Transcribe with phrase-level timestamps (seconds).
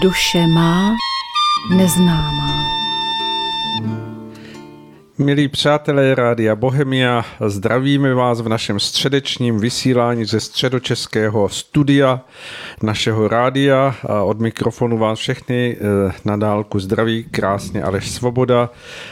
[0.00, 0.96] Duše má
[1.76, 2.39] neznámá.
[5.20, 12.20] Milí přátelé Rádia Bohemia, zdravíme vás v našem středečním vysílání ze středočeského studia
[12.82, 18.70] našeho rádia a od mikrofonu vás všechny eh, na dálku zdraví, krásně Aleš Svoboda.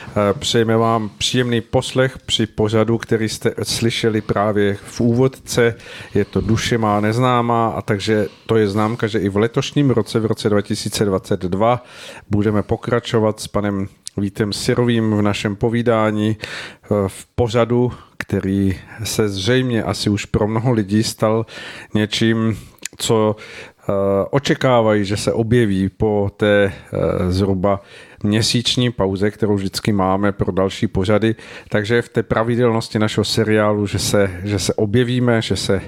[0.08, 5.74] Eh, přejeme vám příjemný poslech při pořadu, který jste slyšeli právě v úvodce.
[6.14, 10.20] Je to Duše má neznámá a takže to je známka, že i v letošním roce,
[10.20, 11.84] v roce 2022,
[12.30, 13.88] budeme pokračovat s panem
[14.21, 20.73] Vítem Sirovým v našem povídání eh, v pořadu, který se zřejmě asi už pro mnoho
[20.73, 21.47] lidí stal
[21.95, 22.59] něčím,
[22.96, 23.93] co eh,
[24.30, 27.80] očekávají, že se objeví po té eh, zhruba
[28.23, 31.35] měsíční pauze, kterou vždycky máme pro další pořady.
[31.69, 35.80] Takže v té pravidelnosti našeho seriálu, že se, že se objevíme, že se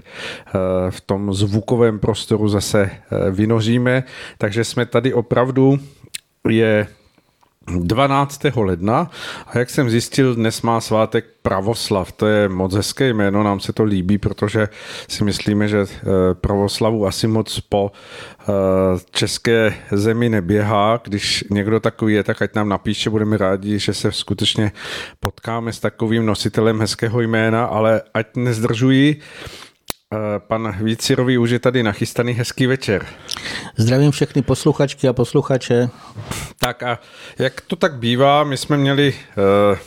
[0.90, 2.90] v tom zvukovém prostoru zase
[3.30, 4.04] vynoříme.
[4.38, 5.78] Takže jsme tady opravdu
[6.48, 6.86] je
[7.66, 8.40] 12.
[8.56, 9.10] ledna
[9.46, 12.12] a jak jsem zjistil, dnes má svátek Pravoslav.
[12.12, 14.68] To je moc hezké jméno, nám se to líbí, protože
[15.08, 17.92] si myslíme, že eh, Pravoslavu asi moc po
[18.40, 18.52] eh,
[19.10, 21.00] české zemi neběhá.
[21.04, 24.72] Když někdo takový je, tak ať nám napíše, budeme rádi, že se skutečně
[25.20, 29.16] potkáme s takovým nositelem hezkého jména, ale ať nezdržují,
[30.38, 33.06] pan Vícirový už je tady nachystaný hezký večer.
[33.76, 35.88] Zdravím všechny posluchačky a posluchače.
[36.58, 36.98] Tak a
[37.38, 39.78] jak to tak bývá, my jsme měli uh,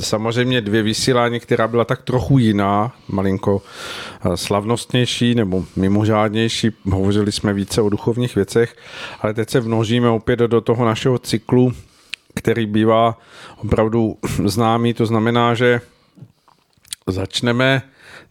[0.00, 3.62] samozřejmě dvě vysílání, která byla tak trochu jiná, malinko
[4.24, 6.70] uh, slavnostnější nebo mimořádnější.
[6.90, 8.76] Hovořili jsme více o duchovních věcech,
[9.20, 11.72] ale teď se vnožíme opět do toho našeho cyklu,
[12.34, 13.18] který bývá
[13.56, 14.94] opravdu známý.
[14.94, 15.80] To znamená, že
[17.06, 17.82] začneme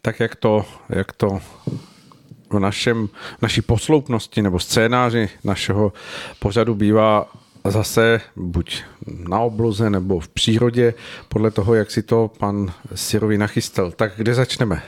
[0.02, 1.40] tak jak to, jak to
[2.50, 3.10] v našem,
[3.42, 5.94] naší posloupnosti nebo scénáři našeho
[6.40, 7.32] pořadu bývá
[7.66, 8.84] zase buď
[9.28, 10.94] na obloze nebo v přírodě,
[11.28, 13.92] podle toho, jak si to pan Sirovi nachystal.
[13.92, 14.84] Tak kde začneme?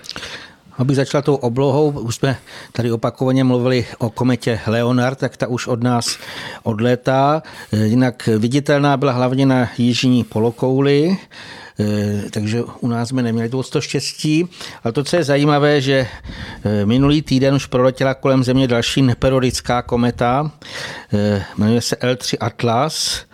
[0.77, 2.37] Aby začala tou oblohou, už jsme
[2.71, 6.17] tady opakovaně mluvili o kometě Leonard, tak ta už od nás
[6.63, 7.43] odlétá.
[7.71, 11.17] Jinak viditelná byla hlavně na jižní polokouli,
[12.31, 14.49] takže u nás jsme neměli to štěstí.
[14.83, 16.07] Ale to, co je zajímavé, že
[16.63, 20.51] eh, minulý týden už proletěla kolem Země další neperodická kometa,
[21.13, 23.25] eh, jmenuje se L3 Atlas,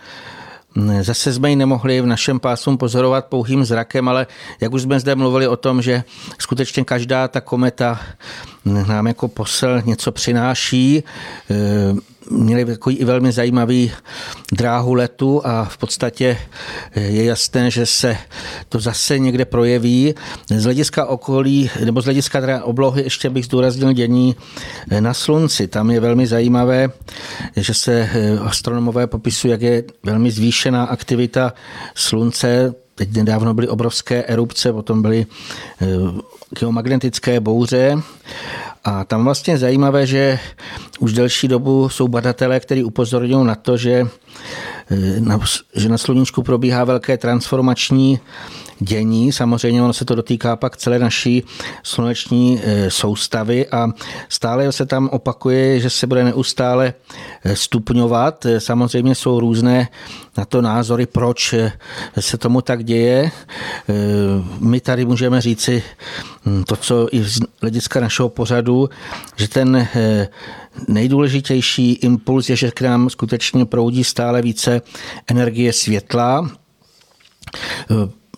[1.00, 4.26] Zase jsme ji nemohli v našem pásu pozorovat pouhým zrakem, ale
[4.60, 6.04] jak už jsme zde mluvili o tom, že
[6.38, 8.00] skutečně každá ta kometa
[8.64, 11.04] nám jako posel něco přináší,
[12.30, 13.92] měli takový i velmi zajímavý
[14.52, 16.38] dráhu letu a v podstatě
[16.94, 18.16] je jasné, že se
[18.68, 20.14] to zase někde projeví.
[20.56, 24.36] Z hlediska okolí, nebo z hlediska oblohy ještě bych zdůraznil dění
[25.00, 25.68] na slunci.
[25.68, 26.88] Tam je velmi zajímavé,
[27.56, 28.10] že se
[28.44, 31.52] astronomové popisují, jak je velmi zvýšená aktivita
[31.94, 35.26] slunce Teď nedávno byly obrovské erupce, potom byly
[35.82, 35.86] eh,
[36.58, 37.96] geomagnetické bouře.
[38.84, 40.38] A tam vlastně zajímavé, že
[40.98, 44.06] už delší dobu jsou badatelé, kteří upozorňují na to, že
[44.90, 45.40] eh, na,
[45.74, 48.20] že na sluníčku probíhá velké transformační
[48.80, 49.32] dění.
[49.32, 51.42] Samozřejmě ono se to dotýká pak celé naší
[51.82, 53.88] sluneční e, soustavy a
[54.28, 56.94] stále se tam opakuje, že se bude neustále
[57.44, 58.46] e, stupňovat.
[58.46, 59.88] E, samozřejmě jsou různé
[60.38, 61.54] na to názory, proč
[62.20, 63.30] se tomu tak děje.
[64.60, 65.82] My tady můžeme říci
[66.46, 68.88] hm, to, co i z hlediska našeho pořadu,
[69.36, 69.88] že ten
[70.88, 74.82] nejdůležitější impuls je, že k nám skutečně proudí stále více
[75.28, 76.50] energie světla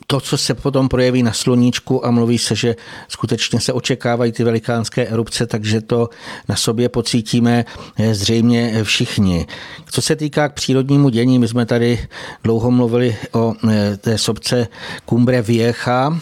[0.07, 2.77] to, co se potom projeví na sluníčku a mluví se, že
[3.09, 6.09] skutečně se očekávají ty velikánské erupce, takže to
[6.49, 7.65] na sobě pocítíme
[7.99, 9.47] eh, zřejmě všichni.
[9.91, 12.07] Co se týká k přírodnímu dění, my jsme tady
[12.45, 14.69] dlouho mluvili o eh, té sobce
[15.09, 16.21] Cumbre Viecha,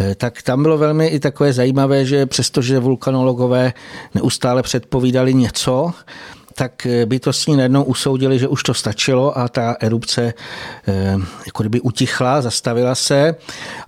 [0.00, 3.72] eh, tak tam bylo velmi i takové zajímavé, že přestože vulkanologové
[4.14, 5.92] neustále předpovídali něco,
[6.54, 10.34] tak eh, bytostní najednou usoudili, že už to stačilo a ta erupce
[10.88, 11.16] eh,
[11.46, 13.34] jako kdyby utichla, zastavila se,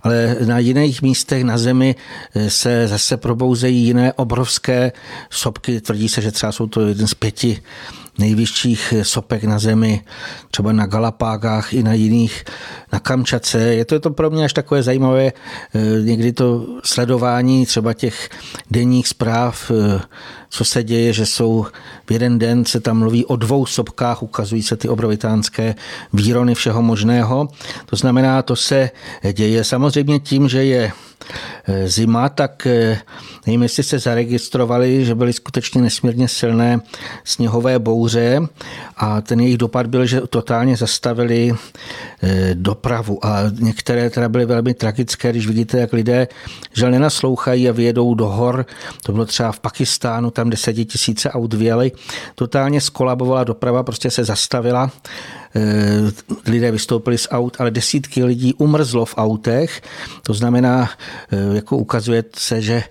[0.03, 1.95] ale na jiných místech na Zemi
[2.35, 4.91] eh, se zase probouzejí jiné obrovské
[5.29, 5.81] sopky.
[5.81, 7.61] Tvrdí se, že třeba jsou to jeden z pěti
[8.17, 10.01] nejvyšších sopek na zemi,
[10.51, 12.43] třeba na Galapágách i na jiných,
[12.93, 13.59] na Kamčace.
[13.59, 15.31] Je to, je to pro mě až takové zajímavé,
[16.03, 18.29] někdy to sledování třeba těch
[18.71, 19.71] denních zpráv
[20.53, 21.65] co se děje, že jsou
[22.05, 25.75] v jeden den se tam mluví o dvou sopkách, ukazují se ty obrovitánské
[26.13, 27.47] výrony všeho možného.
[27.85, 28.89] To znamená, to se
[29.33, 31.12] děje samozřejmě tím, že je eh,
[31.85, 32.99] zima, tak eh,
[33.45, 36.79] nevím, jestli se zaregistrovali, že byly skutečně nesmírně silné
[37.23, 38.39] sněhové bouře
[38.97, 41.51] a ten jejich dopad byl, že totálně zastavili
[42.53, 46.27] dopravu a některé teda byly velmi tragické, když vidíte, jak lidé
[46.73, 48.65] že nenaslouchají a vyjedou do hor.
[49.05, 51.91] To bylo třeba v Pakistánu, tam desetitisíce aut vyjeli.
[52.35, 55.42] Totálně skolabovala doprava, prostě se zastavila Eh,
[56.47, 59.81] lidé vystoupili z aut, ale desítky lidí umrzlo v autech.
[60.23, 60.89] To znamená,
[61.31, 62.83] eh, jako ukazuje se, že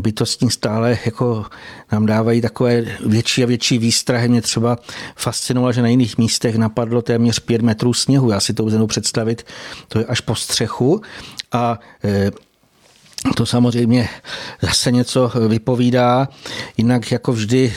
[0.00, 1.44] bytostní stále jako
[1.92, 4.28] nám dávají takové větší a větší výstrahy.
[4.28, 4.78] Mě třeba
[5.16, 8.30] fascinovalo, že na jiných místech napadlo téměř pět metrů sněhu.
[8.30, 9.46] Já si to uzenu představit,
[9.88, 11.00] to je až po střechu.
[11.52, 12.30] A eh,
[13.36, 14.08] to samozřejmě
[14.62, 16.28] zase něco vypovídá.
[16.76, 17.72] Jinak jako vždy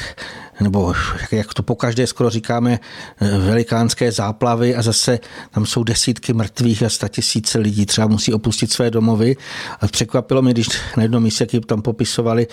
[0.59, 0.93] nebo
[1.31, 2.79] jak to po každé skoro říkáme,
[3.21, 5.19] velikánské záplavy a zase
[5.51, 9.35] tam jsou desítky mrtvých a sta tisíce lidí třeba musí opustit své domovy.
[9.81, 10.67] A překvapilo mě, když
[10.97, 12.47] na jednom místě tam popisovali,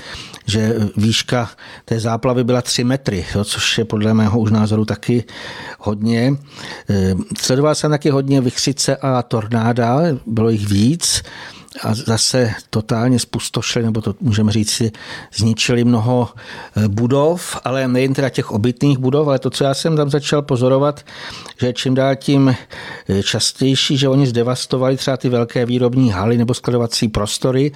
[0.47, 1.51] že výška
[1.85, 5.25] té záplavy byla 3 metry, jo, což je podle mého už názoru taky
[5.79, 6.33] hodně.
[7.39, 11.23] Sledoval jsem taky hodně vychřice a tornáda, bylo jich víc
[11.83, 14.93] a zase totálně spustošili, nebo to můžeme říct si,
[15.35, 16.29] zničili mnoho
[16.77, 20.43] eh, budov, ale nejen teda těch obytných budov, ale to, co já jsem tam začal
[20.43, 21.07] pozorovat,
[21.61, 22.49] že čím dál tím
[23.09, 27.73] eh, častější, že oni zdevastovali třeba ty velké výrobní haly nebo skladovací prostory,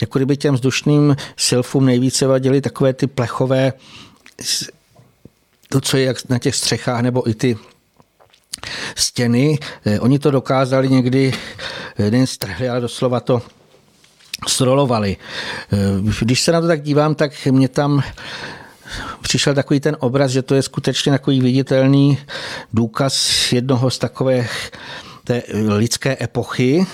[0.00, 3.72] jako kdyby těm vzdušným silfům nejvíce vadily takové ty plechové
[5.68, 7.56] to, co je na těch střechách, nebo i ty
[8.96, 9.58] stěny.
[9.86, 11.32] Eh, oni to dokázali někdy,
[11.98, 13.42] eh, nejen strhli, ale doslova to
[14.48, 15.16] srolovali.
[15.72, 15.76] Eh,
[16.20, 18.02] když se na to tak dívám, tak mě tam
[19.22, 22.18] přišel takový ten obraz, že to je skutečně takový viditelný
[22.72, 24.70] důkaz jednoho z takových
[25.24, 26.86] té lidské epochy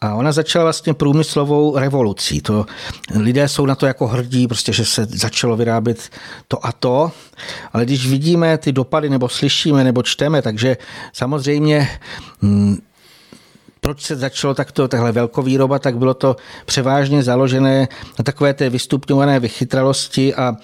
[0.00, 2.40] a ona začala vlastně průmyslovou revolucí.
[2.40, 2.66] To,
[3.14, 6.10] lidé jsou na to jako hrdí, prostě, že se začalo vyrábět
[6.48, 7.12] to a to,
[7.72, 10.76] ale když vidíme ty dopady nebo slyšíme nebo čteme, takže
[11.12, 11.88] samozřejmě
[12.42, 12.76] hm,
[13.80, 17.88] proč se začalo takto tahle velkovýroba, tak bylo to převážně založené
[18.18, 20.56] na takové té vystupňované vychytralosti a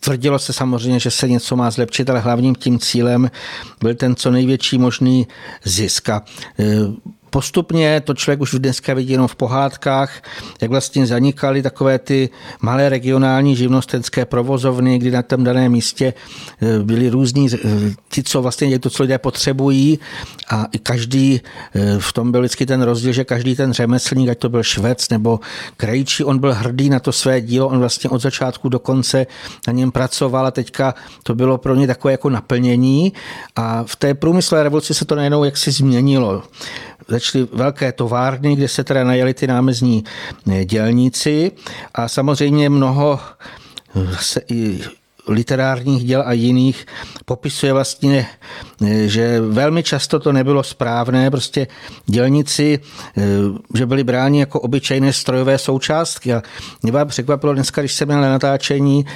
[0.00, 3.30] Tvrdilo se samozřejmě, že se něco má zlepšit, ale hlavním tím cílem
[3.80, 5.26] byl ten co největší možný
[5.64, 6.08] zisk.
[6.08, 6.22] A
[6.58, 6.64] e,
[7.38, 10.22] Postupně to člověk už dneska vidí jenom v pohádkách,
[10.60, 12.30] jak vlastně zanikaly takové ty
[12.60, 16.14] malé regionální živnostenské provozovny, kdy na tom daném místě
[16.62, 17.58] e, byli různí e,
[18.08, 19.98] ti, co vlastně to, co lidé potřebují.
[20.50, 21.40] A i každý,
[21.74, 25.08] e, v tom byl vždycky ten rozdíl, že každý ten řemeslník, ať to byl švec
[25.08, 25.40] nebo
[25.76, 29.26] krejčí, on byl hrdý na to své dílo, on vlastně od začátku do konce
[29.66, 33.12] na něm pracoval a teďka to bylo pro ně takové jako naplnění.
[33.56, 36.42] A v té průmyslové revoluci se to najednou jaksi změnilo
[37.32, 40.04] začaly velké továrny, kde se teda najeli ty námezní
[40.52, 41.52] eh, dělníci.
[41.94, 43.20] A samozřejmě mnoho
[44.20, 44.80] se i
[45.28, 46.86] literárních děl a jiných
[47.24, 48.26] popisuje vlastně,
[48.86, 51.66] eh, že velmi často to nebylo správné, prostě
[52.06, 52.78] dělníci,
[53.18, 53.22] eh,
[53.74, 56.34] že byli bráni jako obyčejné strojové součástky.
[56.34, 56.42] A
[56.82, 59.06] mě vám překvapilo dneska, když jsem měl na natáčení,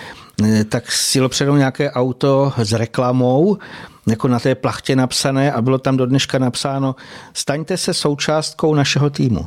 [0.68, 3.58] tak si předou nějaké auto s reklamou
[4.06, 6.96] jako na té plachtě napsané a bylo tam do dneška napsáno
[7.34, 9.46] staňte se součástkou našeho týmu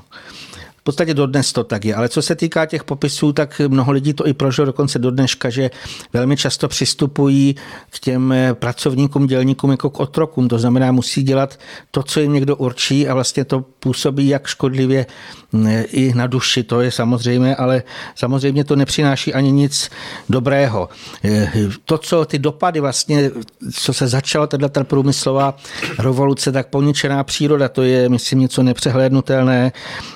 [0.86, 1.96] podstatě dodnes to tak je.
[1.96, 5.50] Ale co se týká těch popisů, tak mnoho lidí to i prožilo dokonce do dneška,
[5.50, 5.72] že
[6.14, 7.56] velmi často přistupují
[7.90, 10.48] k těm eh, pracovníkům, dělníkům jako k otrokům.
[10.48, 11.60] To znamená, musí dělat
[11.92, 15.06] to, co jim někdo určí a vlastně to působí jak škodlivě
[15.52, 17.84] mm, i na duši, to je samozřejmě, ale
[18.16, 19.90] samozřejmě to nepřináší ani nic
[20.30, 20.90] dobrého.
[21.24, 21.52] Eh,
[21.86, 23.32] to, co ty dopady vlastně,
[23.74, 25.58] co se začalo, teda ta průmyslová
[26.00, 29.72] revoluce, tak poničená příroda, to je, myslím, něco nepřehlédnutelné.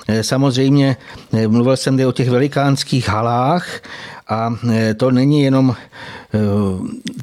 [0.08, 0.96] Eh, samozřejmě samozřejmě
[1.32, 3.80] eh, mluvil jsem o těch velikánských halách
[4.28, 6.38] a eh, to není jenom eh,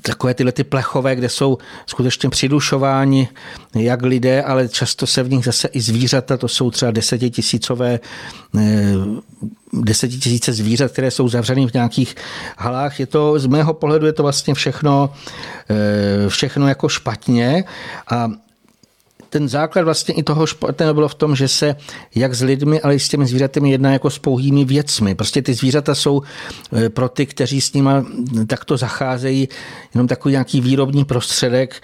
[0.02, 3.30] takové tyhle ty plechové, kde jsou skutečně přidušováni
[3.76, 8.00] jak lidé, ale často se v nich zase i zvířata, to jsou třeba desetitisícové
[9.74, 12.16] desetitisíce zvířat, které jsou zavřeny v nějakých
[12.58, 13.00] halách.
[13.00, 15.14] Je to, z mého pohledu je to vlastně všechno,
[16.28, 17.64] všechno jako špatně
[18.12, 18.32] a
[19.30, 21.76] ten základ vlastně i toho špatného bylo v tom, že se
[22.16, 25.16] jak s lidmi, ale i s těmi zvířaty jedná jako s pouhými věcmi.
[25.16, 26.22] Prostě ty zvířata jsou
[26.86, 27.90] e, pro ty, kteří s nimi
[28.48, 29.50] takto zacházejí,
[29.94, 31.82] jenom takový nějaký výrobní prostředek,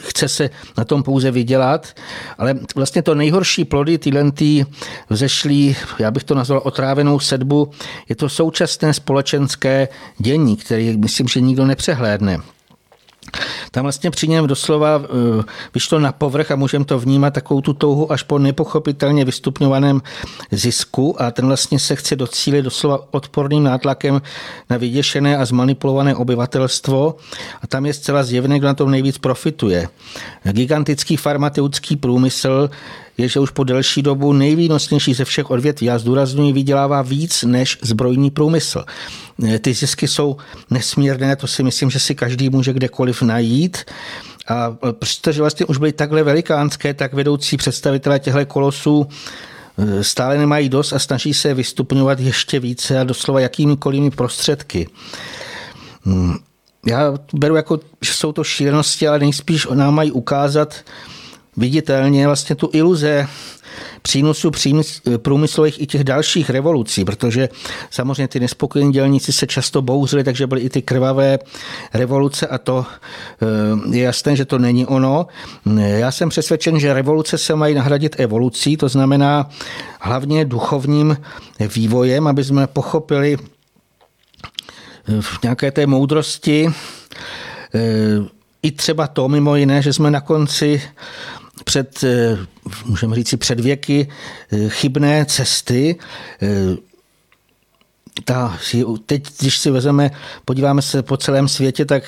[0.00, 1.94] chce se na tom pouze vydělat,
[2.38, 4.64] ale vlastně to nejhorší plody, tyhle tý
[5.10, 7.70] vzešlý, já bych to nazval otrávenou sedbu,
[8.08, 9.88] je to současné společenské
[10.18, 12.38] dění, který myslím, že nikdo nepřehlédne.
[13.70, 15.42] Tam vlastně při něm doslova eh,
[15.74, 20.02] vyšlo na povrch a můžeme to vnímat takovou tu touhu až po nepochopitelně vystupňovaném
[20.50, 24.22] zisku a ten vlastně se chce docílit doslova odporným nátlakem
[24.70, 27.16] na vyděšené a zmanipulované obyvatelstvo
[27.62, 29.88] a tam je zcela zjevné, kdo na tom nejvíc profituje.
[30.52, 32.70] Gigantický farmaceutický průmysl
[33.18, 37.78] je, že už po delší dobu nejvýnosnější ze všech odvětví, já zdůraznuju, vydělává víc než
[37.82, 38.84] zbrojní průmysl.
[39.60, 40.36] Ty zisky jsou
[40.70, 43.84] nesmírné, to si myslím, že si každý může kdekoliv najít.
[44.48, 49.06] A protože vlastně už byly takhle velikánské, tak vedoucí představitelé těchto kolosů
[49.78, 54.88] e, stále nemají dost a snaží se vystupňovat ještě více a doslova jakýmikoliv prostředky.
[56.04, 56.36] Hmm.
[56.86, 60.74] Já beru jako, že jsou to šílenosti, ale nejspíš nám mají ukázat,
[61.56, 63.28] viditelně vlastně tu iluze
[64.02, 64.50] přínosu
[65.16, 67.48] průmyslových i těch dalších revolucí, protože
[67.90, 71.38] samozřejmě ty nespokojení dělníci se často bouřili, takže byly i ty krvavé
[71.94, 75.26] revoluce a to eh, je jasné, že to není ono.
[75.76, 79.50] Já jsem přesvědčen, že revoluce se mají nahradit evolucí, to znamená
[80.00, 81.16] hlavně duchovním
[81.74, 86.68] vývojem, aby jsme pochopili eh, v nějaké té moudrosti
[87.74, 87.80] eh,
[88.62, 90.82] i třeba to mimo jiné, že jsme na konci
[91.64, 92.38] před, eh,
[92.84, 94.08] můžeme říct si před věky,
[94.52, 95.96] eh, chybné cesty.
[96.42, 96.76] Eh,
[98.24, 98.58] ta,
[99.06, 100.10] teď, když si vezeme,
[100.44, 102.02] podíváme se po celém světě, tak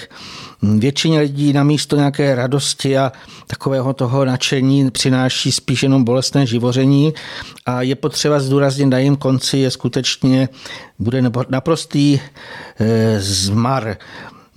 [0.63, 3.13] většině lidí na místo nějaké radosti a
[3.47, 7.15] takového toho nadšení přináší spíš jenom bolestné živoření
[7.67, 10.49] a je potřeba zdůraznit na jejím konci je skutečně
[10.99, 12.21] bude naprostý
[13.19, 13.97] zmar.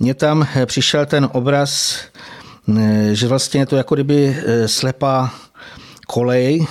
[0.00, 1.98] Mně tam přišel ten obraz
[3.12, 5.34] že vlastně je to jako kdyby e, slepá
[6.06, 6.66] kolej,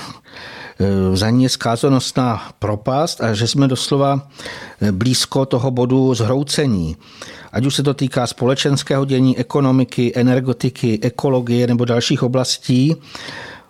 [0.79, 4.27] e, za ní je skázonostná propast a že jsme doslova
[4.91, 6.97] blízko toho bodu zhroucení.
[7.51, 12.95] Ať už se to týká společenského dění, ekonomiky, energetiky, ekologie nebo dalších oblastí,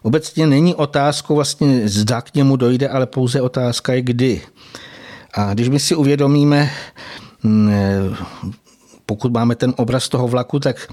[0.02, 4.42] obecně není otázkou vlastně zda k němu dojde, ale pouze otázka je kdy.
[5.34, 6.72] A když my si uvědomíme
[9.12, 10.88] pokud máme ten obraz toho vlaku, tak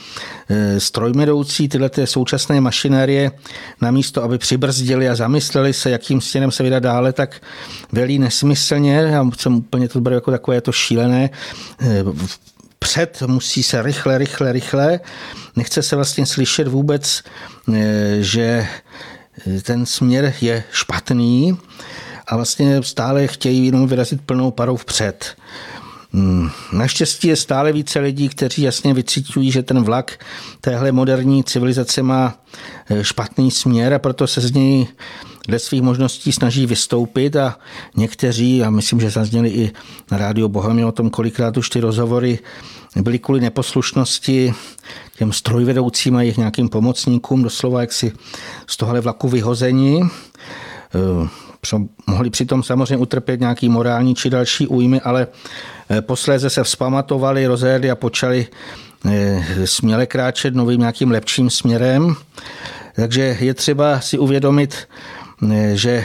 [0.48, 3.30] e, strojmedoucí tyhle ty současné mašinérie
[3.80, 7.40] namísto, aby přibrzdili a zamysleli se, jakým stěnem se vydat dále, tak
[7.92, 8.94] velí nesmyslně.
[8.94, 11.30] Já jsem úplně to beru jako takové to šílené.
[11.80, 12.04] E,
[12.78, 15.00] před musí se rychle, rychle, rychle.
[15.56, 17.22] Nechce se vlastně slyšet vůbec,
[17.74, 18.66] e, že
[19.62, 21.58] ten směr je špatný
[22.26, 25.36] a vlastně stále chtějí jenom vyrazit plnou parou vpřed.
[26.12, 26.50] Hmm.
[26.72, 30.24] Naštěstí je stále více lidí, kteří jasně vycítují, že ten vlak
[30.60, 32.38] téhle moderní civilizace má
[32.90, 34.86] eh, špatný směr a proto se z něj
[35.48, 37.58] dle svých možností snaží vystoupit a
[37.96, 39.72] někteří, a myslím, že zazněli i
[40.10, 42.38] na rádio Bohemia o tom, kolikrát už ty rozhovory
[43.02, 44.54] byly kvůli neposlušnosti
[45.18, 48.12] těm strojvedoucím a jejich nějakým pomocníkům doslova jaksi
[48.66, 50.02] z tohle vlaku vyhození.
[50.94, 51.28] Eh,
[52.06, 55.26] mohli přitom samozřejmě utrpět nějaký morální či další újmy, ale
[56.00, 58.46] posléze se vzpamatovali, rozjeli a počali
[59.06, 62.14] eh, směle kráčet novým nějakým lepším směrem.
[62.96, 64.88] Takže je třeba si uvědomit,
[65.52, 66.04] eh, že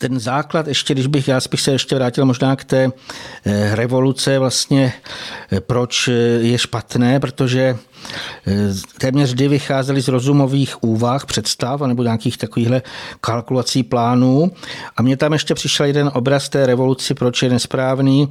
[0.00, 2.92] ten základ, ještě když bych, já bych se ještě vrátil možná k té
[3.72, 4.92] revoluce, vlastně
[5.66, 6.08] proč
[6.40, 7.76] je špatné, protože
[8.98, 12.82] téměř vždy vycházeli z rozumových úvah, představ nebo nějakých takovýchhle
[13.20, 14.52] kalkulací plánů.
[14.96, 18.28] A mně tam ještě přišel jeden obraz té revoluci, proč je nesprávný,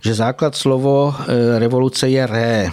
[0.00, 2.70] že základ slovo eh, revoluce je ré.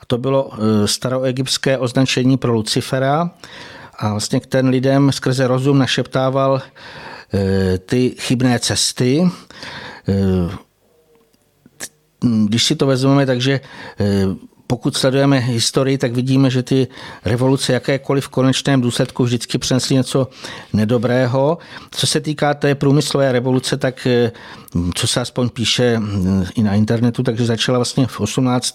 [0.00, 3.30] A to bylo eh, staroegyptské označení pro Lucifera.
[3.98, 6.70] A vlastně k ten lidem skrze rozum našeptával eh,
[7.86, 9.22] ty chybné cesty,
[12.46, 13.60] když si to vezmeme, takže
[14.66, 16.86] pokud sledujeme historii, tak vidíme, že ty
[17.24, 20.28] revoluce jakékoliv v konečném důsledku vždycky přinesly něco
[20.72, 21.58] nedobrého.
[21.90, 24.32] Co se týká té průmyslové revoluce, tak eh,
[24.94, 28.74] co se aspoň píše mm, i na internetu, takže začala vlastně v 18.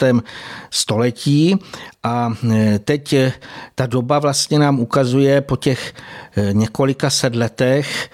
[0.70, 1.56] století
[2.04, 3.34] a eh, teď eh,
[3.76, 5.94] ta doba vlastně nám ukazuje po těch
[6.54, 8.10] několika set letech,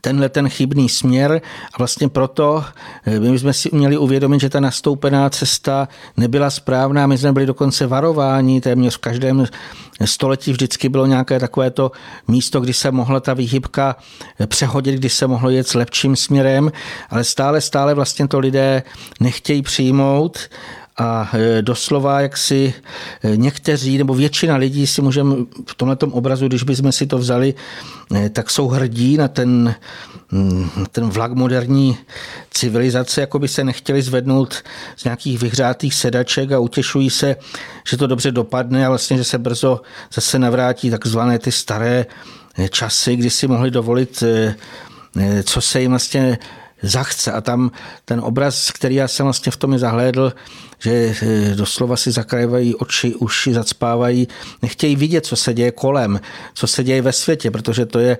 [0.00, 1.40] tenhle ten chybný směr
[1.74, 2.64] a vlastně proto
[3.06, 7.06] eh, my jsme si měli uvědomit, že ta nastoupená cesta nebyla správná.
[7.06, 9.46] My jsme byli dokonce varováni, téměř v každém
[10.04, 11.92] století vždycky bylo nějaké takovéto
[12.28, 13.96] místo, kdy se mohla ta výhybka
[14.40, 16.72] eh, přehodit, kdy se mohlo jet s lepším směrem,
[17.10, 18.82] ale stále, stále vlastně to lidé
[19.20, 20.38] nechtějí přijmout
[21.02, 22.74] a e, doslova, jak si
[23.24, 25.34] e, někteří nebo většina lidí si můžeme
[25.66, 27.54] v tomhle obrazu, když bychom si to vzali,
[28.14, 29.74] e, tak jsou hrdí na ten
[30.30, 31.98] mm, ten vlak moderní
[32.50, 34.62] civilizace jako by se nechtěli zvednout
[34.96, 37.36] z nějakých vyhřátých sedaček a utěšují se,
[37.88, 39.80] že to dobře dopadne a vlastně, že se brzo
[40.14, 42.06] zase navrátí takzvané ty staré
[42.70, 44.24] časy, kdy si mohli dovolit,
[45.44, 46.38] co se jim vlastně
[46.82, 47.32] zachce.
[47.32, 47.70] A tam
[48.04, 50.32] ten obraz, který já jsem vlastně v tom zahlédl,
[50.82, 54.28] že eh, doslova si zakrajovají oči, uši, zacpávají,
[54.62, 56.20] nechtějí vidět, co se děje kolem,
[56.54, 58.18] co se děje ve světě, protože to je,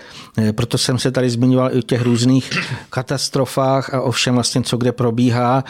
[0.53, 2.51] proto jsem se tady zmiňoval i o těch různých
[2.91, 5.65] katastrofách a o všem vlastně, co kde probíhá.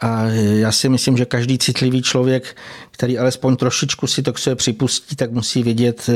[0.00, 2.56] A já si myslím, že každý citlivý člověk,
[2.90, 6.10] který alespoň trošičku si to k sobě připustí, tak musí vědět,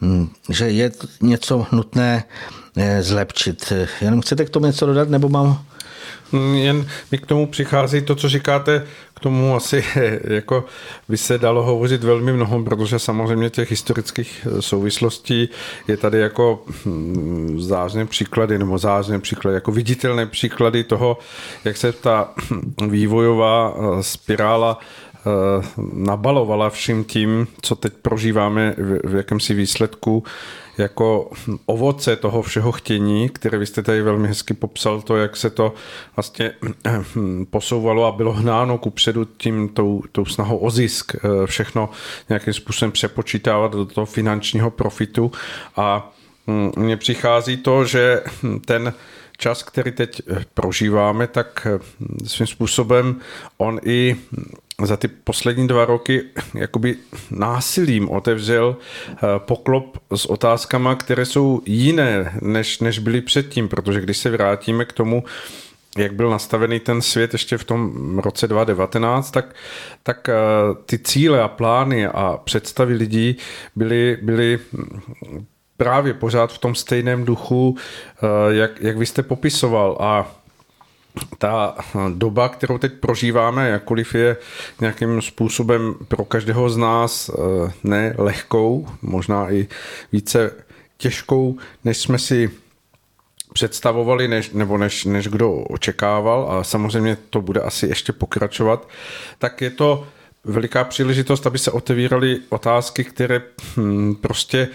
[0.00, 0.92] hm, že je
[1.22, 2.24] něco nutné
[2.76, 3.72] eh, zlepšit.
[4.00, 5.64] Jenom chcete k tomu něco dodat, nebo mám
[6.32, 8.86] hm, jen mi k tomu přichází to, co říkáte,
[9.22, 9.84] tomu asi
[10.24, 10.64] jako
[11.08, 15.48] by se dalo hovořit velmi mnoho, protože samozřejmě těch historických eh, souvislostí
[15.88, 21.18] je tady jako hm, zářné příklady, nebo zářné příklady, jako viditelné příklady toho,
[21.64, 22.34] jak se ta
[22.88, 24.78] vývojová eh, spirála
[25.92, 28.74] nabalovala vším tím, co teď prožíváme
[29.04, 30.24] v jakémsi výsledku
[30.78, 31.30] jako
[31.66, 35.74] ovoce toho všeho chtění, které vy jste tady velmi hezky popsal, to, jak se to
[36.16, 36.52] vlastně
[37.50, 41.90] posouvalo a bylo hnáno kupředu tím tou, tou snahou o zisk, eh, všechno
[42.28, 45.32] nějakým způsobem přepočítávat do toho finančního profitu.
[45.76, 46.12] A
[46.46, 48.22] hm, mně přichází to, že
[48.64, 48.94] ten
[49.38, 50.22] čas, který teď
[50.54, 53.20] prožíváme, tak hm, svým způsobem
[53.56, 54.16] on i
[54.82, 56.22] za ty poslední dva roky
[56.54, 56.96] jakoby
[57.30, 58.76] násilím otevřel
[59.10, 64.84] eh, poklop s otázkama, které jsou jiné, než, než byly předtím, protože když se vrátíme
[64.84, 65.24] k tomu,
[65.98, 69.54] jak byl nastavený ten svět ještě v tom roce 2019, tak,
[70.02, 70.34] tak eh,
[70.86, 73.36] ty cíle a plány a představy lidí
[73.76, 74.58] byly, byly
[75.76, 79.96] právě pořád v tom stejném duchu, eh, jak, jak vy jste popisoval.
[80.00, 80.41] A
[81.38, 81.74] ta
[82.14, 84.36] doba, kterou teď prožíváme, jakkoliv je
[84.80, 89.68] nějakým způsobem pro každého z nás eh, ne lehkou, možná i
[90.12, 90.54] více
[90.96, 92.50] těžkou, než jsme si
[93.52, 98.88] představovali, než, nebo než, než kdo očekával a samozřejmě to bude asi ještě pokračovat,
[99.38, 100.06] tak je to
[100.44, 103.42] veliká příležitost, aby se otevíraly otázky, které
[103.76, 104.68] hm, prostě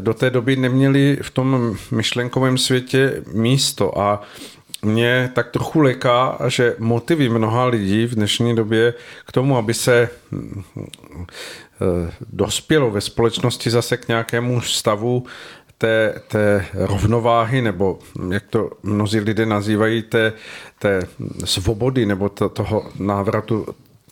[0.00, 3.98] do té doby neměly v tom myšlenkovém světě místo.
[3.98, 4.22] A
[4.84, 8.94] mě tak trochu leká, že motivy mnoha lidí v dnešní době
[9.26, 10.38] k tomu, aby se eh,
[12.32, 15.26] dospělo ve společnosti zase k nějakému stavu
[15.78, 17.98] té, té rovnováhy, nebo
[18.30, 20.32] jak to mnozí lidé nazývají, té,
[20.78, 21.00] té
[21.44, 23.66] svobody, nebo to, toho návratu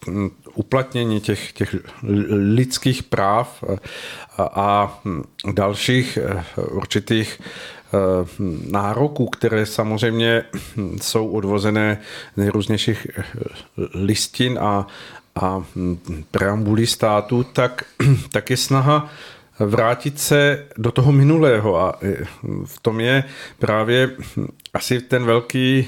[0.08, 1.76] hm, uplatnění těch, těch
[2.54, 3.64] lidských práv
[4.38, 5.00] a, a
[5.52, 7.40] dalších eh, určitých
[8.70, 10.44] nároků, které samozřejmě
[11.02, 12.00] jsou odvozené
[12.34, 13.22] z nejrůznějších eh,
[13.94, 14.86] listin a,
[15.34, 15.64] a
[16.30, 17.84] preambulí státu, tak,
[18.32, 19.10] tak je snaha
[19.58, 22.16] vrátit se do toho minulého a eh,
[22.64, 23.24] v tom je
[23.58, 24.10] právě
[24.74, 25.86] asi ten velký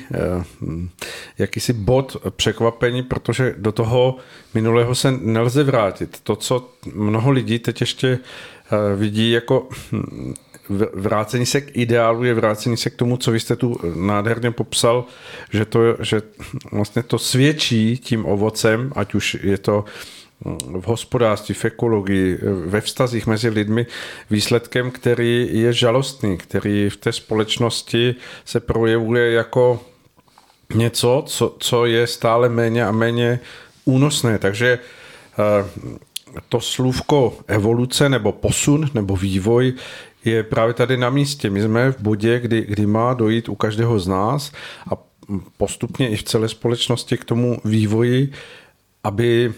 [1.39, 4.17] jakýsi bod překvapení, protože do toho
[4.55, 6.21] minulého se nelze vrátit.
[6.23, 8.19] To, co mnoho lidí teď ještě
[8.97, 10.35] vidí jako hm,
[10.95, 15.05] vrácení se k ideálu je vrácení se k tomu, co vy jste tu nádherně popsal,
[15.51, 16.23] že to, že
[16.73, 19.85] vlastně to svědčí tím ovocem, ať už je to
[20.81, 23.87] v hospodářství, v ekologii, ve vztazích mezi lidmi
[24.31, 29.81] výsledkem, který je žalostný, který v té společnosti se projevuje jako
[30.75, 33.41] něco, co, co je stále méně a méně
[33.85, 34.39] únosné.
[34.39, 35.91] Takže eh,
[36.49, 39.73] to slůvko evoluce nebo posun nebo vývoj
[40.25, 41.51] je právě tady na místě.
[41.51, 44.53] My jsme v bodě, kdy, kdy má dojít u každého z nás
[44.91, 44.97] a
[45.57, 48.33] postupně i v celé společnosti k tomu vývoji,
[49.05, 49.53] aby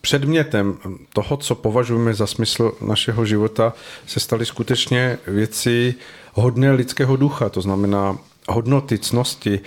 [0.00, 0.78] předmětem
[1.12, 3.72] toho, co považujeme za smysl našeho života,
[4.06, 5.94] se staly skutečně věci
[6.32, 9.60] hodné lidského ducha, to znamená hodnoty, cnosti,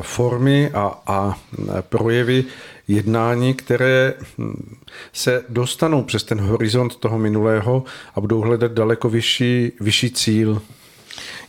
[0.00, 1.38] formy a, a
[1.80, 2.44] projevy
[2.88, 4.76] jednání, které hm,
[5.12, 10.62] se dostanou přes ten horizont toho minulého a budou hledat daleko vyšší, vyšší cíl.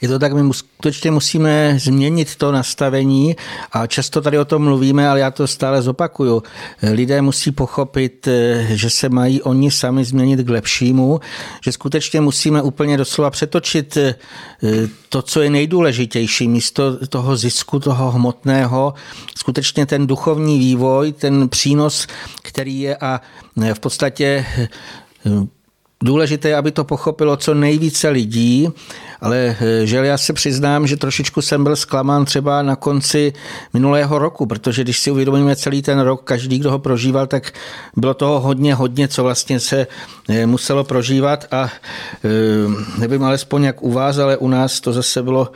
[0.01, 3.35] Je to tak, my skutečně musíme změnit to nastavení
[3.71, 6.43] a často tady o tom mluvíme, ale já to stále zopakuju.
[6.91, 8.27] Lidé musí pochopit,
[8.67, 11.19] že se mají oni sami změnit k lepšímu,
[11.63, 14.15] že skutečně musíme úplně doslova přetočit eh,
[15.09, 18.93] to, co je nejdůležitější, místo toho zisku, toho hmotného,
[19.37, 22.07] skutečně ten duchovní vývoj, ten přínos,
[22.41, 23.21] který je a
[23.73, 25.58] v podstatě eh,
[26.03, 28.69] důležité, aby to pochopilo co nejvíce lidí,
[29.21, 33.33] ale eh, že já se přiznám, že trošičku jsem byl zklamán třeba na konci
[33.73, 37.51] minulého roku, protože když si uvědomíme celý ten rok, každý, kdo ho prožíval, tak
[37.95, 39.87] bylo toho hodně, hodně, co vlastně se
[40.29, 41.45] eh, muselo prožívat.
[41.51, 41.69] A
[42.23, 42.29] eh,
[42.97, 45.51] nevím alespoň jak u vás, ale u nás to zase bylo,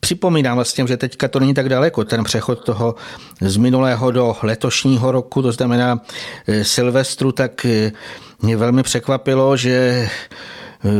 [0.00, 2.94] připomínám vlastně, že teďka to není tak daleko, ten přechod toho
[3.40, 6.00] z minulého do letošního roku, to znamená
[6.62, 7.66] Silvestru, tak
[8.42, 10.08] mě velmi překvapilo, že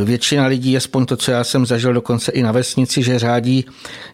[0.03, 3.65] Většina lidí, aspoň to, co já jsem zažil dokonce i na vesnici, že řádí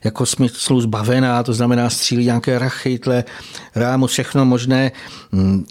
[0.04, 3.24] jako smyslu zbavená, to znamená střílí nějaké rachytle,
[3.76, 4.92] rámu, všechno možné,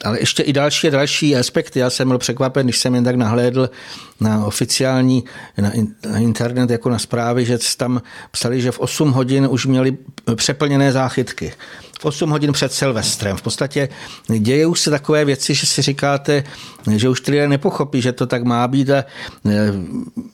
[0.04, 1.78] ale ještě i další další aspekty.
[1.78, 3.70] Já jsem byl překvapen, když jsem jen tak nahlédl
[4.20, 5.24] na oficiální,
[5.58, 5.72] na,
[6.10, 9.96] na internet, jako na zprávy, že tam psali, že v 8 hodin už měli
[10.34, 11.52] přeplněné záchytky.
[12.04, 13.36] 8 hodin před Silvestrem.
[13.36, 13.88] V podstatě
[14.38, 16.44] dějí se takové věci, že si říkáte,
[16.96, 18.90] že už lidé nepochopí, že to tak má být.
[18.90, 19.04] A e,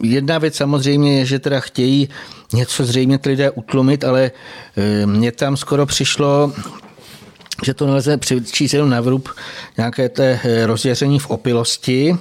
[0.02, 2.08] jedna věc samozřejmě je, že teda chtějí
[2.52, 4.30] něco zřejmě ty lidé utlumit, ale
[4.76, 6.52] e, mně tam skoro přišlo
[7.64, 9.28] že to nelze přičíst jenom na vrub
[9.76, 12.16] nějaké té e, rozjeření v opilosti,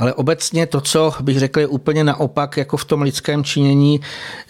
[0.00, 4.00] ale obecně to, co bych řekl, je úplně naopak, jako v tom lidském činění,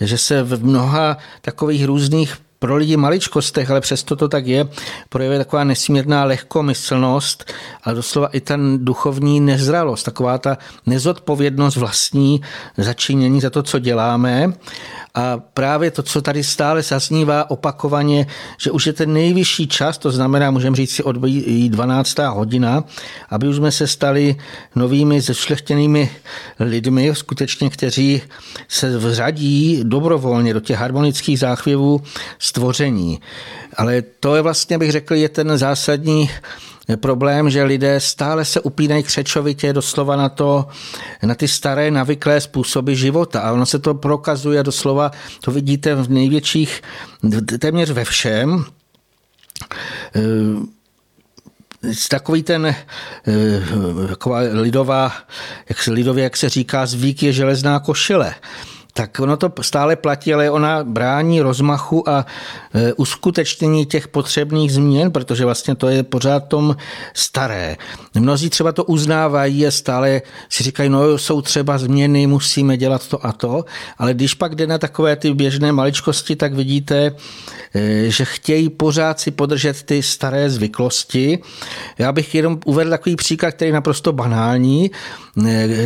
[0.01, 4.69] že se v mnoha takových různých pro lidi maličkostech, ale přesto to tak je,
[5.09, 7.53] projevuje taková nesmírná lehkomyslnost,
[7.85, 12.41] ale doslova i ten duchovní nezralost, taková ta nezodpovědnost vlastní
[12.77, 14.53] začinění za to, co děláme.
[15.15, 18.27] A právě to, co tady stále zaznívá opakovaně,
[18.59, 21.17] že už je ten nejvyšší čas, to znamená, můžeme říct si od
[21.69, 22.19] 12.
[22.19, 22.85] hodina,
[23.31, 24.37] aby už jsme se stali
[24.75, 26.11] novými zešlechtěnými
[26.61, 28.23] lidmi, skutečně, kteří
[28.69, 32.03] se vřadí dobrovolně do těch harmonických záchvěvů
[32.39, 33.21] stvoření.
[33.77, 36.31] Ale to je vlastně, bych řekl, je ten zásadní
[36.97, 40.67] problém, že lidé stále se upínají křečovitě doslova na to,
[41.23, 43.41] na ty staré navyklé způsoby života.
[43.41, 46.83] A ono se to prokazuje doslova, to vidíte v největších,
[47.59, 48.65] téměř ve všem
[52.11, 52.75] takový ten
[54.09, 55.13] taková lidová,
[55.69, 58.35] jak se lidově, jak se říká, zvyk je železná košile
[59.01, 62.27] tak ono to stále platí, ale ona brání rozmachu a
[62.75, 66.77] e, uskutečnění těch potřebných změn, protože vlastně to je pořád tom
[67.15, 67.77] staré.
[68.15, 73.27] Mnozí třeba to uznávají a stále si říkají, no jsou třeba změny, musíme dělat to
[73.27, 73.65] a to,
[73.99, 77.17] ale když pak jde na takové ty běžné maličkosti, tak vidíte,
[77.75, 81.39] e, že chtějí pořád si podržet ty staré zvyklosti.
[81.99, 84.91] Já bych jenom uvedl takový příklad, který je naprosto banální.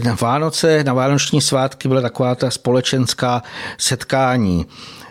[0.05, 3.43] Na Vánoce, na Vánoční svátky byla taková ta společenská
[3.79, 4.67] setkání.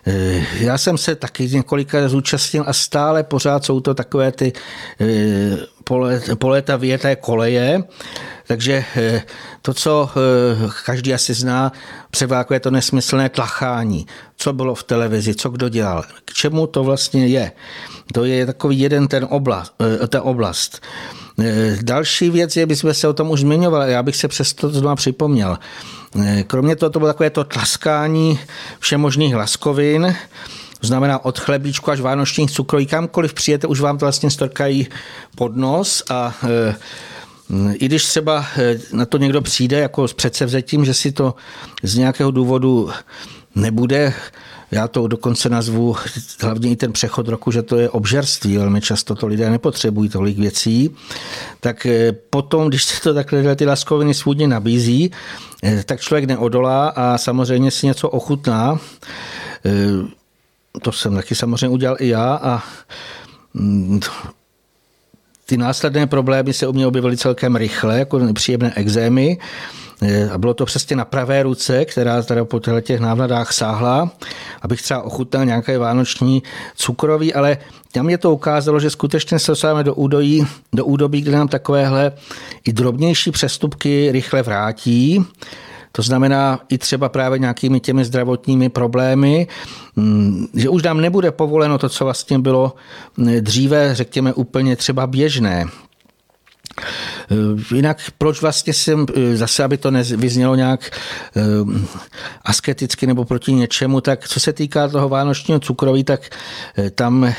[0.07, 4.53] Eh, já jsem se taky několika zúčastnil a stále pořád jsou to takové ty
[5.01, 7.83] eh, poléta věté koleje,
[8.47, 9.23] takže eh,
[9.61, 10.09] to, co
[10.85, 11.71] každý asi zná,
[12.11, 14.07] převákuje to nesmyslné tlachání.
[14.37, 17.51] Co bylo v televizi, co kdo dělal, k čemu to vlastně je.
[18.13, 19.73] To je takový jeden ten oblast.
[20.09, 20.81] Ta oblast.
[21.81, 25.57] Další věc je, bychom se o tom už zmiňovali, já bych se přesto znovu připomněl.
[26.47, 28.39] Kromě toho to bylo takové to tlaskání
[28.79, 30.15] všemožných laskovin,
[30.79, 34.87] to znamená od chlebíčku až vánočních cukroví, kamkoliv přijete, už vám to vlastně storkají
[35.35, 36.75] pod nos a e,
[37.73, 38.45] i když třeba
[38.93, 41.35] na to někdo přijde jako s předsevzetím, že si to
[41.83, 42.91] z nějakého důvodu
[43.55, 44.13] nebude
[44.73, 45.95] já to dokonce nazvu,
[46.41, 50.37] hlavně i ten přechod roku, že to je obžerství, velmi často to lidé nepotřebují tolik
[50.37, 50.89] věcí,
[51.59, 55.11] tak eh, potom, když se to takhle ty laskoviny svůdně nabízí,
[55.63, 58.79] eh, tak člověk neodolá a samozřejmě si něco ochutná.
[59.65, 59.71] Eh,
[60.81, 62.63] to jsem taky samozřejmě udělal i já a
[63.53, 63.99] mm,
[65.45, 69.37] ty následné problémy se u mě objevily celkem rychle, jako nepříjemné exémy.
[70.33, 74.11] A bylo to přesně na pravé ruce, která teda po těch návladách sáhla,
[74.61, 76.43] abych třeba ochutnal nějaké vánoční
[76.75, 77.57] cukroví, ale
[77.91, 82.11] tam mě to ukázalo, že skutečně se dostáváme do, údojí, do údobí, kde nám takovéhle
[82.65, 85.25] i drobnější přestupky rychle vrátí.
[85.91, 89.47] To znamená i třeba právě nějakými těmi zdravotními problémy,
[89.95, 92.73] mm, že už nám nebude povoleno to, co vlastně bylo
[93.39, 95.65] dříve, řekněme, úplně třeba běžné.
[97.31, 100.99] Eh, jinak proč vlastně jsem, eh, zase aby to nevyznělo nějak
[101.35, 101.41] eh,
[102.41, 106.29] asketicky nebo proti něčemu, tak co se týká toho vánočního cukroví, tak
[106.95, 107.33] tam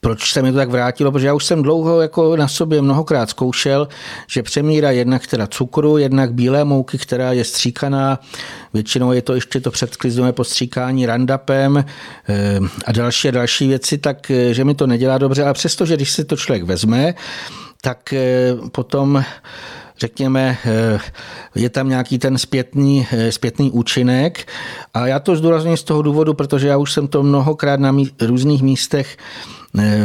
[0.00, 1.12] proč se mi to tak vrátilo?
[1.12, 3.88] Protože já už jsem dlouho jako na sobě mnohokrát zkoušel,
[4.26, 8.18] že přemíra jednak teda cukru, jednak bílé mouky, která je stříkaná,
[8.74, 11.84] většinou je to ještě to předklizové postříkání randapem
[12.84, 16.10] a další a další věci, tak že mi to nedělá dobře, ale přesto, že když
[16.10, 17.14] si to člověk vezme,
[17.84, 19.24] tak eh, potom
[19.98, 20.56] řekněme,
[21.54, 24.48] je tam nějaký ten zpětný, zpětný účinek.
[24.94, 28.10] A já to zdůrazňuji z toho důvodu, protože já už jsem to mnohokrát na mý,
[28.20, 29.16] různých místech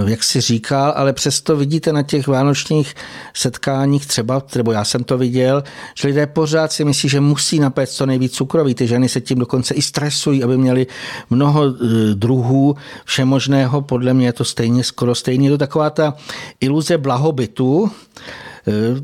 [0.08, 2.96] jak si říkal, ale přesto vidíte na těch vánočních
[3.34, 5.64] setkáních třeba, nebo já jsem to viděl,
[5.96, 8.76] že lidé pořád si myslí, že musí napéct co nejvíc cukroví.
[8.76, 10.88] Ty ženy se tím dokonce i stresují, aby měli
[11.30, 11.74] mnoho e,
[12.16, 13.82] druhů všemožného.
[13.82, 15.48] Podle mě je to stejně, skoro stejně.
[15.48, 16.14] Je to taková ta
[16.60, 17.92] iluze blahobytu,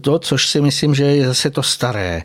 [0.01, 2.23] to, což si myslím, že je zase to staré.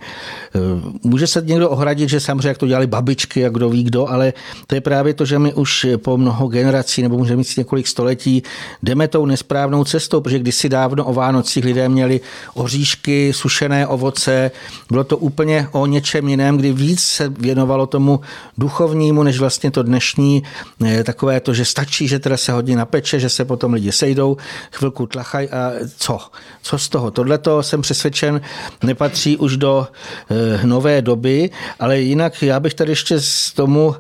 [0.54, 0.58] Eh,
[1.02, 4.32] může se někdo ohradit, že samozřejmě jak to dělali babičky, jak kdo ví kdo, ale
[4.66, 8.42] to je právě to, že my už po mnoho generací nebo můžeme mít několik století
[8.82, 12.20] jdeme tou nesprávnou cestou, protože kdysi dávno o Vánocích lidé měli
[12.54, 14.50] oříšky, sušené ovoce,
[14.90, 18.20] bylo to úplně o něčem jiném, kdy víc se věnovalo tomu
[18.58, 20.42] duchovnímu, než vlastně to dnešní
[20.86, 24.36] eh, takové to, že stačí, že teda se hodně napeče, že se potom lidi sejdou,
[24.72, 26.18] chvilku tlachají a co?
[26.62, 27.10] Co z toho?
[27.20, 28.40] Tohle to jsem přesvědčen
[28.82, 29.88] nepatří už do
[30.30, 33.94] eh, nové doby, ale jinak já bych tady ještě z tomu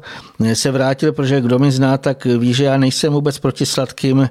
[0.44, 4.30] eh, se vrátil, protože kdo mi zná, tak ví, že já nejsem vůbec proti sladkým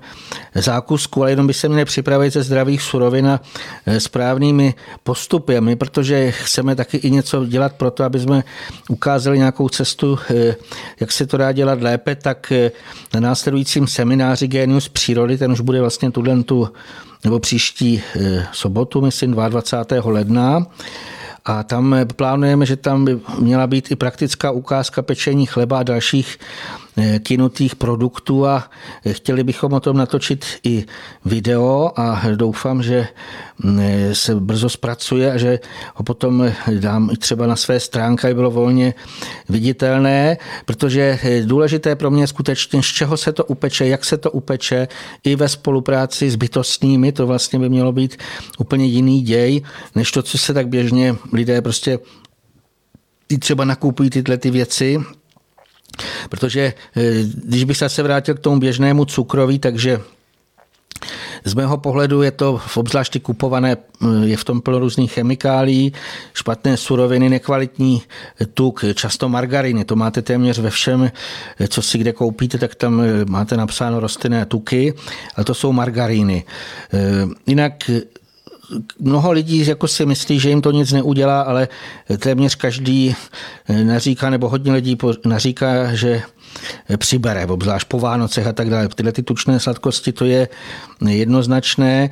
[0.56, 3.42] zákusku, ale jenom by se měli připravit ze zdravých surovin a
[3.86, 4.74] eh, správnými
[5.04, 5.62] postupy.
[5.62, 8.44] My, protože chceme taky i něco dělat pro to, aby jsme
[8.90, 10.20] ukázali nějakou cestu,
[11.00, 12.54] jak se to dá dělat lépe, tak
[13.14, 16.70] na následujícím semináři Genius přírody, ten už bude vlastně tuhle tu
[17.24, 20.12] nebo příští eh, sobotu, myslím 22.
[20.12, 20.66] ledna.
[21.46, 26.38] A tam plánujeme, že tam by měla být i praktická ukázka pečení chleba a dalších
[26.89, 26.89] Eh,
[27.24, 28.70] kinutých produktů a
[29.12, 30.86] chtěli bychom o tom natočit i
[31.26, 33.08] video a doufám, že
[33.80, 35.60] eh, se brzo zpracuje a že
[35.96, 38.94] ho potom dám i třeba na své stránky, aby bylo volně
[39.50, 44.32] viditelné, protože důležité pro mě je skutečně, z čeho se to upeče, jak se to
[44.32, 44.88] upeče,
[45.24, 48.18] i ve spolupráci s bytostnými, to vlastně by mělo být
[48.60, 49.62] úplně jiný děj,
[49.96, 52.00] než to, co se tak běžně lidé prostě
[53.28, 55.00] ty třeba nakupují tyhle ty věci,
[56.30, 57.02] Protože eh,
[57.44, 60.02] když bych se vrátil k tomu běžnému cukroví, takže
[61.46, 65.94] z mého pohledu je to v obzvlášti kupované, eh, je v tom plno různých chemikálí,
[66.34, 68.02] špatné suroviny, nekvalitní
[68.54, 69.86] tuk, často margariny.
[69.86, 71.12] To máte téměř ve všem,
[71.60, 74.94] eh, co si kde koupíte, tak tam máte napsáno rostlinné tuky,
[75.36, 76.44] a to jsou margariny.
[77.48, 77.92] Jinak
[79.00, 81.68] mnoho lidí jako si myslí, že jim to nic neudělá, ale
[82.18, 83.16] téměř každý
[83.84, 86.22] naříká, nebo hodně lidí naříká, že
[86.98, 88.88] přibere, obzvlášť po Vánocech a tak dále.
[88.88, 90.48] Tyhle ty tučné sladkosti, to je
[91.06, 92.10] jednoznačné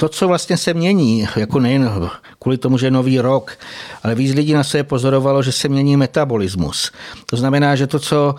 [0.00, 3.52] to, co vlastně se mění, jako nejen kvůli tomu, že je nový rok,
[4.02, 6.92] ale víc lidí na sebe pozorovalo, že se mění metabolismus.
[7.26, 8.34] To znamená, že to, co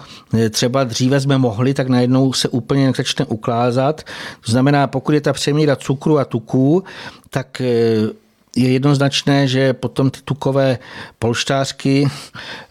[0.50, 4.02] třeba dříve jsme mohli, tak najednou se úplně začne uklázat.
[4.45, 6.84] To znamená, pokud je ta přemíra cukru a tuků,
[7.30, 7.62] tak
[8.55, 10.79] je jednoznačné, že potom ty tukové
[11.19, 12.07] polštářky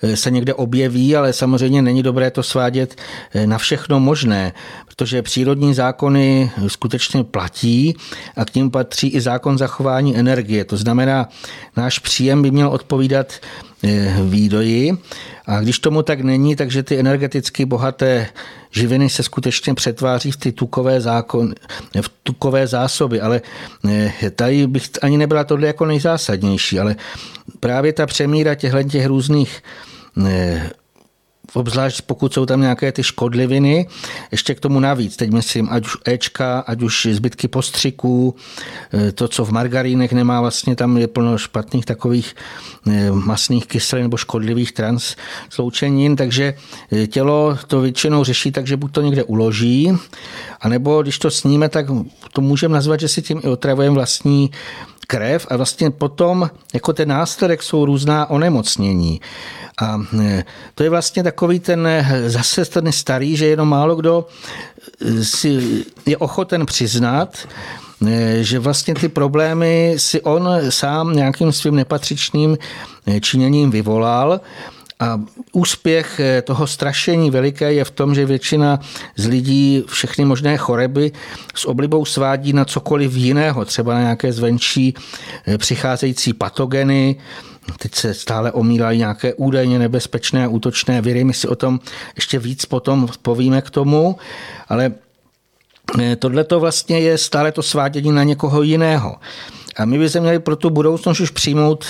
[0.02, 3.00] eh, se někde objeví, ale samozřejmě není dobré to svádět
[3.34, 4.52] eh, na všechno možné,
[4.86, 7.96] protože přírodní zákony skutečně platí
[8.36, 10.64] a k ním patří i zákon zachování energie.
[10.64, 11.28] To znamená,
[11.76, 13.32] náš příjem by měl odpovídat
[13.84, 14.98] eh, výdoji
[15.50, 18.26] a když tomu tak není, takže ty energeticky bohaté
[18.70, 21.54] živiny se skutečně přetváří v ty tukové, zákon,
[22.00, 23.40] v tukové zásoby, ale
[23.88, 26.96] eh, tady bych ani nebyla tohle jako nejzásadnější, ale
[27.60, 29.62] právě ta přemíra těchto těch různých
[30.26, 30.70] eh,
[31.54, 33.86] obzvlášť pokud jsou tam nějaké ty škodliviny,
[34.30, 38.34] ještě k tomu navíc, teď myslím, ať už Ečka, ať už zbytky postřiků,
[38.92, 42.36] eh, to, co v margarínech nemá, vlastně tam je plno špatných takových
[42.90, 46.54] eh, masných kyselin nebo škodlivých transsloučenin, takže
[46.92, 49.92] eh, tělo to většinou řeší tak, že buď to někde uloží,
[50.60, 51.86] anebo když to sníme, tak
[52.32, 54.50] to můžeme nazvat, že si tím i otravujeme vlastní
[55.10, 59.20] krev a vlastně potom jako ten následek jsou různá onemocnění.
[59.82, 60.44] A e,
[60.74, 64.26] to je vlastně takový ten e, zase ten starý, že jenom málo kdo
[65.00, 67.48] e, si je ochoten přiznat,
[68.40, 72.58] že vlastně ty problémy si on sám nějakým svým nepatřičným
[73.20, 74.40] činěním vyvolal
[75.00, 75.20] a
[75.52, 78.80] úspěch eh, toho strašení veliké je v tom, že většina
[79.16, 81.12] z lidí všechny možné choroby
[81.54, 84.94] s oblibou svádí na cokoliv jiného, třeba na nějaké zvenčí
[85.46, 87.16] eh, přicházející patogeny,
[87.78, 91.24] Teď se stále omílají nějaké údajně nebezpečné útočné viry.
[91.24, 91.80] My si o tom
[92.16, 94.16] ještě víc potom povíme k tomu,
[94.68, 94.92] ale
[96.00, 99.16] eh, tohle to vlastně je stále to svádění na někoho jiného.
[99.76, 101.84] A my bychom měli pro tu budoucnost už přijmout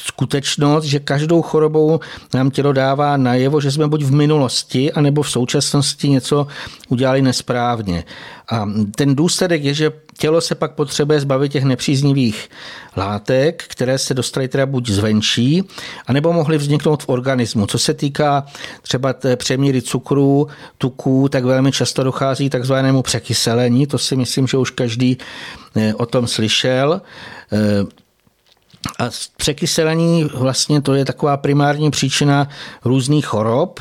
[0.00, 2.00] skutečnost, že každou chorobou
[2.34, 6.46] nám tělo dává najevo, že jsme buď v minulosti, anebo v současnosti něco
[6.88, 8.04] udělali nesprávně.
[8.50, 12.50] A ten důsledek je, že tělo se pak potřebuje zbavit těch nepříznivých
[12.96, 15.64] látek, které se dostaly teda buď zvenčí,
[16.06, 17.66] anebo mohly vzniknout v organismu.
[17.66, 18.46] Co se týká
[18.82, 23.86] třeba té přemíry cukru, tuků, tak velmi často dochází takzvanému překyselení.
[23.86, 25.18] To si myslím, že už každý
[25.76, 27.00] eh, o tom slyšel.
[28.98, 32.48] A překyselení vlastně to je taková primární příčina
[32.84, 33.80] různých chorob.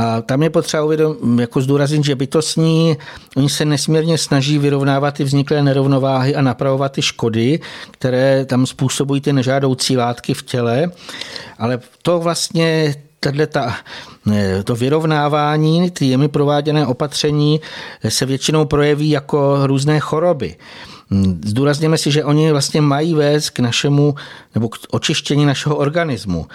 [0.00, 2.96] A tam je potřeba uvědom, jako zdůraznit, že bytostní,
[3.36, 7.60] oni se nesmírně snaží vyrovnávat ty vzniklé nerovnováhy a napravovat ty škody,
[7.90, 10.90] které tam způsobují ty nežádoucí látky v těle,
[11.58, 12.94] ale to vlastně
[13.46, 13.76] ta,
[14.64, 17.60] to vyrovnávání, ty jemi prováděné opatření
[18.08, 20.56] se většinou projeví jako různé choroby.
[21.44, 24.14] Zdůrazněme si, že oni vlastně mají vést k našemu,
[24.54, 26.46] nebo k očištění našeho organismu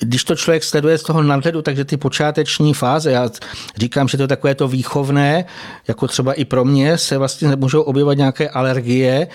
[0.00, 3.30] když to člověk sleduje z toho nadhledu, takže ty počáteční fáze, já
[3.76, 5.44] říkám, že to je takové to výchovné,
[5.88, 9.28] jako třeba i pro mě, se vlastně můžou objevovat nějaké alergie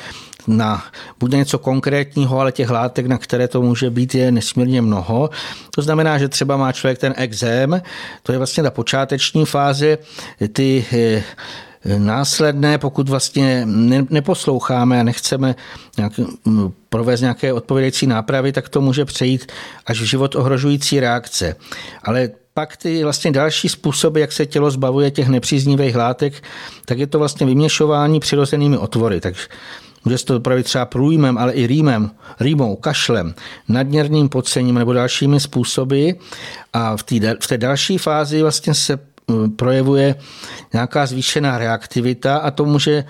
[0.48, 0.84] na
[1.20, 5.30] buď něco konkrétního, ale těch látek, na které to může být, je nesmírně mnoho.
[5.76, 7.82] To znamená, že třeba má člověk ten exém,
[8.24, 9.98] to je vlastně ta počáteční fáze,
[10.54, 11.24] ty eh,
[11.98, 13.68] následné, pokud vlastně
[14.10, 15.56] neposloucháme a nechceme
[15.98, 16.14] nějak,
[16.90, 19.52] provést nějaké odpovědající nápravy, tak to může přejít
[19.86, 21.56] až v život ohrožující reakce.
[22.04, 26.44] Ale pak ty vlastně další způsoby, jak se tělo zbavuje těch nepříznivých látek,
[26.86, 29.22] tak je to vlastně vyměšování přirozenými otvory.
[29.22, 29.42] Takže
[30.06, 33.34] může se to dopravit třeba průjmem, ale i rýmem, rýmou, kašlem,
[33.68, 36.10] nadměrným podcením nebo dalšími způsoby.
[36.74, 39.00] A v té, v té další fázi vlastně se
[39.56, 40.16] projevuje
[40.74, 43.06] nějaká zvýšená reaktivita a to může e,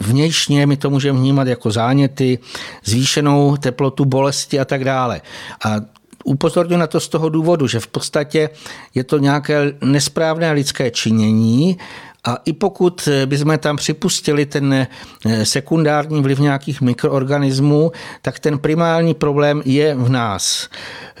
[0.00, 2.38] vnějšně my to můžeme vnímat jako záněty,
[2.84, 5.20] zvýšenou teplotu bolesti a tak dále.
[5.64, 5.76] A
[6.24, 8.50] upozorňuji na to z toho důvodu, že v podstatě
[8.94, 11.78] je to nějaké nesprávné lidské činění,
[12.24, 19.14] a i pokud bychom tam připustili ten eh, sekundární vliv nějakých mikroorganismů, tak ten primární
[19.14, 20.68] problém je v nás.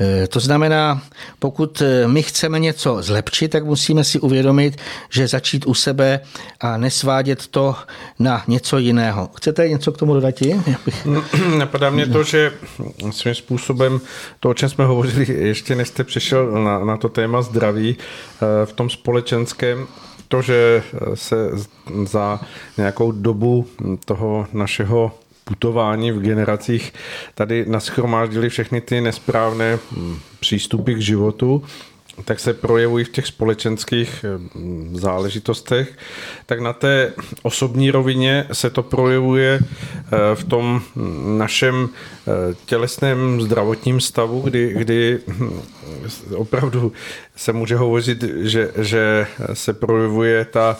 [0.00, 1.02] Eh, to znamená,
[1.38, 4.76] pokud eh, my chceme něco zlepšit, tak musíme si uvědomit,
[5.10, 6.20] že začít u sebe
[6.60, 7.76] a nesvádět to
[8.18, 9.30] na něco jiného.
[9.36, 10.34] Chcete něco k tomu dodat?
[11.58, 12.52] Napadá mě to, že
[13.10, 14.00] svým způsobem
[14.40, 17.96] to, o čem jsme hovořili, ještě než jste přišel na, na to téma zdraví
[18.64, 19.86] v tom společenském,
[20.30, 20.82] to, že
[21.14, 21.50] se
[22.04, 22.40] za
[22.76, 23.66] nějakou dobu
[24.04, 25.12] toho našeho
[25.44, 26.92] putování v generacích
[27.34, 29.78] tady naschromáždili všechny ty nesprávné
[30.40, 31.62] přístupy k životu
[32.24, 34.38] tak se projevují v těch společenských eh,
[34.98, 35.98] záležitostech,
[36.46, 40.82] tak na té osobní rovině se to projevuje eh, v tom
[41.38, 45.60] našem eh, tělesném zdravotním stavu, kdy, kdy hm,
[46.34, 46.92] opravdu
[47.36, 50.76] se může hovořit, že, že se projevuje ta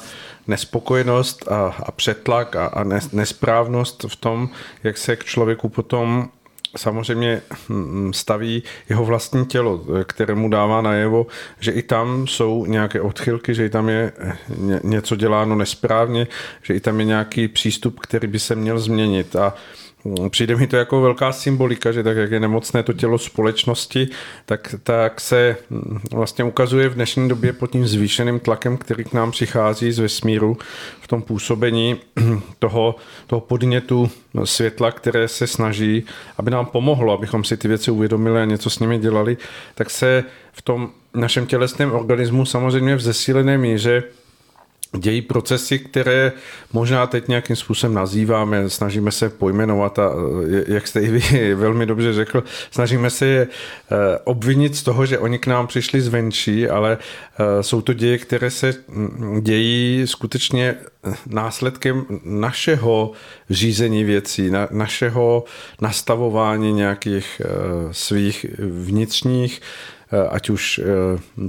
[0.47, 4.49] nespokojenost a, a přetlak a, a nesprávnost v tom,
[4.85, 6.29] jak se k člověku potom
[6.77, 11.27] samozřejmě hm, staví jeho vlastní tělo, kterému dává najevo,
[11.61, 14.13] že i tam jsou nějaké odchylky, že i tam je
[14.85, 16.27] něco děláno nesprávně,
[16.63, 19.37] že i tam je nějaký přístup, který by se měl změnit.
[19.37, 19.55] A
[20.29, 24.09] Přijde mi to jako velká symbolika, že tak jak je nemocné to tělo společnosti,
[24.47, 25.57] tak, tak se
[26.13, 30.59] vlastně ukazuje v dnešní době pod tím zvýšeným tlakem, který k nám přichází z vesmíru
[31.01, 31.97] v tom působení
[32.59, 32.95] toho,
[33.27, 34.11] toho podnětu
[34.45, 36.05] světla, které se snaží,
[36.37, 39.37] aby nám pomohlo, abychom si ty věci uvědomili a něco s nimi dělali,
[39.75, 44.03] tak se v tom našem tělesném organismu samozřejmě v zesílené míře
[44.99, 46.33] dějí procesy, které
[46.73, 50.13] možná teď nějakým způsobem nazýváme, snažíme se pojmenovat a
[50.67, 55.19] jak jste i vy velmi dobře řekl, snažíme se je eh, obvinit z toho, že
[55.19, 60.75] oni k nám přišli zvenčí, ale eh, jsou to děje, které se mm, dějí skutečně
[61.27, 63.13] následkem našeho
[63.51, 65.45] řízení věcí, na, našeho
[65.81, 67.43] nastavování nějakých
[67.91, 69.61] svých vnitřních
[70.31, 70.81] ať už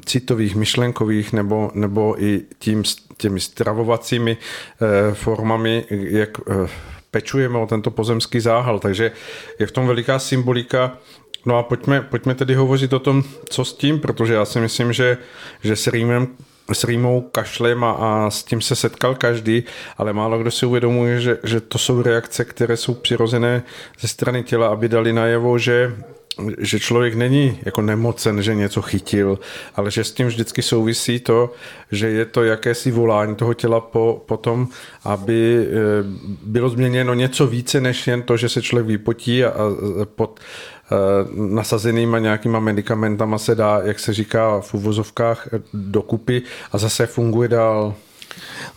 [0.06, 2.84] citových, myšlenkových, nebo, nebo i tím
[3.22, 6.68] těmi stravovacími eh, formami, jak eh,
[7.12, 8.80] pečujeme o tento pozemský záhal.
[8.80, 9.12] Takže
[9.60, 10.98] je v tom veliká symbolika.
[11.46, 14.94] No a pojďme, pojďme tedy hovořit o tom, co s tím, protože já si myslím,
[14.94, 15.18] že,
[15.64, 16.28] že s rýmem
[16.74, 19.64] s rýmou, kašlem a, a s tím se setkal každý,
[19.98, 23.64] ale málo kdo si uvědomuje, že, že to jsou reakce, které jsou přirozené
[24.00, 25.96] ze strany těla, aby dali najevo, že
[26.58, 29.40] že člověk není jako nemocen, že něco chytil,
[29.76, 31.54] ale že s tím vždycky souvisí to,
[31.92, 34.68] že je to jakési volání toho těla po, po tom,
[35.04, 35.72] aby eh,
[36.44, 40.96] bylo změněno něco více, než jen to, že se člověk vypotí a, a pod eh,
[41.36, 47.94] nasazenýma nějakýma medicamentama se dá, jak se říká v uvozovkách, dokupy a zase funguje dál.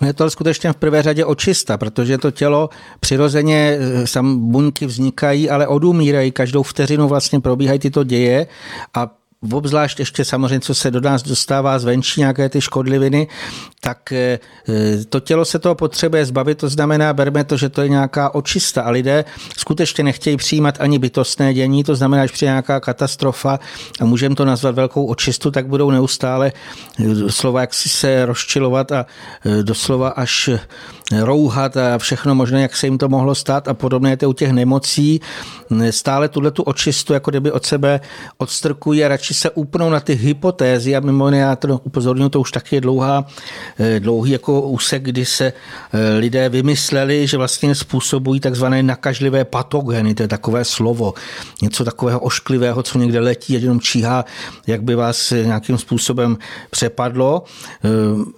[0.06, 2.70] Je to skutečně v prvé řadě očista, protože to tělo
[3.00, 6.32] přirozeně, eh, sam buňky vznikají, ale odumírají.
[6.32, 8.46] Každou vteřinu vlastně probíhají tyto děje
[8.94, 9.10] a
[9.52, 13.28] obzvlášť ještě samozřejmě, co se do nás dostává zvenčí, nějaké ty škodliviny,
[13.80, 14.38] tak eh,
[15.08, 18.82] to tělo se toho potřebuje zbavit, to znamená, berme to, že to je nějaká očista
[18.82, 19.24] a lidé
[19.58, 23.60] skutečně nechtějí přijímat ani bytostné dění, to znamená, že při nějaká katastrofa
[24.00, 26.52] a můžeme to nazvat velkou očistu, tak budou neustále
[26.98, 29.06] eh, slova jak si se rozčilovat a
[29.44, 30.50] eh, doslova až
[31.12, 34.32] rouhat a všechno možné, jak se jim to mohlo stát a podobně je to u
[34.32, 35.20] těch nemocí.
[35.90, 38.00] Stále tuhle tu očistu jako kdyby od sebe
[38.38, 42.40] odstrkují a radši se upnou na ty hypotézy a mimo jiné já to upozorňuji, to
[42.40, 43.26] už taky je dlouhá,
[43.78, 45.52] eh, dlouhý jako úsek, kdy se
[45.92, 51.14] eh, lidé vymysleli, že vlastně způsobují takzvané nakažlivé patogeny, to je takové slovo,
[51.62, 54.24] něco takového ošklivého, co někde letí a jenom číhá,
[54.66, 56.38] jak by vás nějakým způsobem
[56.70, 57.44] přepadlo.
[57.84, 57.88] Eh,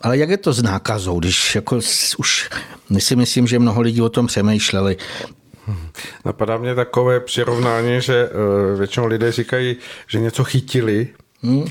[0.02, 1.80] ale jak je to s nákazou, když jako
[2.18, 2.50] už
[2.98, 4.96] si myslím, že mnoho lidí o tom přemýšleli.
[6.24, 9.76] Napadá mě takové přirovnání, že eh, většinou lidé říkají,
[10.06, 11.08] že něco chytili,
[11.42, 11.64] hmm.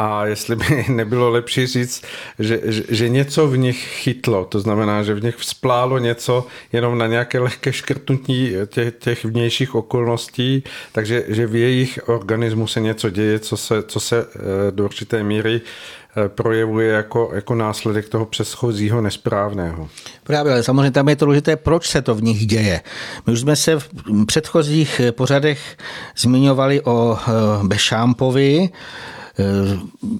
[0.00, 2.04] A jestli by nebylo lepší říct,
[2.38, 6.98] že, že, že něco v nich chytlo, to znamená, že v nich vzplálo něco jenom
[6.98, 13.10] na nějaké lehké škrtnutí těch, těch vnějších okolností, takže že v jejich organismu se něco
[13.10, 15.60] děje, co se, co se eh, do určité míry
[16.28, 19.88] projevuje jako, jako následek toho předchozího nesprávného.
[20.24, 22.80] Právě, ale samozřejmě tam je to důležité, proč se to v nich děje.
[23.26, 23.88] My už jsme se v
[24.26, 25.76] předchozích pořadech
[26.16, 27.30] zmiňovali o eh,
[27.66, 29.17] Bešámpovi, Eh,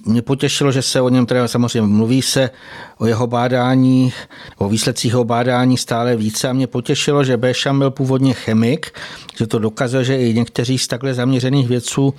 [0.05, 2.49] mě potěšilo, že se o něm teda samozřejmě mluví se
[2.97, 4.13] o jeho bádání,
[4.57, 6.49] o výsledcích jeho bádání stále více.
[6.49, 8.91] A mě potěšilo, že Béšam byl původně chemik,
[9.37, 12.13] že to dokazuje, že i někteří z takhle zaměřených vědců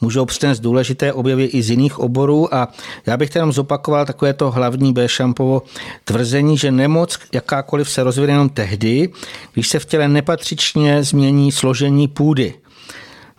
[0.00, 2.54] můžou přinést důležité objevy i z jiných oborů.
[2.54, 2.68] A
[3.06, 5.62] já bych jenom zopakoval takové to hlavní Béšampovo
[6.04, 9.08] tvrzení, že nemoc jakákoliv se rozvine jenom tehdy,
[9.52, 12.54] když se v těle nepatřičně změní složení půdy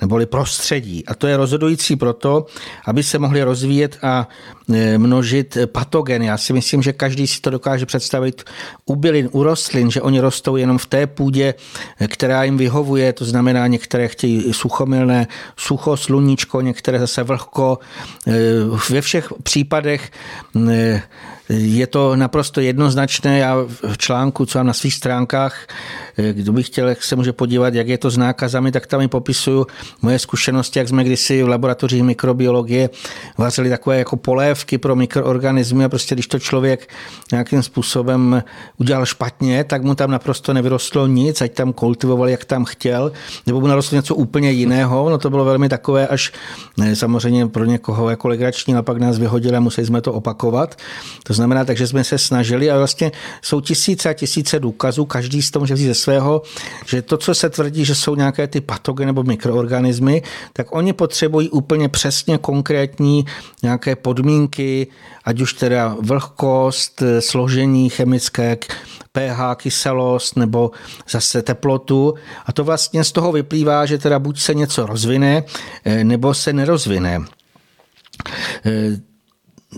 [0.02, 1.06] neboli prostředí.
[1.08, 2.46] A to je rozhodující proto,
[2.86, 4.28] aby se mohly rozvíjet a
[4.74, 6.26] e, množit patogeny.
[6.26, 8.44] Já si myslím, že každý si to dokáže představit
[8.86, 11.54] u bylin, u rostlin, že oni rostou jenom v té půdě,
[12.08, 15.28] která jim vyhovuje, to znamená, některé chtějí suchomilné
[15.58, 17.80] sucho, sluníčko, některé zase vlhko.
[18.28, 18.34] E,
[18.90, 20.12] ve všech případech
[20.70, 21.02] e,
[21.50, 23.40] je to naprosto jednoznačné.
[23.40, 23.58] Já
[23.92, 25.68] v článku, co mám na svých stránkách,
[26.18, 29.08] eh, kdo by chtěl, se může podívat, jak je to s nákazami, tak tam mi
[29.08, 29.68] popisuju
[30.02, 32.90] moje zkušenosti, jak jsme kdysi v laboratořích mikrobiologie
[33.38, 36.90] vařili takové jako polévky pro mikroorganismy a prostě když to člověk
[37.32, 38.44] nějakým způsobem
[38.78, 43.12] udělal špatně, tak mu tam naprosto nevyrostlo nic, ať tam kultivoval, jak tam chtěl,
[43.46, 45.10] nebo mu narostlo něco úplně jiného.
[45.10, 46.32] No to bylo velmi takové až
[46.78, 50.76] ne, samozřejmě pro někoho jako legrační, a pak nás vyhodili a museli jsme to opakovat.
[51.24, 53.12] To znamená, takže jsme se snažili a vlastně
[53.42, 56.42] jsou tisíce a tisíce důkazů, každý z toho může vzít ze svého,
[56.86, 60.22] že to, co se tvrdí, že jsou nějaké ty patogeny nebo mikroorganismy,
[60.54, 63.26] tak oni potřebují úplně přesně konkrétní
[63.64, 64.88] nějaké podmínky,
[65.24, 68.58] ať už teda vlhkost, složení chemické,
[69.12, 70.72] pH, kyselost nebo
[71.10, 72.14] zase teplotu.
[72.46, 75.44] A to vlastně z toho vyplývá, že teda buď se něco rozvine,
[75.86, 77.26] eh, nebo se nerozvine.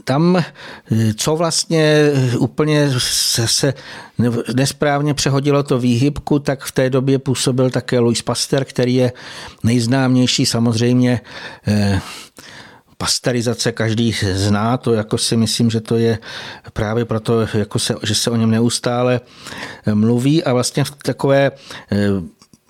[0.03, 2.89] Tam, eh, co vlastně eh, úplně
[3.45, 3.73] se
[4.55, 9.11] nesprávně přehodilo to výhybku, tak v té době působil také Louis Pasteur, který je
[9.63, 11.21] nejznámější samozřejmě
[11.67, 12.01] eh,
[12.97, 16.19] pasterizace každý zná, to jako si myslím, že to je
[16.73, 19.21] právě proto, jako se, že se o něm neustále
[19.93, 21.51] mluví a vlastně v takové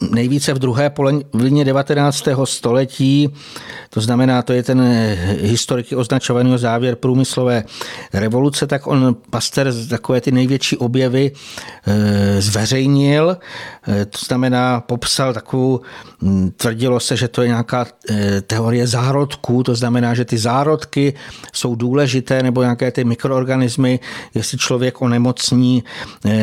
[0.10, 2.24] nejvíce v druhé polovině 19.
[2.44, 3.30] století,
[3.90, 7.64] to znamená, to je ten eh, historiky označovaný závěr průmyslové
[8.14, 11.32] revoluce, tak on Pasteur takové ty největší objevy
[11.88, 13.38] eh, zveřejnil,
[13.88, 15.82] eh, to znamená, popsal takovou,
[16.22, 17.86] hm, tvrdilo se, že to je nějaká
[18.48, 21.14] teorie zárodků, to znamená, že ty zárodky
[21.54, 24.00] jsou důležité, nebo nějaké ty mikroorganismy,
[24.34, 25.84] jestli člověk onemocní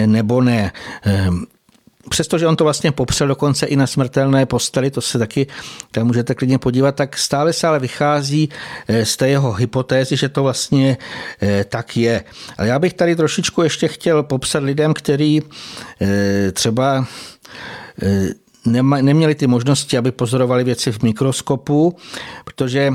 [0.07, 0.73] nebo ne
[2.09, 5.47] přestože on to vlastně popřel dokonce i na smrtelné posteli, to se taky
[5.91, 8.49] tam můžete klidně podívat, tak stále se ale vychází
[8.89, 10.97] eh, z té jeho hypotézy, že to vlastně
[11.43, 12.25] eh, tak je.
[12.59, 15.43] Ale já bych tady trošičku ještě chtěl popsat lidem, který
[16.01, 17.07] eh, třeba
[19.01, 21.97] neměli ty možnosti, aby pozorovali věci v mikroskopu,
[22.45, 22.95] protože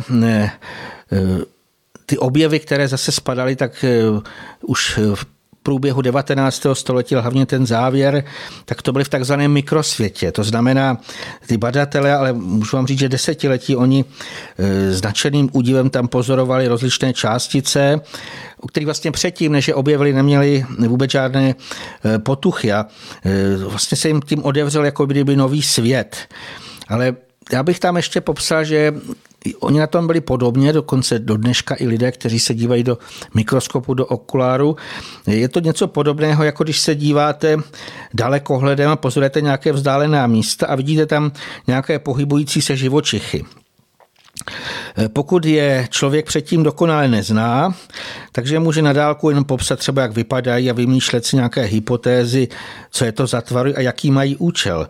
[2.05, 3.85] ty objevy, které zase spadaly, tak
[4.61, 4.99] už
[5.63, 6.65] průběhu 19.
[6.73, 8.23] století, hlavně ten závěr,
[8.65, 10.31] tak to byly v takzvaném mikrosvětě.
[10.31, 10.97] To znamená,
[11.47, 14.05] ty badatelé, ale můžu vám říct, že desetiletí oni
[14.57, 18.01] e, značeným údivem tam pozorovali rozličné částice,
[18.61, 22.85] u kterých vlastně předtím, než je objevili, neměli vůbec žádné e, potuchy a
[23.25, 26.17] e, vlastně se jim tím odevřel jako kdyby nový svět.
[26.87, 27.15] Ale
[27.53, 28.93] já bych tam ještě popsal, že
[29.59, 32.97] Oni na tom byli podobně, dokonce do dneška i lidé, kteří se dívají do
[33.33, 34.75] mikroskopu, do okuláru.
[35.27, 37.57] Je to něco podobného, jako když se díváte
[38.13, 41.31] dalekohledem a pozorujete nějaké vzdálená místa a vidíte tam
[41.67, 43.45] nějaké pohybující se živočichy.
[45.13, 47.75] Pokud je člověk předtím dokonale nezná,
[48.31, 52.47] takže může na dálku jen popsat třeba, jak vypadají a vymýšlet si nějaké hypotézy,
[52.91, 54.87] co je to za tvary a jaký mají účel.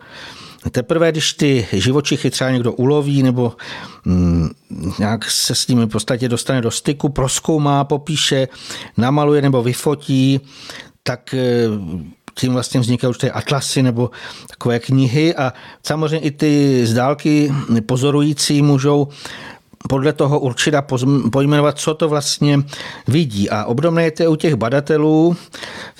[0.72, 3.54] Teprve, když ty živočichy třeba někdo uloví nebo
[4.06, 4.50] mm,
[5.00, 8.48] nějak se s nimi v podstatě dostane do styku, proskoumá, popíše,
[8.98, 10.40] namaluje nebo vyfotí,
[11.04, 11.68] tak eh,
[12.36, 14.12] tím vlastně vznikají určité atlasy nebo
[14.48, 15.36] takové knihy.
[15.36, 15.54] A
[15.84, 17.54] samozřejmě i ty z dálky
[17.86, 19.08] pozorující můžou
[19.90, 20.86] podle toho určit a
[21.32, 22.60] pojmenovat, co to vlastně
[23.08, 23.50] vidí.
[23.50, 25.36] A obdobné je to u těch badatelů,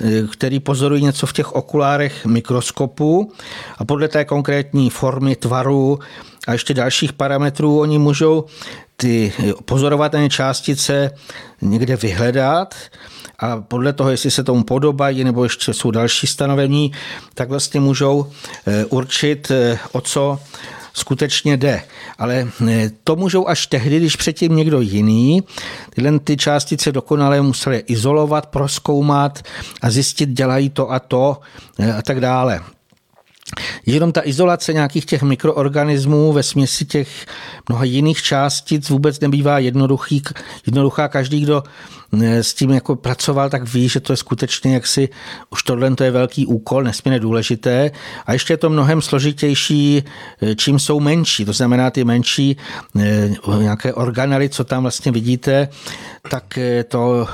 [0.02, 3.32] eh, který pozorují něco v těch okulárech mikroskopu
[3.78, 6.00] a podle té konkrétní formy, tvaru
[6.48, 8.46] a ještě dalších parametrů oni můžou
[8.98, 9.34] ty
[9.66, 11.12] pozorovatelné částice
[11.62, 12.76] někde vyhledat
[13.40, 16.92] a podle toho, jestli se tomu podobají nebo ještě jsou další stanovení,
[17.34, 18.32] tak vlastně můžou
[18.68, 20.40] eh, určit, eh, o co
[20.94, 21.84] skutečně jde.
[22.18, 25.44] Ale eh, to můžou až tehdy, když předtím někdo jiný
[25.90, 29.44] tyhle ty částice dokonale museli izolovat, proskoumat
[29.82, 31.38] a zjistit, dělají to a to
[31.98, 32.62] a tak dále.
[33.86, 37.26] Jenom ta izolace nějakých těch mikroorganismů ve směsi těch
[37.70, 40.24] mnoha jiných částic vůbec nebývá jednoduchý,
[40.66, 41.08] jednoduchá.
[41.08, 41.70] Každý, kdo eh,
[42.22, 45.10] s tím jako pracoval, tak ví, že to je skutečně jaksi,
[45.50, 47.92] už tohle to je velký úkol, nesmírně důležité.
[48.26, 50.04] A ještě je to mnohem složitější,
[50.42, 51.46] eh, čím jsou menší.
[51.46, 52.58] To znamená ty menší
[53.00, 55.70] eh, nějaké organely, co tam vlastně vidíte,
[56.30, 57.28] tak to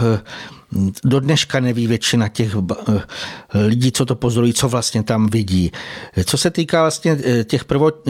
[1.04, 3.02] do dneška neví většina těch eh,
[3.66, 5.72] lidí, co to pozorují, co vlastně tam vidí.
[6.26, 7.66] Co se týká vlastně eh, těch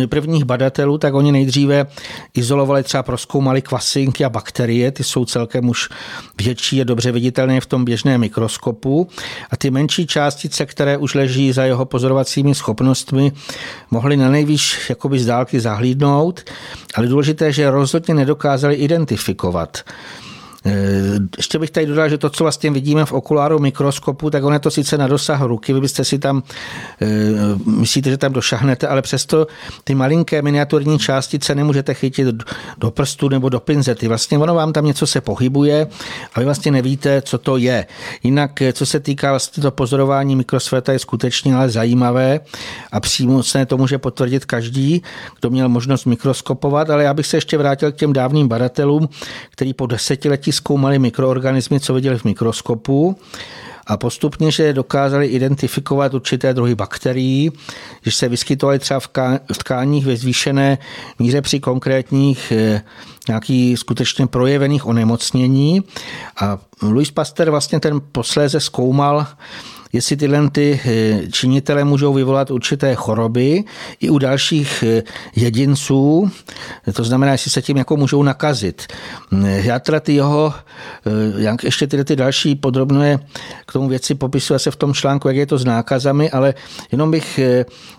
[0.10, 1.88] prvních badatelů, tak oni nejdříve
[2.34, 5.89] izolovali, třeba proskoumali kvasinky a bakterie, ty jsou celkem už
[6.41, 9.07] větší a dobře viditelné v tom běžném mikroskopu.
[9.51, 13.32] A ty menší částice, které už leží za jeho pozorovacími schopnostmi,
[13.91, 16.41] mohli na nejvýš jakoby z dálky zahlídnout,
[16.95, 19.78] ale důležité, že rozhodně nedokázali identifikovat.
[20.66, 20.72] Eh,
[21.38, 24.60] ještě bych tady dodal, že to, co vlastně vidíme v okuláru mikroskopu, tak on je
[24.60, 26.43] to sice na dosah ruky, vy byste si tam,
[27.01, 27.07] eh,
[27.66, 29.47] myslíte, že tam došahnete, ale přesto
[29.84, 32.28] ty malinké miniaturní částice nemůžete chytit
[32.78, 34.07] do prstu nebo do pinzety.
[34.07, 35.88] Vlastně ono vám tam něco se pohybuje
[36.34, 37.86] a vy vlastně nevíte, co to je.
[38.24, 42.39] Jinak, eh, co se týká vlastně to pozorování mikrosvěta, je skutečně ale zajímavé
[42.91, 45.01] a přímo se to může potvrdit každý,
[45.39, 49.10] kdo měl možnost mikroskopovat, ale já bych se ještě vrátil k těm dávným badatelům,
[49.51, 53.16] který po desetiletí Vědci zkoumali mikroorganismy, co viděli v mikroskopu
[53.88, 57.52] a postupně, že dokázali identifikovat určité druhy bakterií,
[58.02, 59.00] když se vyskytovaly třeba
[59.54, 60.78] v tkáních ve zvýšené
[61.20, 62.82] míře při konkrétních eh,
[63.28, 65.84] nějakých skutečně projevených onemocnění.
[66.41, 69.28] A Louis Pasteur vlastně ten posléze zkoumal
[69.94, 73.64] jestli tyhle ty eh, činitele můžou vyvolat určité choroby
[74.00, 75.04] i u dalších eh,
[75.36, 76.32] jedinců,
[76.94, 78.88] to znamená, jestli se tím jako můžou nakazit.
[79.46, 80.54] Eh, já teda ty jeho,
[81.38, 83.20] jak ještě tyhle ty další podrobné
[83.66, 86.54] k tomu věci popisuje se v tom článku, jak je to s nákazami, ale
[86.92, 87.40] jenom bych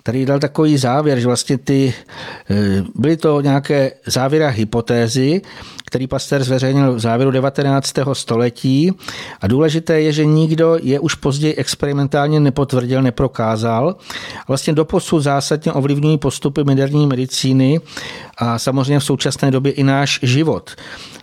[0.02, 1.94] tady dal takový závěr, že vlastně ty,
[2.94, 5.40] byly to nějaké závěry a hypotézy,
[5.90, 7.92] který Pasteur zveřejnil v závěru 19.
[8.12, 8.92] století.
[9.40, 13.96] A důležité je, že nikdo je už později experimentálně nepotvrdil, neprokázal.
[14.48, 17.80] Vlastně doposud zásadně ovlivňují postupy moderní medicíny
[18.38, 20.70] a samozřejmě v současné době i náš život.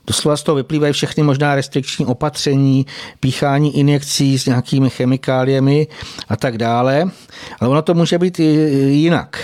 [0.07, 2.85] Doslova z toho vyplývají všechny možná restrikční opatření,
[3.19, 5.87] píchání injekcí s nějakými chemikáliemi
[6.29, 7.05] a tak dále.
[7.59, 8.43] Ale ono to může být i
[8.91, 9.39] jinak.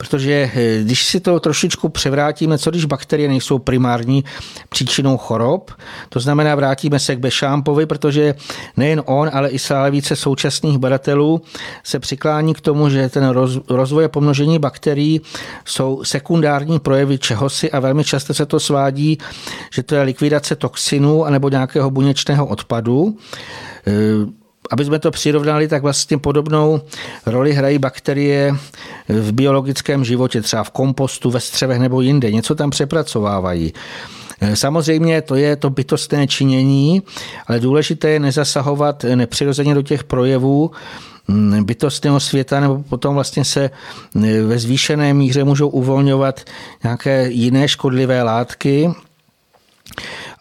[0.00, 4.24] Protože eh, když si to trošičku převrátíme, co když bakterie nejsou primární
[4.68, 5.70] příčinou chorob,
[6.08, 8.34] to znamená vrátíme se k Bešámpovi, protože
[8.76, 11.42] nejen on, ale i stále více současných badatelů
[11.84, 13.28] se přiklání k tomu, že ten
[13.68, 15.20] rozvoj a pomnožení bakterií
[15.64, 19.18] jsou sekundární projevy čehosi a velmi často se to svádí,
[19.72, 23.16] že to je likvidace toxinů anebo nějakého buněčného odpadu.
[24.70, 26.80] Eh, aby jsme to přirovnali, tak vlastně podobnou
[27.26, 28.54] roli hrají bakterie
[29.08, 32.32] v biologickém životě, třeba v kompostu, ve střevech nebo jinde.
[32.32, 33.72] Něco tam přepracovávají.
[34.54, 37.02] Samozřejmě to je to bytostné činění,
[37.46, 40.70] ale důležité je nezasahovat nepřirozeně do těch projevů,
[41.28, 43.70] mm, bytostného světa, nebo potom vlastně se
[44.46, 46.40] ve zvýšené míře můžou uvolňovat
[46.82, 48.90] nějaké jiné škodlivé látky,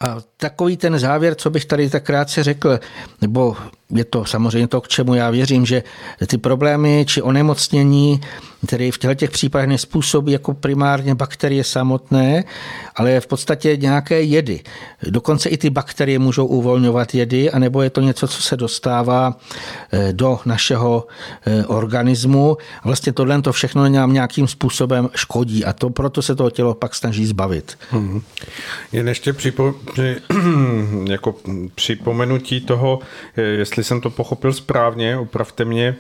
[0.02, 2.80] a takový ten závěr, co bych tady tak krátce řekl,
[3.22, 3.58] nebo
[3.96, 5.84] je to samozřejmě to, k čemu já věřím, že
[6.28, 8.22] ty problémy či onemocnění,
[8.68, 12.44] které v těchto těch případech nespůsobí jako primárně bakterie samotné,
[12.96, 14.62] ale v podstatě nějaké jedy.
[15.10, 19.38] Dokonce i ty bakterie můžou uvolňovat jedy, anebo je to něco, co se dostává
[19.92, 21.08] eh, do našeho
[21.46, 22.58] eh, organismu.
[22.84, 26.96] Vlastně tohle to všechno nám nějakým způsobem škodí a to proto se toho tělo pak
[26.96, 27.78] snaží zbavit.
[27.92, 28.22] Hmm.
[28.92, 29.76] Jen ještě připo,
[31.10, 31.36] jako
[31.76, 33.00] připomenutí toho,
[33.38, 35.96] eh, jestli jsem to pochopil správně, opravte mě,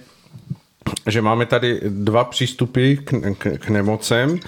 [1.07, 4.39] že máme tady dva přístupy k, k, k nemocem.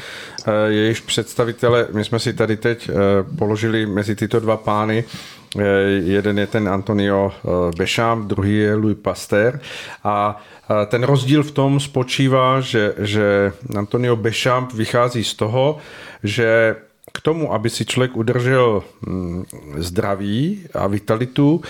[0.48, 2.94] Eh, jejichž představitele, my jsme si tady teď eh,
[3.38, 5.04] položili mezi tyto dva pány
[6.04, 7.32] Jeden je ten Antonio
[7.78, 9.60] Bešám, druhý je Louis Pasteur.
[10.04, 10.44] A
[10.88, 15.78] ten rozdíl v tom spočívá, že, že Antonio Bešamp vychází z toho,
[16.24, 16.76] že
[17.12, 19.46] k tomu, aby si člověk udržel mm,
[19.78, 21.62] zdraví a vitalitu,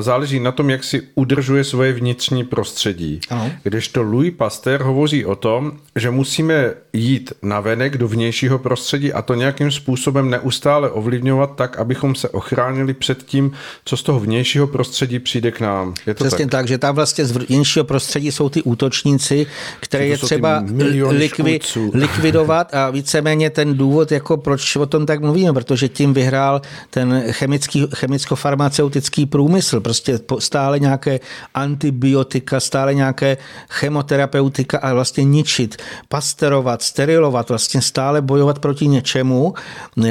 [0.00, 3.20] záleží na tom, jak si udržuje svoje vnitřní prostředí.
[3.30, 3.52] Ano.
[3.62, 9.22] Kdežto Louis Pasteur hovoří o tom, že musíme jít na venek do vnějšího prostředí a
[9.22, 13.52] to nějakým způsobem neustále ovlivňovat tak, abychom se ochránili před tím,
[13.84, 15.94] co z toho vnějšího prostředí přijde k nám.
[16.06, 16.50] Je to Přesně tak?
[16.50, 19.46] tak, že tam vlastně z vnějšího prostředí jsou ty útočníci,
[19.80, 20.64] které je třeba
[21.08, 21.60] likvi,
[21.94, 27.24] likvidovat a víceméně ten důvod, jako proč o tom tak mluvíme, protože tím vyhrál ten
[27.30, 29.80] chemický, chemicko-farmaceutický průmysl smysl.
[29.80, 31.20] Prostě stále nějaké
[31.54, 33.36] antibiotika, stále nějaké
[33.68, 35.76] chemoterapeutika a vlastně ničit,
[36.08, 39.54] pasterovat, sterilovat, vlastně stále bojovat proti něčemu,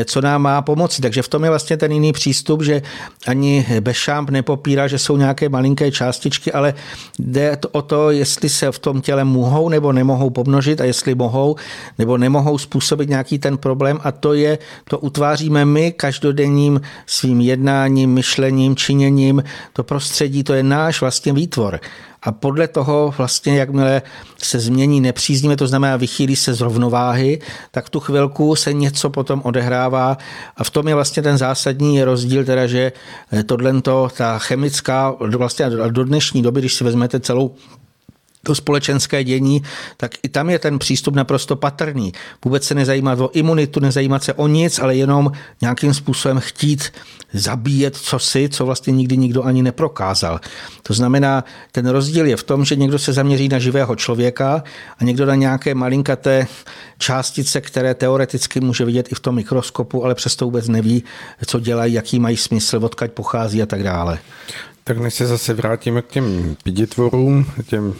[0.05, 1.01] co nám má pomoci.
[1.01, 2.81] Takže v tom je vlastně ten jiný přístup, že
[3.27, 6.73] ani Bešamp nepopírá, že jsou nějaké malinké částičky, ale
[7.19, 11.15] jde to o to, jestli se v tom těle mohou nebo nemohou pomnožit a jestli
[11.15, 11.55] mohou
[11.97, 14.57] nebo nemohou způsobit nějaký ten problém a to je,
[14.89, 19.43] to utváříme my každodenním svým jednáním, myšlením, činěním,
[19.73, 21.79] to prostředí, to je náš vlastně výtvor.
[22.23, 24.01] A podle toho vlastně, jakmile
[24.37, 27.39] se změní nepříznivé, to znamená vychýlí se z rovnováhy,
[27.71, 30.17] tak tu chvilku se něco potom odehrává
[30.57, 32.91] a v tom je vlastně ten zásadní rozdíl, teda, že
[33.45, 33.81] tohle,
[34.17, 37.55] ta chemická, vlastně do dnešní doby, když si vezmete celou
[38.45, 39.63] to společenské dění,
[39.97, 42.13] tak i tam je ten přístup naprosto patrný.
[42.45, 45.31] Vůbec se nezajímat o imunitu, nezajímat se o nic, ale jenom
[45.61, 46.91] nějakým způsobem chtít
[47.33, 50.39] zabíjet cosi, co vlastně nikdy nikdo ani neprokázal.
[50.83, 54.63] To znamená, ten rozdíl je v tom, že někdo se zaměří na živého člověka
[54.99, 56.47] a někdo na nějaké malinkaté
[56.97, 61.03] částice, které teoreticky může vidět i v tom mikroskopu, ale přesto vůbec neví,
[61.45, 64.19] co dělají, jaký mají smysl, odkaď pochází a tak dále.
[64.87, 67.93] Tak než se zase vrátíme k těm piditvorům, těm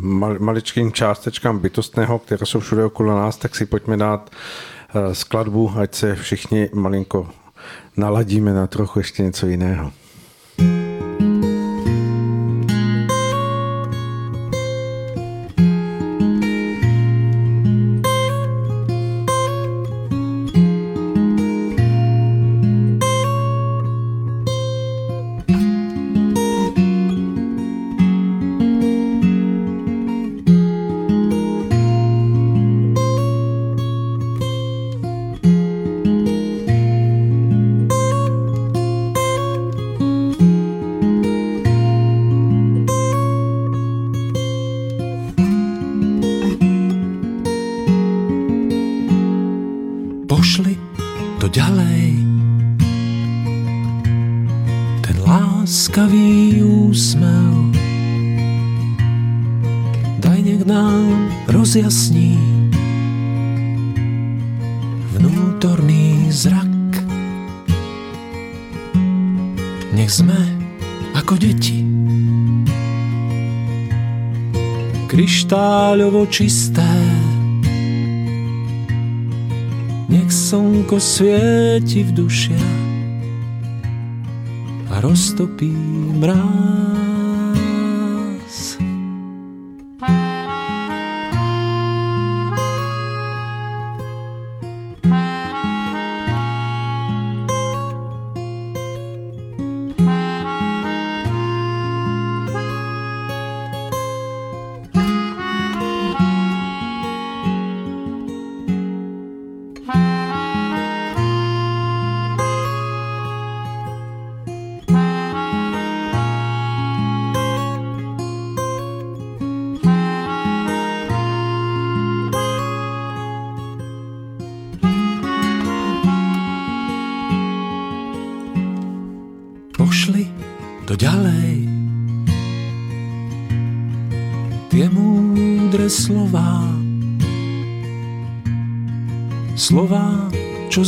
[0.00, 5.72] mal, maličkým částečkám bytostného, které jsou všude okolo nás, tak si pojďme dát eh, skladbu,
[5.76, 7.28] ať se všichni malinko
[7.96, 9.92] naladíme na trochu ještě něco jiného.
[69.92, 70.40] Nech sme
[71.12, 71.84] ako deti,
[75.12, 76.88] kryštáľovo čisté.
[80.08, 82.80] Nech slnko svieti v dušiach
[84.92, 85.68] a roztopí
[86.16, 87.11] mráz.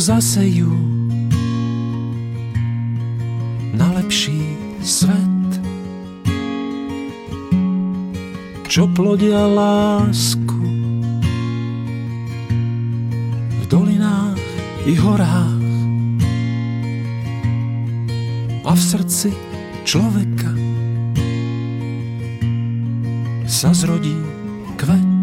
[0.05, 0.69] Čo zasejú
[3.73, 4.37] na lepší
[4.85, 5.49] svet,
[8.69, 10.61] čo plodia lásku
[13.49, 14.37] v dolinách
[14.85, 15.65] i horách
[18.61, 19.33] a v srdci
[19.89, 20.53] človeka
[23.49, 24.13] sa zrodí
[24.77, 25.14] kvet.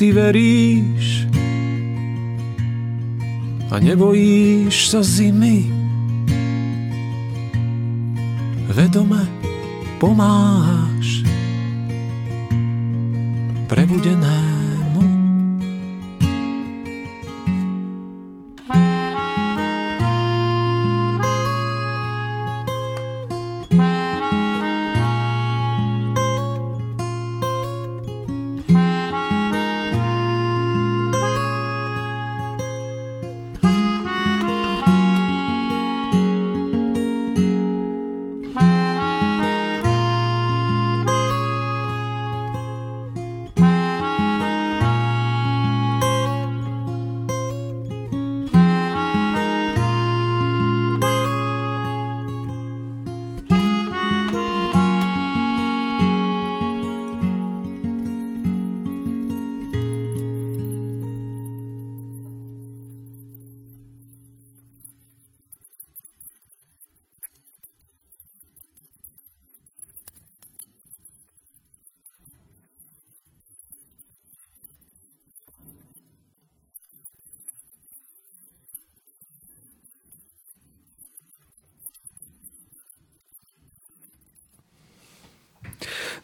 [0.00, 1.28] Si veríš?
[3.68, 5.68] A nebojíš sa zimy,
[8.72, 9.28] vedome
[10.00, 10.49] pomáhaš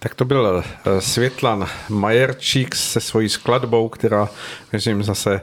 [0.07, 4.29] Tak to byl eh, Světlan Majerčík se svojí skladbou, která,
[4.73, 5.41] věřím, zase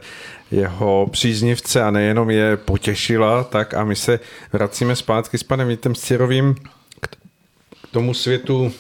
[0.52, 4.20] jeho příznivce a nejenom je potěšila, tak a my se
[4.54, 6.56] vracíme zpátky s panem Vítem Stěrovým
[7.02, 8.74] k tomu světu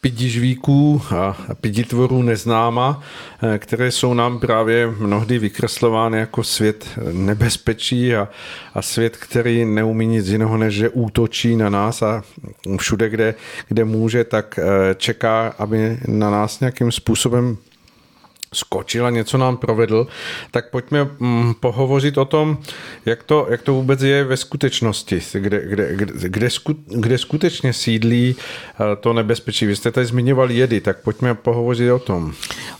[0.00, 3.02] pidižvíků a piditvorů neznáma,
[3.42, 8.28] eh, které jsou nám právě mnohdy vykreslovány jako svět nebezpečí a,
[8.74, 12.22] a svět, který neumí nic jiného, než že útočí na nás a
[12.78, 13.34] všude, kde,
[13.68, 17.56] kde může, tak eh, čeká, aby na nás nějakým způsobem
[18.54, 20.06] skočil a něco nám provedl,
[20.50, 22.58] tak pojďme mm, pohovořit o tom,
[23.06, 27.72] jak to, jak to vůbec je ve skutečnosti, kde, kde, kde, kde, sku, kde skutečně
[27.72, 29.66] sídlí eh, to nebezpečí.
[29.66, 32.32] Vy jste tady zmiňoval jedy, tak pojďme pohovořit o tom.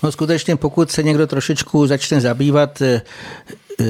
[0.03, 3.03] No skutečně, pokud se někdo trošičku začne zabývat eh,
[3.81, 3.85] eh,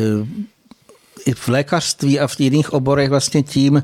[1.27, 3.83] i v lékařství a v jiných oborech vlastně tím,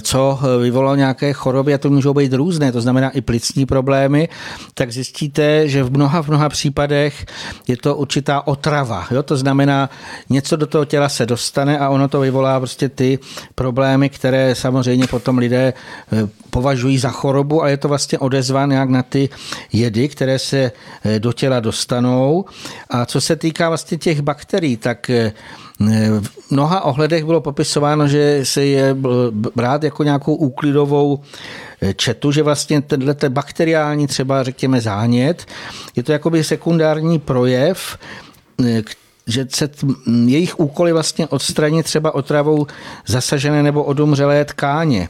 [0.00, 4.28] co vyvolalo nějaké choroby, a to můžou být různé, to znamená i plicní problémy,
[4.74, 7.26] tak zjistíte, že v mnoha, v mnoha případech
[7.68, 9.06] je to určitá otrava.
[9.10, 9.22] Jo?
[9.22, 9.90] To znamená,
[10.28, 13.18] něco do toho těla se dostane a ono to vyvolá prostě ty
[13.54, 15.72] problémy, které samozřejmě potom lidé
[16.12, 19.28] eh, považují za chorobu a je to vlastně odezva nějak na ty
[19.72, 20.72] jedy, které se
[21.04, 22.44] eh, do těla dostanou.
[22.90, 25.32] A co se týká vlastně těch bakterií, tak eh,
[26.20, 28.96] v mnoha ohledech bylo popisováno, že se je
[29.54, 31.20] brát jako nějakou úklidovou
[31.96, 35.46] četu, že vlastně tenhle bakteriální třeba řekněme zánět,
[35.96, 37.98] je to jakoby sekundární projev,
[39.26, 39.86] že se t,
[40.26, 42.66] jejich úkol je vlastně odstranit třeba otravou
[43.06, 45.08] zasažené nebo odumřelé tkáně.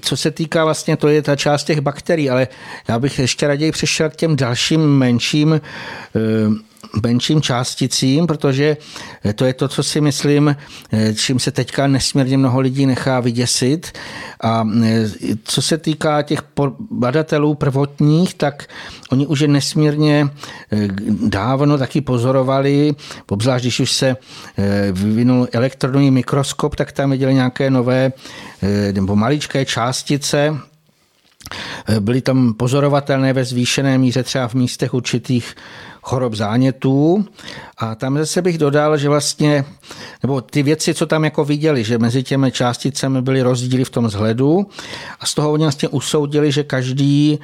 [0.00, 2.48] Co se týká vlastně, to je ta část těch bakterií, ale
[2.88, 5.60] já bych ještě raději přešel k těm dalším menším
[7.02, 8.76] menším částicím, protože
[9.34, 10.56] to je to, co si myslím,
[11.14, 13.98] čím se teďka nesmírně mnoho lidí nechá vyděsit.
[14.42, 14.68] A
[15.44, 16.42] co se týká těch
[16.90, 18.66] badatelů prvotních, tak
[19.10, 20.28] oni už je nesmírně
[21.26, 22.94] dávno taky pozorovali,
[23.30, 24.16] obzvlášť když už se
[24.92, 28.12] vyvinul elektronový mikroskop, tak tam viděli nějaké nové
[28.92, 30.58] nebo maličké částice,
[32.00, 35.54] Byly tam pozorovatelné ve zvýšené míře třeba v místech určitých
[36.08, 37.24] chorob zánětů.
[37.78, 39.64] A tam zase bych dodal, že vlastně,
[40.22, 44.04] nebo ty věci, co tam jako viděli, že mezi těmi částicemi byly rozdíly v tom
[44.06, 44.66] vzhledu
[45.20, 47.38] a z toho oni vlastně usoudili, že každý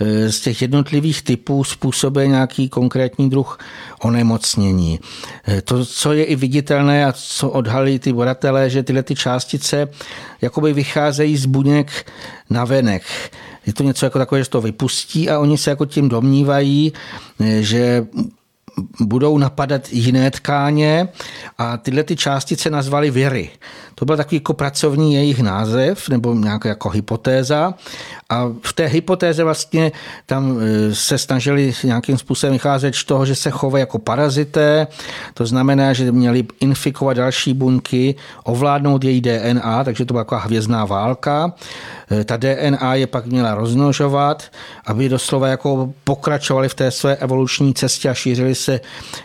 [0.00, 3.58] e, z těch jednotlivých typů způsobuje nějaký konkrétní druh
[4.02, 5.00] onemocnění.
[5.48, 9.88] E, to, co je i viditelné a co odhalí ty vodatelé, že tyhle ty částice
[10.40, 12.06] jakoby vycházejí z buněk
[12.50, 13.02] na venek.
[13.66, 16.92] Je to něco jako takové, že to vypustí a oni se jako tím domnívají,
[17.60, 18.06] že
[19.00, 21.08] budou napadat jiné tkáně
[21.58, 23.50] a tyhle ty částice nazvali viry.
[23.94, 27.74] To byl takový jako pracovní jejich název nebo nějaká jako hypotéza
[28.28, 29.92] a v té hypotéze vlastně
[30.26, 34.86] tam e, se snažili nějakým způsobem vycházet z toho, že se chovají jako parazité,
[35.34, 40.84] to znamená, že měli infikovat další buňky, ovládnout její DNA, takže to byla taková hvězdná
[40.84, 41.52] válka.
[42.10, 44.42] E, ta DNA je pak měla rozmnožovat,
[44.86, 48.80] aby doslova jako pokračovali v té své evoluční cestě a šířili se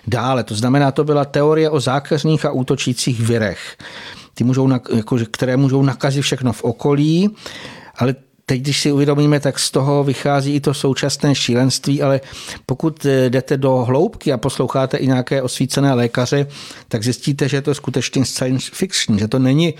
[0.07, 0.43] dále.
[0.43, 3.77] To znamená, to byla teorie o zákeřných a útočících virech
[4.35, 7.35] ty můžou, jako, které můžou nakazit všechno v okolí,
[7.95, 8.15] ale
[8.45, 12.21] teď, když si uvědomíme, tak z toho vychází i to současné šílenství, ale
[12.65, 16.47] pokud eh, jdete do hloubky a posloucháte i nějaké osvícené lékaře,
[16.87, 19.73] tak zjistíte, že je to skutečně science fiction, že to není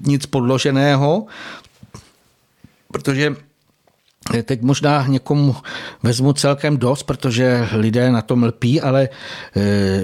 [0.00, 1.26] nic podloženého,
[2.94, 3.34] protože
[4.34, 5.56] eh, Teď možná někomu
[6.02, 9.08] vezmu celkem dost, protože lidé na tom lpí, ale
[9.56, 10.02] eh,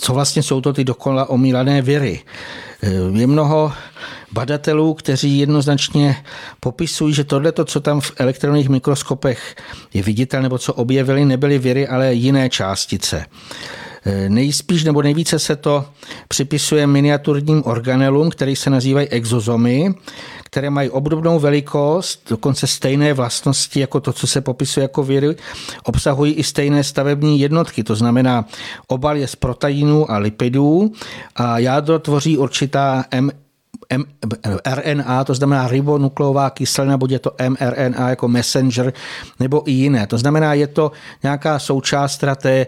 [0.00, 2.20] co vlastně jsou to ty dokola omílané věry?
[3.14, 3.72] Je mnoho
[4.32, 6.16] badatelů, kteří jednoznačně
[6.60, 9.54] popisují, že tohle, co tam v elektronových mikroskopech
[9.94, 13.26] je viditelné, nebo co objevili, nebyly viry, ale jiné částice.
[14.28, 15.84] Nejspíš nebo nejvíce se to
[16.28, 19.94] připisuje miniaturním organelům, které se nazývají exozomy,
[20.44, 25.36] které mají obdobnou velikost, dokonce stejné vlastnosti jako to, co se popisuje jako viry,
[25.84, 28.44] obsahují i stejné stavební jednotky, to znamená
[28.86, 30.92] obal je z proteinů a lipidů
[31.36, 33.04] a jádro tvoří určitá
[34.64, 38.92] RNA, to znamená ribonukleová kyselina, buď je to mRNA jako messenger,
[39.40, 40.06] nebo i jiné.
[40.06, 42.66] To znamená, je to nějaká součást té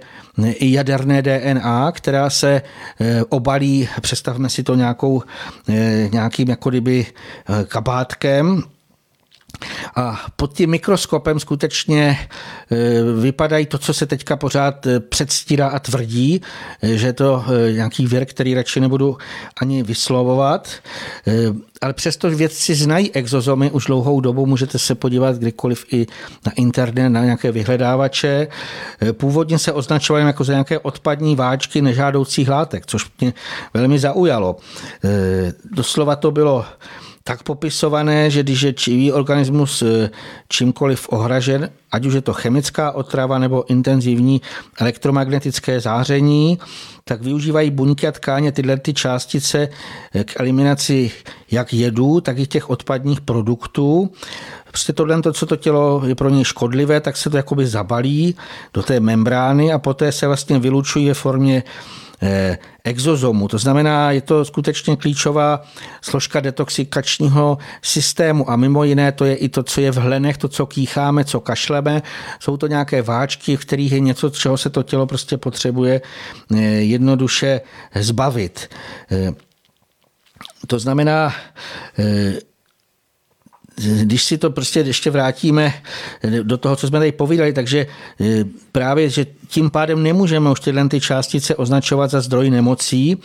[0.60, 2.62] jaderné DNA, která se
[3.00, 5.22] eh, obalí, představme si to nějakou,
[5.68, 8.62] eh, nějakým jako kdyby eh, kabátkem,
[9.96, 12.18] a pod tím mikroskopem skutečně
[12.70, 16.42] e, vypadají to, co se teďka pořád e, předstírá a tvrdí,
[16.82, 19.18] e, že je to nějaký věr, který radši nebudu
[19.60, 20.68] ani vyslovovat.
[21.80, 26.06] Ale přesto vědci znají exozomy už dlouhou dobu, můžete se podívat kdykoliv i
[26.46, 28.48] na internet, na nějaké vyhledávače.
[29.12, 33.32] Původně se označovaly jako za nějaké odpadní váčky nežádoucích látek, což mě
[33.74, 34.56] velmi zaujalo.
[35.72, 36.64] Doslova to bylo
[37.26, 40.10] tak popisované, že když je živý organismus eh,
[40.48, 44.42] čímkoliv ohražen, ať už je to chemická otrava nebo intenzivní
[44.80, 46.58] elektromagnetické záření,
[47.04, 49.68] tak využívají buňky a tkáně tyhle ty částice
[50.14, 51.10] eh, k eliminaci
[51.50, 54.10] jak jedů, tak i těch odpadních produktů.
[54.68, 58.36] Prostě tohle, to, co to tělo je pro ně škodlivé, tak se to jakoby zabalí
[58.74, 61.62] do té membrány a poté se vlastně vylučují ve formě
[62.84, 63.48] exozomu.
[63.48, 65.62] To znamená, je to skutečně klíčová
[66.00, 70.48] složka detoxikačního systému a mimo jiné to je i to, co je v hlenech, to,
[70.48, 72.02] co kýcháme, co kašleme.
[72.40, 76.00] Jsou to nějaké váčky, v kterých je něco, čeho se to tělo prostě potřebuje
[76.54, 77.60] eh, jednoduše
[77.94, 78.68] zbavit.
[79.10, 79.32] Eh,
[80.66, 81.34] to znamená,
[84.02, 85.74] když si to prostě ještě vrátíme
[86.42, 87.86] do toho, co jsme tady povídali, takže
[88.72, 93.16] právě, že tím pádem nemůžeme už tyhle ty částice označovat za zdroj nemocí,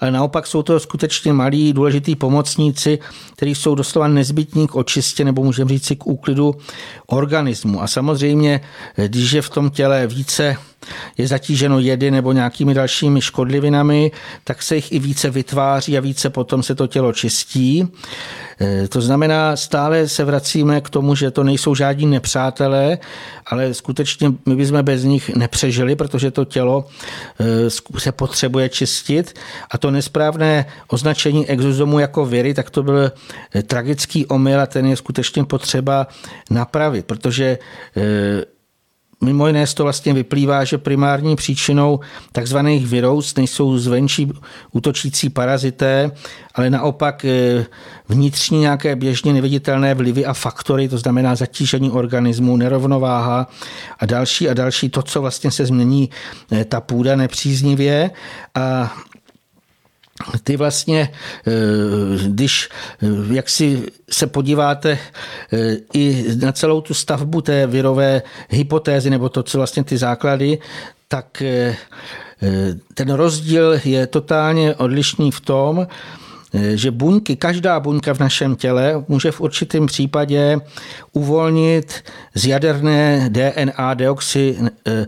[0.00, 2.98] ale naopak jsou to skutečně malí důležitý pomocníci,
[3.36, 6.54] kteří jsou doslova nezbytní k očistě nebo můžeme říct si k úklidu
[7.06, 7.82] organismu.
[7.82, 8.60] A samozřejmě,
[8.96, 10.56] když je v tom těle více
[11.18, 14.10] je zatíženo jedy nebo nějakými dalšími škodlivinami,
[14.44, 17.88] tak se jich i více vytváří a více potom se to tělo čistí.
[18.60, 22.98] E, to znamená, stále se vracíme k tomu, že to nejsou žádní nepřátelé,
[23.46, 25.64] ale skutečně my bychom bez nich nepřežili,
[25.96, 26.86] protože to tělo
[27.40, 27.70] e,
[28.00, 29.38] se potřebuje čistit.
[29.70, 33.12] A to nesprávné označení exozomu jako viry, tak to byl
[33.54, 36.06] e, tragický omyl a ten je skutečně potřeba
[36.50, 37.58] napravit, protože
[39.20, 42.00] Mimo jiné z toho vlastně vyplývá, že primární příčinou
[42.32, 44.32] takzvaných virus nejsou zvenčí
[44.72, 46.10] útočící parazité,
[46.54, 47.66] ale naopak eh,
[48.08, 53.48] vnitřní nějaké běžně neviditelné vlivy a faktory, to znamená zatížení organismu, nerovnováha
[53.98, 56.10] a další a další, to, co vlastně se změní
[56.52, 58.10] eh, ta půda nepříznivě.
[58.54, 58.92] A
[60.44, 61.10] ty vlastně,
[61.46, 61.50] eh,
[62.28, 62.68] když
[63.32, 64.98] jak si se podíváte
[65.94, 70.58] i na celou tu stavbu té virové hypotézy, nebo to, co vlastně ty základy,
[71.08, 71.42] tak
[72.94, 75.86] ten rozdíl je totálně odlišný v tom,
[76.54, 80.58] Eh, že buňky, každá buňka v našem těle může v určitém případě
[81.12, 82.04] uvolnit
[82.34, 84.56] z jaderné DNA deoxy
[84.86, 85.06] eh,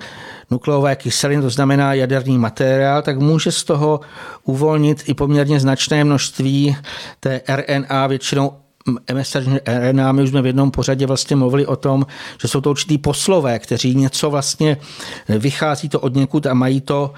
[0.50, 4.00] nukleové kyseliny, to znamená jaderný materiál, tak může z toho
[4.44, 6.76] uvolnit i poměrně značné množství
[7.20, 8.52] té RNA, většinou
[8.86, 12.06] mRNA, RNA, my už jsme v jednom pořadě vlastně mluvili o tom,
[12.40, 14.76] že jsou to určitý poslové, kteří něco vlastně
[15.28, 17.12] vychází to od někud a mají to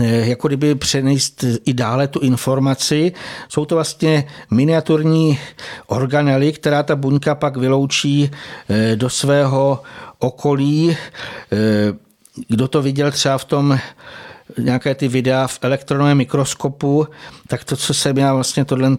[0.00, 3.12] eh, jako kdyby přenést i dále tu informaci.
[3.48, 5.38] Jsou to vlastně miniaturní
[5.86, 8.30] organely, která ta buňka pak vyloučí
[8.68, 9.82] eh, do svého
[10.18, 10.96] okolí.
[12.48, 13.78] Kdo to viděl třeba v tom
[14.58, 17.06] nějaké ty videa v elektronovém mikroskopu,
[17.48, 18.96] tak to, co jsem já vlastně tohle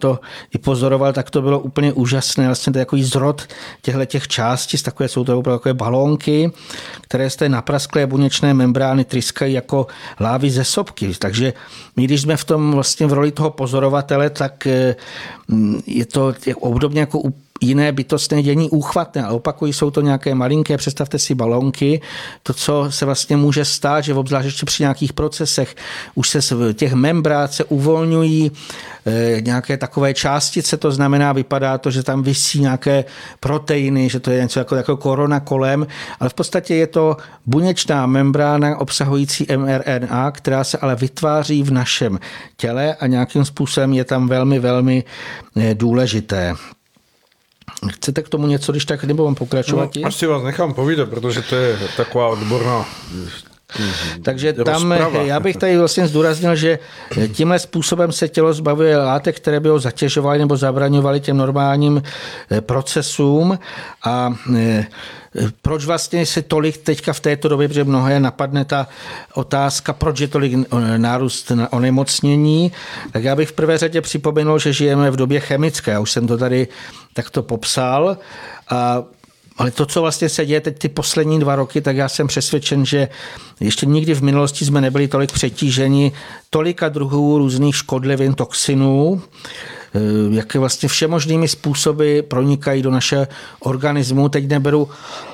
[0.54, 2.46] i pozoroval, tak to bylo úplně úžasné.
[2.46, 3.42] Vlastně to je takový zrod
[3.82, 6.52] těchto těch částic, takové jsou to opravdu takové balónky,
[7.00, 9.86] které z té naprasklé buněčné membrány tryskají jako
[10.20, 11.12] lávy ze sopky.
[11.18, 11.52] Takže
[11.96, 14.96] my, když jsme v tom vlastně v roli toho pozorovatele, tak eh,
[15.86, 20.76] je to obdobně jako u jiné bytostné dění úchvatné, ale opakují, jsou to nějaké malinké,
[20.76, 22.00] představte si balonky,
[22.42, 25.74] to, co se vlastně může stát, že obzvlášť ještě při nějakých procesech
[26.14, 28.52] už se z těch membrát se uvolňují
[29.06, 33.04] eh, nějaké takové částice, to znamená, vypadá to, že tam vysí nějaké
[33.40, 35.86] proteiny, že to je něco jako, jako korona kolem,
[36.20, 42.18] ale v podstatě je to buněčná membrána obsahující mRNA, která se ale vytváří v našem
[42.56, 45.04] těle a nějakým způsobem je tam velmi, velmi
[45.56, 46.54] eh, důležité.
[47.90, 49.90] Chcete k tomu něco, když tak, nebo mám pokračovat?
[49.96, 52.86] No, asi vás nechám povídat, protože to je taková odborná
[54.22, 56.78] takže tam já bych tady vlastně zdůraznil, že
[57.32, 62.02] tímhle způsobem se tělo zbavuje látek, které by ho zatěžovaly nebo zabraňovaly těm normálním
[62.50, 63.58] eh, procesům
[64.04, 64.86] a eh,
[65.62, 68.88] proč vlastně se tolik teďka v této době, protože mnohé napadne ta
[69.34, 70.52] otázka, proč je tolik
[70.96, 72.72] nárůst na onemocnění,
[73.12, 75.90] tak já bych v prvé řadě připomenul, že žijeme v době chemické.
[75.90, 76.68] Já už jsem to tady
[77.14, 78.16] takto popsal.
[78.70, 79.02] A
[79.58, 82.86] ale to, co vlastně se děje teď ty poslední dva roky, tak já jsem přesvědčen,
[82.86, 83.08] že
[83.60, 86.12] ještě nikdy v minulosti jsme nebyli tolik přetíženi
[86.50, 89.22] tolika druhů různých škodlivin, toxinů,
[89.94, 89.98] eh,
[90.30, 93.26] jaké vlastně všemožnými způsoby pronikají do naše
[93.60, 94.28] organismu.
[94.28, 94.88] Teď neberu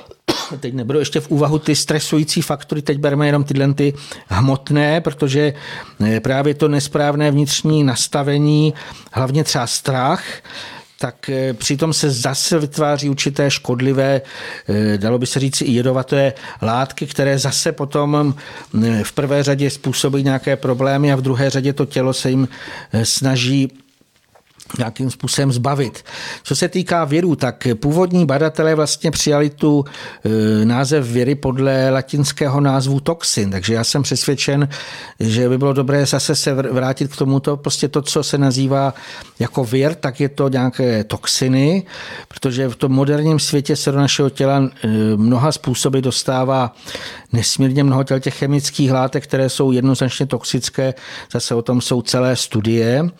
[0.60, 3.94] teď neberu ještě v úvahu ty stresující faktory, teď bereme jenom tyhle ty
[4.28, 5.52] hmotné, protože
[6.22, 8.74] právě to nesprávné vnitřní nastavení,
[9.12, 10.22] hlavně třeba strach,
[11.00, 14.20] tak eh, přitom se zase vytváří určité škodlivé,
[14.68, 16.32] eh, dalo by se říct i jedovaté
[16.62, 18.34] látky, které zase potom
[18.84, 22.48] eh, v prvé řadě způsobí nějaké problémy a v druhé řadě to tělo se jim
[23.02, 23.72] snaží
[24.78, 26.04] nějakým způsobem zbavit.
[26.42, 29.84] Co se týká věru, tak původní badatelé vlastně přijali tu
[30.24, 34.68] e, název věry podle latinského názvu toxin, takže já jsem přesvědčen,
[35.20, 38.94] že by bylo dobré zase se vrátit k tomuto, prostě to, co se nazývá
[39.38, 41.82] jako věr, tak je to nějaké toxiny,
[42.28, 46.74] protože v tom moderním světě se do našeho těla e, mnoha způsoby dostává
[47.32, 50.94] nesmírně mnoho těch chemických látek, které jsou jednoznačně toxické,
[51.32, 53.10] zase o tom jsou celé studie.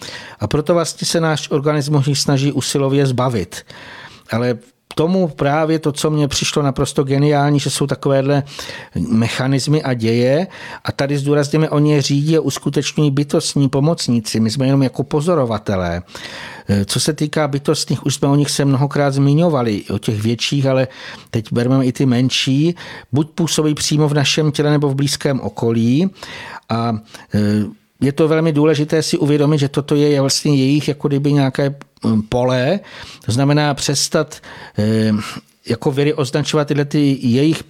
[0.40, 3.62] A proto vlastně se náš náš organismus snaží usilově zbavit.
[4.30, 4.58] Ale
[4.94, 8.42] tomu právě to, co mně přišlo naprosto geniální, že jsou takovéhle
[9.10, 10.46] mechanismy a děje
[10.84, 14.40] a tady zdůrazněme, oni je řídí a uskutečňují bytostní pomocníci.
[14.40, 16.02] My jsme jenom jako pozorovatelé.
[16.84, 20.88] Co se týká bytostných, už jsme o nich se mnohokrát zmiňovali, o těch větších, ale
[21.30, 22.74] teď bereme i ty menší.
[23.12, 26.10] Buď působí přímo v našem těle nebo v blízkém okolí
[26.68, 26.98] a
[28.00, 31.74] je to velmi důležité si uvědomit, že toto je vlastně jejich jako kdyby nějaké
[32.06, 32.80] hm, pole,
[33.24, 34.40] to znamená přestat
[34.78, 35.12] eh,
[35.68, 37.62] jako viry označovat tyhle ty jejich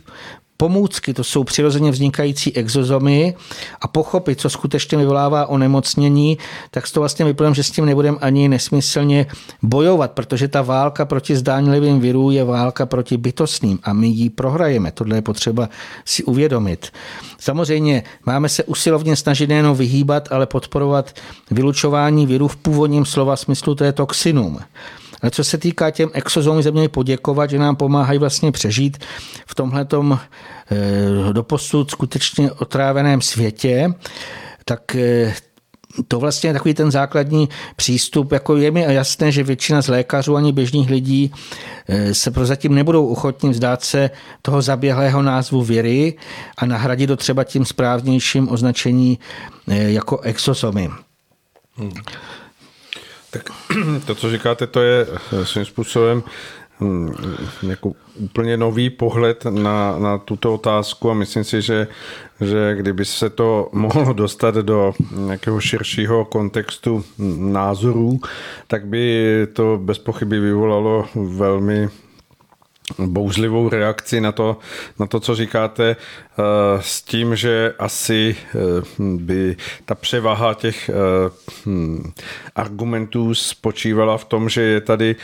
[0.60, 3.34] pomůcky, to jsou přirozeně vznikající exozomy
[3.80, 6.38] a pochopit, co skutečně vyvolává onemocnění,
[6.70, 9.26] tak z toho vlastně vyplňujeme, že s tím nebudeme ani nesmyslně
[9.62, 14.92] bojovat, protože ta válka proti zdánlivým virům je válka proti bytostným a my ji prohrajeme.
[14.92, 15.68] Tohle je potřeba
[16.04, 16.92] si uvědomit.
[17.38, 21.14] Samozřejmě máme se usilovně snažit nejen vyhýbat, ale podporovat
[21.50, 24.58] vylučování virů v původním slova smyslu, to je toxinům.
[25.22, 28.98] Ale co se týká těm exozomům, se měli poděkovat, že nám pomáhají vlastně přežít
[29.46, 30.18] v tomhletom
[30.70, 33.94] eh, doposud skutečně otráveném světě,
[34.64, 35.34] tak eh,
[36.08, 38.32] to vlastně je takový ten základní přístup.
[38.32, 41.32] Jako je mi jasné, že většina z lékařů ani běžných lidí
[41.88, 44.10] eh, se prozatím nebudou ochotní vzdát se
[44.42, 46.14] toho zaběhlého názvu věry
[46.58, 49.18] a nahradit to třeba tím správnějším označení
[49.66, 50.90] jako exosomy.
[51.76, 51.92] Hmm.
[53.30, 53.42] Tak
[54.06, 55.06] to, co říkáte, to je
[55.42, 56.22] svým způsobem
[56.80, 57.12] hm,
[57.62, 61.88] jako úplně nový pohled na, na tuto otázku a myslím si, že,
[62.40, 67.04] že kdyby se to mohlo dostat do nějakého širšího kontextu
[67.38, 68.20] názorů,
[68.66, 71.88] tak by to bez pochyby vyvolalo velmi
[72.98, 74.56] bouřlivou reakci na to,
[74.98, 76.42] na to, co říkáte, eh,
[76.80, 78.58] s tím, že asi eh,
[78.98, 80.92] by ta převaha těch eh,
[81.66, 82.12] hm,
[82.54, 85.16] argumentů spočívala v tom, že je tady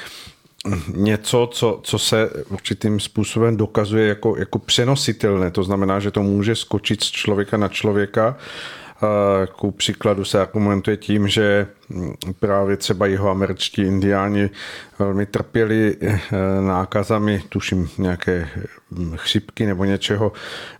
[0.95, 5.51] něco, co, co se určitým způsobem dokazuje jako, jako přenositelné.
[5.51, 8.37] To znamená, že to může skočit z člověka na člověka
[9.57, 11.67] ku příkladu se argumentuje tím, že
[12.41, 14.51] právě třeba jeho američtí indiáni
[14.99, 16.21] velmi trpěli eh,
[16.61, 18.49] nákazami, tuším nějaké
[19.17, 20.33] chřipky nebo něčeho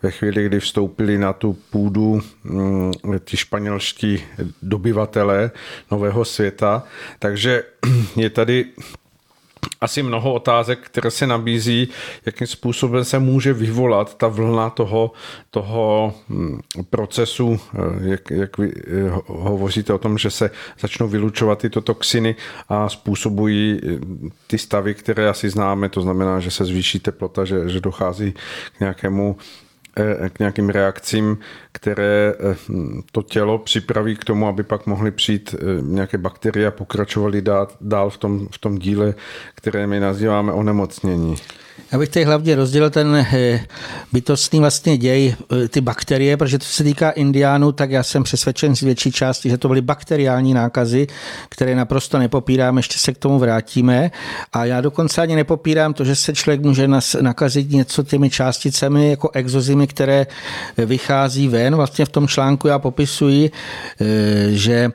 [0.03, 2.93] ve chvíli, kdy vstoupili na tu půdu mm,
[3.25, 4.25] ti španělští
[4.63, 5.51] dobyvatelé
[5.91, 6.83] nového světa.
[7.19, 7.65] Takže
[8.17, 8.67] je tady
[9.81, 11.89] asi mnoho otázek, které se nabízí,
[12.27, 15.13] jakým způsobem se může vyvolat ta vlna toho,
[15.51, 16.61] toho hm,
[16.91, 20.51] procesu, eh, jak, jak vy eh, hovoříte o tom, že se
[20.81, 22.37] začnou vylučovat tyto toxiny
[22.69, 23.99] a způsobují eh,
[24.47, 28.35] ty stavy, které asi známe, to znamená, že se zvýší teplota, že, že dochází
[28.77, 29.37] k nějakému
[30.29, 31.39] k nějakým reakcím,
[31.73, 32.57] které eh,
[33.13, 37.43] to tělo připraví k tomu, aby pak mohly přijít eh, nějaké bakterie a pokračovaly
[37.81, 39.15] dál v tom, v tom díle,
[39.55, 41.37] které my nazýváme onemocnění.
[41.93, 43.61] Já bych tady hlavně rozdělil ten eh,
[44.13, 48.77] bytostný vlastně děj, eh, ty bakterie, protože to se týká indiánů, tak já jsem přesvědčen
[48.77, 51.07] z větší části, že to byly bakteriální nákazy,
[51.49, 54.11] které naprosto nepopírám, ještě se k tomu vrátíme.
[54.53, 56.89] A já dokonce ani nepopírám to, že se člověk může
[57.21, 60.27] nakazit něco těmi částicemi jako exozimy, které
[60.77, 61.77] vychází ven.
[61.77, 63.51] Vlastně v tom článku já popisuji,
[64.01, 64.05] eh,
[64.51, 64.91] že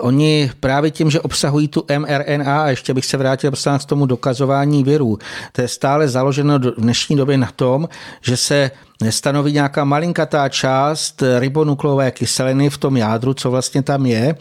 [0.00, 4.84] oni právě tím, že obsahují tu mRNA, a ještě bych se vrátil k tomu dokazování
[4.84, 5.18] virů,
[5.52, 7.88] to je stále založeno v dnešní době na tom,
[8.20, 8.70] že se
[9.08, 14.36] stanoví nějaká malinkatá část ribonukleové kyseliny v tom jádru, co vlastně tam je,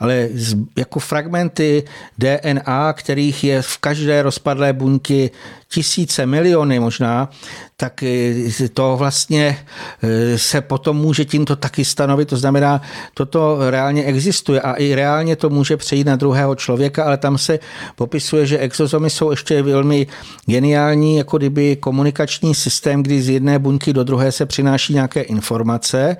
[0.00, 0.28] ale
[0.76, 1.84] jako fragmenty
[2.18, 5.30] DNA, kterých je v každé rozpadlé buňky
[5.74, 7.28] tisíce, miliony možná,
[7.76, 9.58] tak eh, to vlastně
[10.02, 12.28] eh, se potom může tímto taky stanovit.
[12.28, 12.82] To znamená,
[13.14, 17.58] toto reálně existuje a i reálně to může přejít na druhého člověka, ale tam se
[17.96, 20.06] popisuje, že exozomy jsou ještě velmi
[20.46, 26.16] geniální, jako kdyby komunikační systém, kdy z jedné buňky do druhé se přináší nějaké informace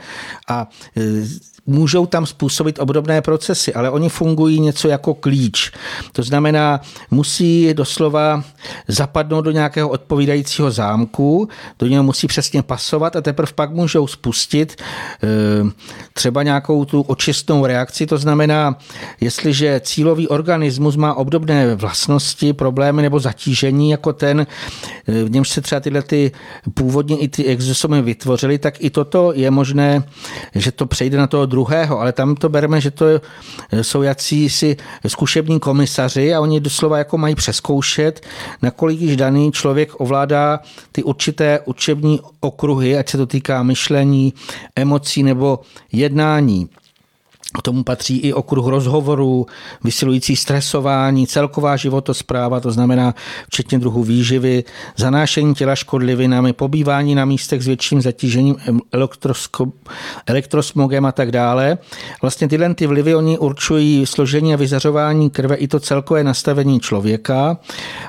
[0.49, 1.01] a e,
[1.67, 5.73] můžou tam způsobit obdobné procesy, ale oni fungují něco jako klíč.
[6.13, 8.45] To znamená, musí doslova
[8.89, 11.49] zapadnout do nějakého odpovídajícího zámku,
[11.79, 14.83] do něho musí přesně pasovat a teprve pak můžou spustit
[15.23, 15.27] eh,
[16.13, 18.07] třeba nějakou tu očistnou reakci.
[18.07, 18.79] To znamená,
[19.21, 24.47] jestliže cílový organismus má obdobné vlastnosti, problémy nebo zatížení jako ten,
[25.09, 26.33] eh, v němž se třeba tyhle ty
[26.75, 30.05] původně i ty exosomy vytvořily, tak i toto je možné,
[30.55, 33.07] že to přejde na toho druhého, ale tam to bereme, že to
[33.83, 34.77] jsou jací si
[35.07, 38.27] zkušební komisaři a oni doslova jako mají přeskoušet,
[38.63, 40.61] nakolik již daný člověk ovládá
[40.93, 44.35] ty určité učební okruhy, ať se to týká myšlení,
[44.77, 45.61] emocí nebo
[45.93, 46.69] jednání.
[47.59, 49.47] K tomu patří i okruh rozhovorů,
[49.85, 53.15] vysilující stresování, celková životospráva, to znamená
[53.47, 54.65] včetně druhu výživy,
[54.97, 58.57] zanášení těla škodlivinami, pobývání na místech s větším zatížením
[60.27, 61.79] elektrosmogem a tak dále.
[62.23, 67.59] Vlastně tyhle ty vlivy oni určují složení a vyzařování krve i to celkové nastavení člověka.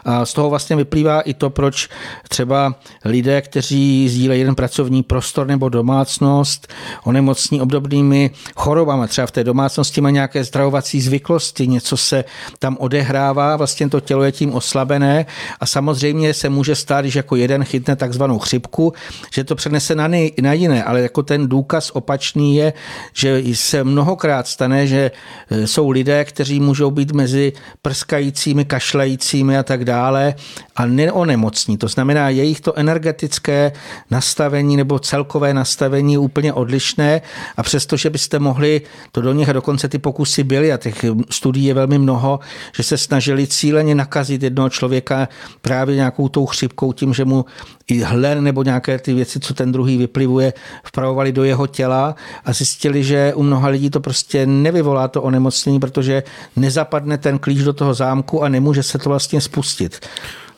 [0.06, 1.90] A z toho vlastně vyplývá i to, proč
[2.30, 6.74] třeba lidé, kteří sdílejí jeden pracovní prostor nebo domácnost,
[7.04, 12.24] onemocní obdobnými chorobami, třeba v té domácnosti má nějaké zdravovací zvyklosti, něco se
[12.60, 15.26] tam odehrává, vlastně to tělo je tím oslabené
[15.60, 18.94] a samozřejmě se může stát, že jako jeden chytne takzvanou chřipku,
[19.34, 22.74] že to přenese na, nej, na jiné, ale jako ten důkaz opačný je,
[23.14, 25.12] že se mnohokrát stane, že
[25.52, 30.36] e, jsou lidé, kteří můžou být mezi prskajícími, kašlajícími a tak dále
[30.76, 31.78] a neonemocní.
[31.78, 33.72] To znamená, jejich to energetické
[34.12, 37.22] nastavení nebo celkové nastavení je úplně odlišné
[37.58, 38.82] a přestože byste mohli
[39.12, 42.40] to do nich a dokonce ty pokusy byly a těch studií je velmi mnoho,
[42.76, 45.28] že se snažili cíleně nakazit jednoho člověka
[45.62, 47.46] právě nějakou tou chřipkou tím, že mu
[47.88, 50.54] i hlen nebo nějaké ty věci, co ten druhý vyplivuje,
[50.84, 52.16] vpravovali do jeho těla
[52.46, 56.24] a zjistili, že u mnoha lidí to prostě nevyvolá to onemocnění, protože
[56.56, 60.06] nezapadne ten klíč do toho zámku a nemůže se to vlastně spustit.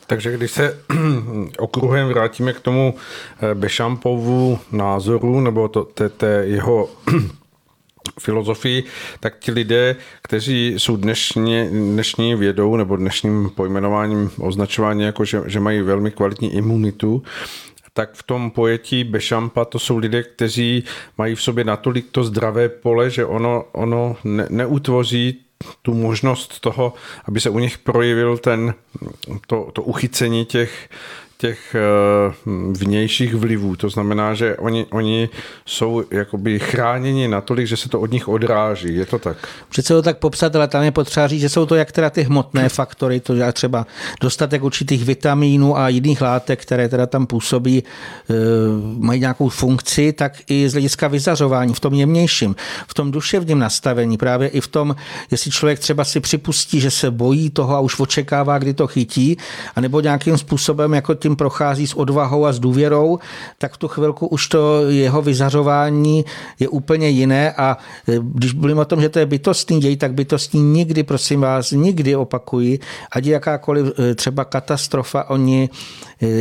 [0.07, 0.77] Takže když se
[1.57, 6.89] okruhem vrátíme k tomu eh, Bešampovu názoru nebo to, té, té jeho
[8.19, 8.83] filozofii,
[9.19, 15.59] tak ti lidé, kteří jsou dnešní, dnešní vědou nebo dnešním pojmenováním označování jako, že, že
[15.59, 17.23] mají velmi kvalitní imunitu,
[17.93, 20.83] tak v tom pojetí Bešampa to jsou lidé, kteří
[21.17, 25.39] mají v sobě natolik to zdravé pole, že ono, ono ne, neutvoří
[25.81, 26.93] tu možnost toho,
[27.25, 28.73] aby se u nich projevil ten,
[29.47, 30.89] to, to uchycení těch,
[31.37, 32.33] těch eh,
[32.71, 33.75] vnějších vlivů.
[33.75, 35.29] To znamená, že oni, oni
[35.65, 38.95] jsou jakoby chráněni natolik, že se to od nich odráží.
[38.95, 39.37] Je to tak?
[39.69, 42.23] Přece to tak popsat, ale tam je potřeba říct, že jsou to jak teda ty
[42.23, 43.87] hmotné faktory, to je třeba
[44.21, 47.83] dostatek určitých vitamínů a jiných látek, které teda tam působí,
[48.29, 48.33] eh,
[48.97, 52.55] mají nějakou funkci, tak i z hlediska vyzařování v tom jemnějším,
[52.87, 54.95] v tom duševním nastavení, právě i v tom,
[55.31, 59.37] jestli člověk třeba si připustí, že se bojí toho a už očekává, kdy to chytí,
[59.75, 63.19] anebo nějakým způsobem jako tím prochází s odvahou a s důvěrou,
[63.57, 66.25] tak v tu chvilku už to jeho vyzařování
[66.59, 67.51] je úplně jiné.
[67.51, 67.77] A
[68.07, 71.71] e, když mluvím o tom, že to je bytostný děj, tak bytostný nikdy, prosím vás,
[71.71, 72.79] nikdy opakují,
[73.11, 75.69] ať jakákoliv e, třeba katastrofa, oni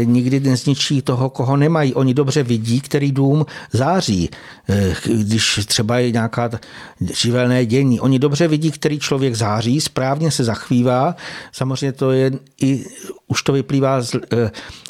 [0.05, 1.95] nikdy nezničí toho, koho nemají.
[1.95, 4.31] Oni dobře vidí, který dům září,
[5.07, 6.51] když třeba je nějaká
[7.13, 8.01] živelné dění.
[8.01, 11.17] Oni dobře vidí, který člověk září, správně se zachvívá.
[11.53, 12.31] Samozřejmě to je
[12.63, 12.85] i,
[13.27, 14.17] už to vyplývá z,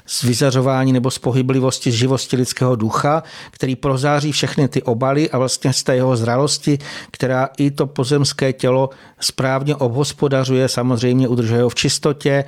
[0.07, 5.39] z vyzařování nebo z pohyblivosti, z živosti lidského ducha, který prozáří všechny ty obaly a
[5.39, 6.79] vlastně z té jeho zralosti,
[7.11, 12.45] která i to pozemské tělo správně obhospodařuje, samozřejmě udržuje ho v čistotě, e,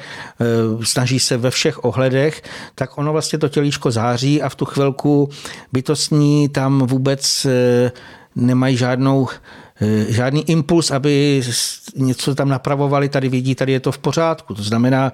[0.84, 2.42] snaží se ve všech ohledech,
[2.74, 5.30] tak ono vlastně to tělíčko září a v tu chvilku
[5.72, 7.92] bytostní tam vůbec e,
[8.36, 9.28] nemají žádnou
[10.08, 11.42] žádný impuls, aby
[11.96, 14.54] něco tam napravovali, tady vidí, tady je to v pořádku.
[14.54, 15.12] To znamená,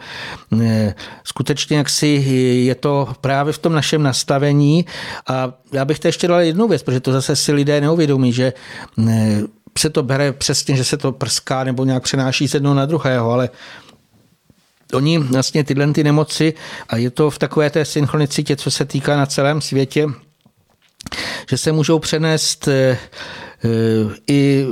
[0.63, 4.87] eh, skutečně jak si je to právě v tom našem nastavení
[5.29, 8.53] a já bych to ještě dal jednu věc, protože to zase si lidé neuvědomí, že
[9.09, 9.41] eh,
[9.79, 13.31] se to bere přesně, že se to prská nebo nějak přenáší z jednoho na druhého,
[13.31, 13.51] ale
[14.95, 16.55] oni vlastně tyhle ty nemoci
[16.89, 20.07] a je to v takové té synchronicitě, co se týká na celém světě,
[21.51, 22.69] že se můžou přenést
[24.29, 24.67] i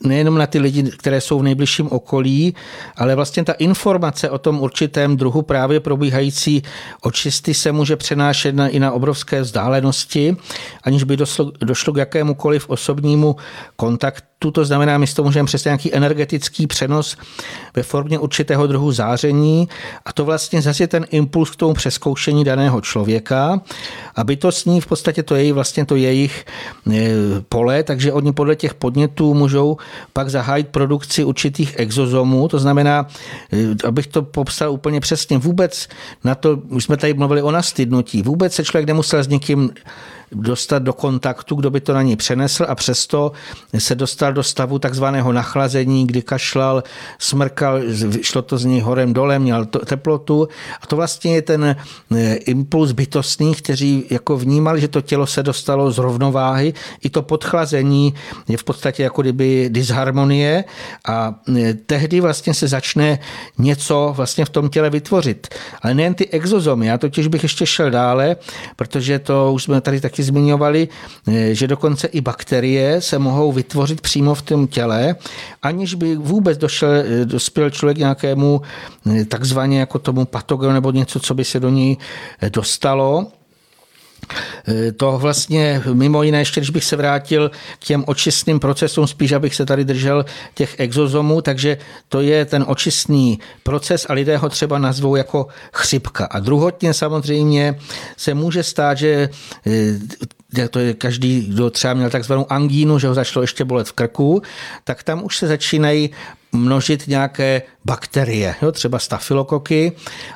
[0.00, 2.54] nejenom na ty lidi, které jsou v nejbližším okolí,
[2.96, 6.62] ale vlastně ta informace o tom určitém druhu právě probíhající
[7.00, 10.36] očisty se může přenášet na, i na obrovské vzdálenosti,
[10.82, 13.36] aniž by došlo, došlo k jakémukoliv osobnímu
[13.76, 17.16] kontaktu tu to znamená, my to můžeme přes nějaký energetický přenos
[17.76, 19.68] ve formě určitého druhu záření
[20.04, 23.60] a to vlastně zase ten impuls k tomu přeskoušení daného člověka
[24.16, 26.44] a bytostní v podstatě to je vlastně to jejich
[26.92, 27.10] e,
[27.48, 29.76] pole, takže oni podle těch podnětů můžou
[30.12, 33.06] pak zahájit produkci určitých exozomů, to znamená,
[33.52, 35.88] e, abych to popsal úplně přesně, vůbec
[36.24, 39.70] na to, už jsme tady mluvili o nastydnutí, vůbec se člověk nemusel s někým
[40.32, 43.32] dostat do kontaktu, kdo by to na ní přenesl a přesto
[43.78, 46.82] se dostal do stavu takzvaného nachlazení, kdy kašlal,
[47.18, 47.80] smrkal,
[48.22, 50.48] šlo to z něj horem dolem, měl teplotu
[50.80, 55.42] a to vlastně je ten e, impuls bytostný, kteří jako vnímali, že to tělo se
[55.42, 56.74] dostalo z rovnováhy.
[57.02, 58.14] I to podchlazení
[58.48, 60.64] je v podstatě jako kdyby disharmonie
[61.08, 63.18] a e, tehdy vlastně se začne
[63.58, 65.54] něco vlastně v tom těle vytvořit.
[65.82, 68.36] Ale nejen ty exozomy, já totiž bych ještě šel dále,
[68.76, 73.52] protože to už jsme tady taky taky zmiňovali, eh, že dokonce i bakterie se mohou
[73.52, 75.14] vytvořit přímo v tom těle,
[75.62, 78.60] aniž by vůbec došel, eh, dospěl člověk nějakému
[79.06, 81.98] eh, takzvaně jako tomu patogenu nebo něco, co by se do ní
[82.50, 83.37] dostalo.
[84.96, 89.54] To vlastně mimo jiné, ještě když bych se vrátil k těm očistným procesům, spíš abych
[89.54, 90.24] se tady držel
[90.54, 91.78] těch exozomů, takže
[92.08, 96.24] to je ten očistný proces a lidé ho třeba nazvou jako chřipka.
[96.24, 97.78] A druhotně samozřejmě
[98.16, 99.28] se může stát, že
[99.66, 103.92] eh, to je každý, kdo třeba měl takzvanou angínu, že ho začalo ještě bolet v
[103.92, 104.42] krku,
[104.84, 106.10] tak tam už se začínají
[106.58, 109.92] množit nějaké bakterie, jo, třeba stafilokoky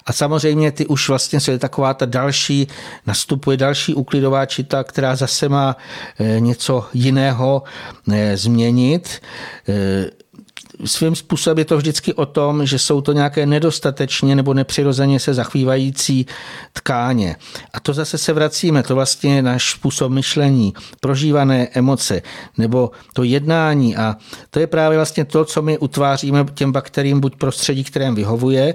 [0.07, 2.69] a samozřejmě ty už vlastně se taková ta další,
[3.07, 5.77] nastupuje další úklidová čita, která zase má
[6.19, 7.62] eh, něco jiného
[8.12, 9.23] eh, změnit.
[10.85, 15.35] Svým způsobem je to vždycky o tom, že jsou to nějaké nedostatečně nebo nepřirozeně se
[15.35, 16.27] zachvívající
[16.73, 17.36] tkáně.
[17.73, 22.23] A to zase se vracíme, to vlastně je náš způsob myšlení, prožívané emoce
[22.59, 24.16] nebo to jednání a
[24.51, 28.74] to je právě vlastně to, co my utváříme těm bakteriím buď prostředí, kterém vyhovuje,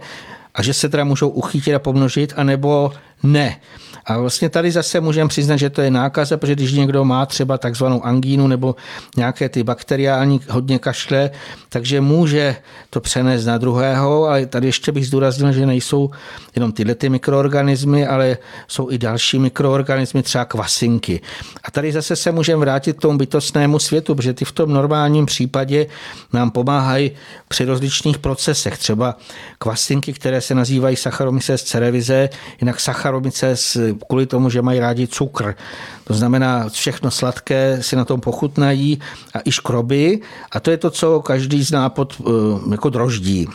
[0.56, 2.92] a že se teda můžou uchytit a pomnožit, anebo
[3.24, 3.60] ne.
[4.08, 7.58] A vlastně tady zase můžeme přiznat, že to je nákaza, protože když někdo má třeba
[7.58, 8.76] takzvanou angínu nebo
[9.18, 11.30] nějaké ty bakteriální hodně kašle,
[11.70, 12.56] takže může
[12.90, 16.10] to přenést na druhého, ale tady ještě bych zdůraznil, že nejsou
[16.56, 21.22] jenom tyhle ty mikroorganismy, ale jsou i další mikroorganismy, třeba kvasinky.
[21.64, 25.26] A tady zase se můžeme vrátit k tomu bytostnému světu, protože ty v tom normálním
[25.26, 25.86] případě
[26.34, 27.12] nám pomáhají
[27.48, 28.78] při rozličných procesech.
[28.78, 29.16] Třeba
[29.60, 32.30] kvasinky, které se nazývají Saccharomyces cerevisiae,
[32.62, 33.78] jinak Saccharomyces
[34.08, 35.56] kvůli tomu, že mají rádi cukr.
[36.04, 39.00] To znamená, všechno sladké si na tom pochutnají
[39.34, 40.20] a i škroby.
[40.52, 42.32] A to je to, co každý zná pod eh,
[42.72, 43.48] jako droždí.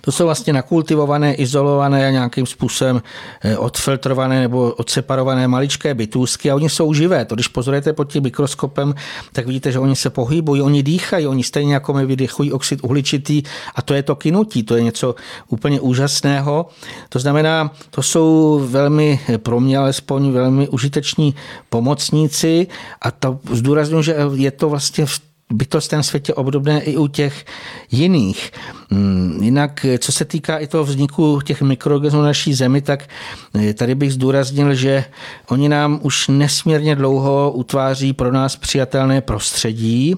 [0.00, 3.02] To jsou vlastně nakultivované, izolované a nějakým způsobem
[3.42, 7.24] eh, odfiltrované nebo odseparované maličké bytůzky a oni jsou živé.
[7.24, 8.94] To, když pozorujete pod tím mikroskopem,
[9.32, 13.42] tak vidíte, že oni se pohybují, oni dýchají, oni stejně jako my vydechují oxid uhličitý
[13.74, 15.14] a to je to kinutí, to je něco
[15.48, 16.66] úplně úžasného.
[17.08, 21.34] To znamená, to jsou velmi pro mě alespoň velmi užiteční
[21.68, 22.66] pomocníci
[23.02, 27.44] a to zdůraznuju, že je to vlastně v bytostném světě obdobné i u těch
[27.90, 28.50] jiných.
[28.90, 33.08] Hmm, jinak, co se týká i toho vzniku těch mikroorganismů naší zemi, tak
[33.54, 35.04] eh, tady bych zdůraznil, že
[35.48, 40.14] oni nám už nesmírně dlouho utváří pro nás přijatelné prostředí.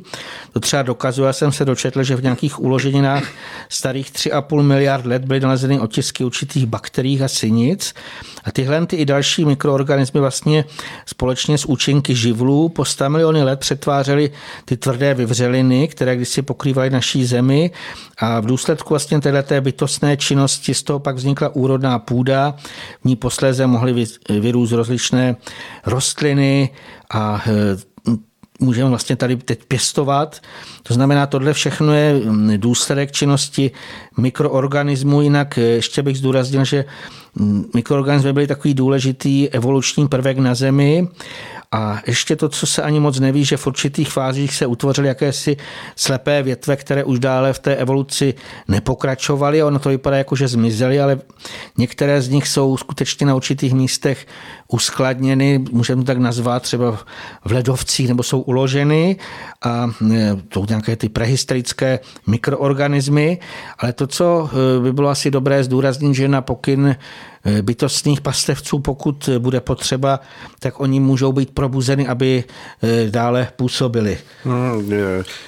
[0.53, 3.25] To třeba dokazuje, já jsem se dočetl, že v nějakých uloženinách
[3.69, 7.95] starých 3,5 miliard let byly nalezeny otisky určitých bakterií a synic.
[8.45, 10.65] A tyhle ty i další mikroorganismy vlastně
[11.07, 14.31] společně s účinky živlů po 100 miliony let přetvářely
[14.65, 17.71] ty tvrdé vyvřeliny, které kdysi pokrývaly naší zemi.
[18.19, 22.55] A v důsledku vlastně této bytostné činnosti z toho pak vznikla úrodná půda,
[23.01, 25.37] v ní posléze mohly vyrůst rozličné
[25.87, 26.71] rostliny
[27.11, 28.13] a e,
[28.61, 30.41] můžeme vlastně tady teď pěstovat.
[30.83, 32.21] To znamená, tohle všechno je
[32.57, 33.71] důsledek činnosti
[34.19, 36.85] mikroorganismů, jinak e, ještě bych zdůraznil, že
[37.75, 41.09] mikroorganismy byly takový důležitý evoluční prvek na Zemi
[41.73, 45.57] a ještě to, co se ani moc neví, že v určitých fázích se utvořily jakési
[45.97, 48.35] slepé větve, které už dále v té evoluci
[48.69, 49.63] nepokračovaly.
[49.63, 51.19] Ono to vypadá jako, že zmizely, ale
[51.79, 54.27] některé z nich jsou skutečně na určitých místech
[54.69, 56.99] uskladněny, můžeme to tak nazvat, třeba
[57.45, 59.17] v ledovcích, nebo jsou uloženy
[59.63, 63.39] a e, to nějaké ty prehistorické mikroorganismy.
[63.79, 66.97] Ale to, co e, by bylo asi dobré zdůraznit, že na pokyn
[67.63, 70.21] bytostných pastevců, pokud bude potřeba,
[70.59, 72.45] tak oni můžou být probuzeny, aby
[72.83, 74.19] eh, dále působili.
[74.45, 74.93] Hmm,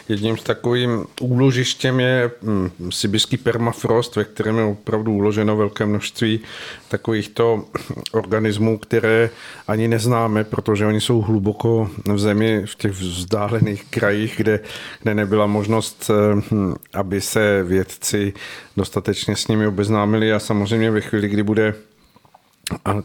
[0.09, 6.41] jedním z takovým úložištěm je hm, sibirský permafrost, ve kterém je opravdu uloženo velké množství
[6.89, 7.65] takovýchto
[8.13, 9.31] organismů, které
[9.69, 14.61] ani neznáme, protože oni jsou hluboko v zemi, v těch vzdálených krajích, kde,
[15.03, 18.33] kde nebyla možnost, eh, hm, aby se vědci
[18.77, 21.75] dostatečně s nimi obeznámili a samozřejmě ve chvíli, kdy bude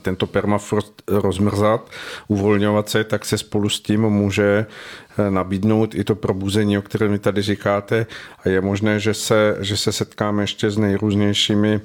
[0.01, 1.89] tento permafrost rozmrzat,
[2.27, 4.65] uvolňovat se, tak se spolu s tím může
[5.17, 8.05] eh, nabídnout i to probuzení, o kterém mi tady říkáte.
[8.45, 11.81] A je možné, že se, že se setkáme ještě s nejrůznějšími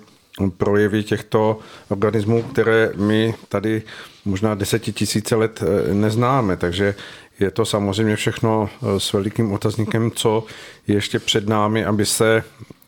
[0.57, 3.83] projevy těchto organismů, které my tady
[4.25, 6.95] možná desetitisíce let eh, neznáme, takže
[7.41, 10.45] je to samozřejmě všechno eh, s velikým otazníkem, co
[10.87, 12.45] je ještě před námi, aby se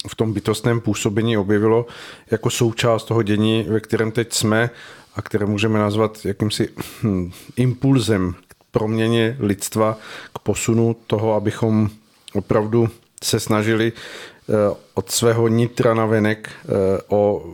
[0.09, 1.87] v tom bytostném působení objevilo
[2.31, 4.71] jako součást toho dění, ve kterém teď jsme
[5.15, 6.69] a které můžeme nazvat jakýmsi
[7.03, 9.99] hm, impulzem k proměně lidstva,
[10.35, 11.91] k posunu toho, abychom
[12.35, 12.89] opravdu
[13.25, 14.53] se snažili eh,
[14.95, 16.69] od svého nitra na venek eh,
[17.09, 17.45] o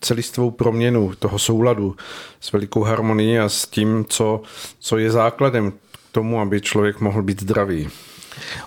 [0.00, 1.96] celistvou proměnu toho souladu
[2.40, 4.42] s velikou harmonií a s tím, co,
[4.78, 5.76] co je základem k
[6.12, 7.88] tomu, aby člověk mohl být zdravý.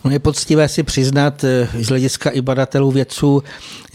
[0.04, 3.44] Ono je poctivé si přiznat eh, z hlediska i badatelů vědců,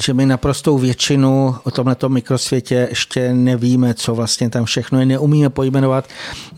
[0.03, 5.51] že my naprostou většinu o tomto mikrosvětě ještě nevíme, co vlastně tam všechno je, neumíme
[5.51, 6.09] pojmenovat,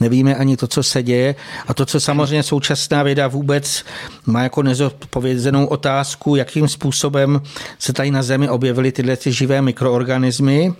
[0.00, 1.34] nevíme ani to, co se děje.
[1.66, 3.84] A to, co samozřejmě současná věda vůbec
[4.26, 7.42] má jako nezodpovězenou otázku, jakým způsobem
[7.78, 10.72] se tady na Zemi objevily tyhle ty živé mikroorganismy.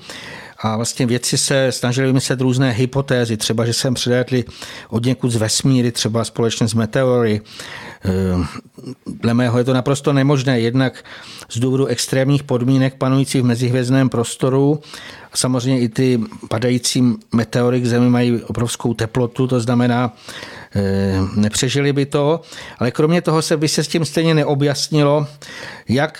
[0.60, 4.44] A vlastně vědci se snažili vymyslet různé hypotézy, třeba, že sem přilétli
[4.89, 7.40] od někud z vesmíry, třeba společně s meteory.
[8.05, 8.47] Eh,
[9.06, 11.05] dle mého je to naprosto nemožné, jednak
[11.51, 14.80] z důvodu extrémních podmínek panujících v mezihvězdném prostoru.
[15.35, 20.12] Samozřejmě i ty padající meteory k Zemi mají obrovskou teplotu, to znamená,
[20.74, 22.40] eh, nepřežili by to.
[22.78, 25.26] Ale kromě toho se by se s tím stejně neobjasnilo,
[25.89, 26.18] jak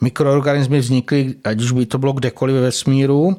[0.00, 3.36] mikroorganismy vznikly, ať už by to bylo kdekoliv ve vesmíru.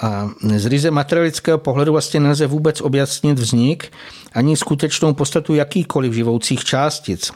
[0.00, 3.92] A z ryze materialického pohledu vlastně nelze vůbec objasnit vznik
[4.32, 7.32] ani skutečnou podstatu jakýkoliv živoucích částic.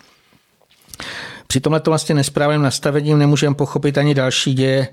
[1.47, 4.89] Při tomhle vlastně nesprávném nastavením nemůžeme pochopit ani další děje,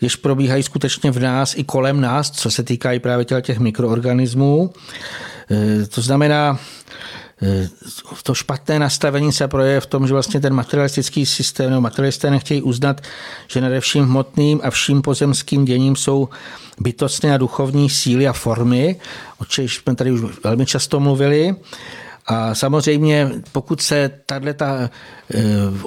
[0.00, 4.70] jež probíhají skutečně v nás i kolem nás, co se týká i právě těch mikroorganismů.
[5.50, 6.58] E, to znamená,
[8.22, 12.62] to špatné nastavení se projeví v tom, že vlastně ten materialistický systém, nebo materialisté nechtějí
[12.62, 13.00] uznat,
[13.48, 16.28] že nade vším hmotným a vším pozemským děním jsou
[16.80, 18.96] bytostné a duchovní síly a formy,
[19.38, 21.56] o čemž jsme tady už velmi často mluvili.
[22.30, 24.64] A samozřejmě, pokud se tato,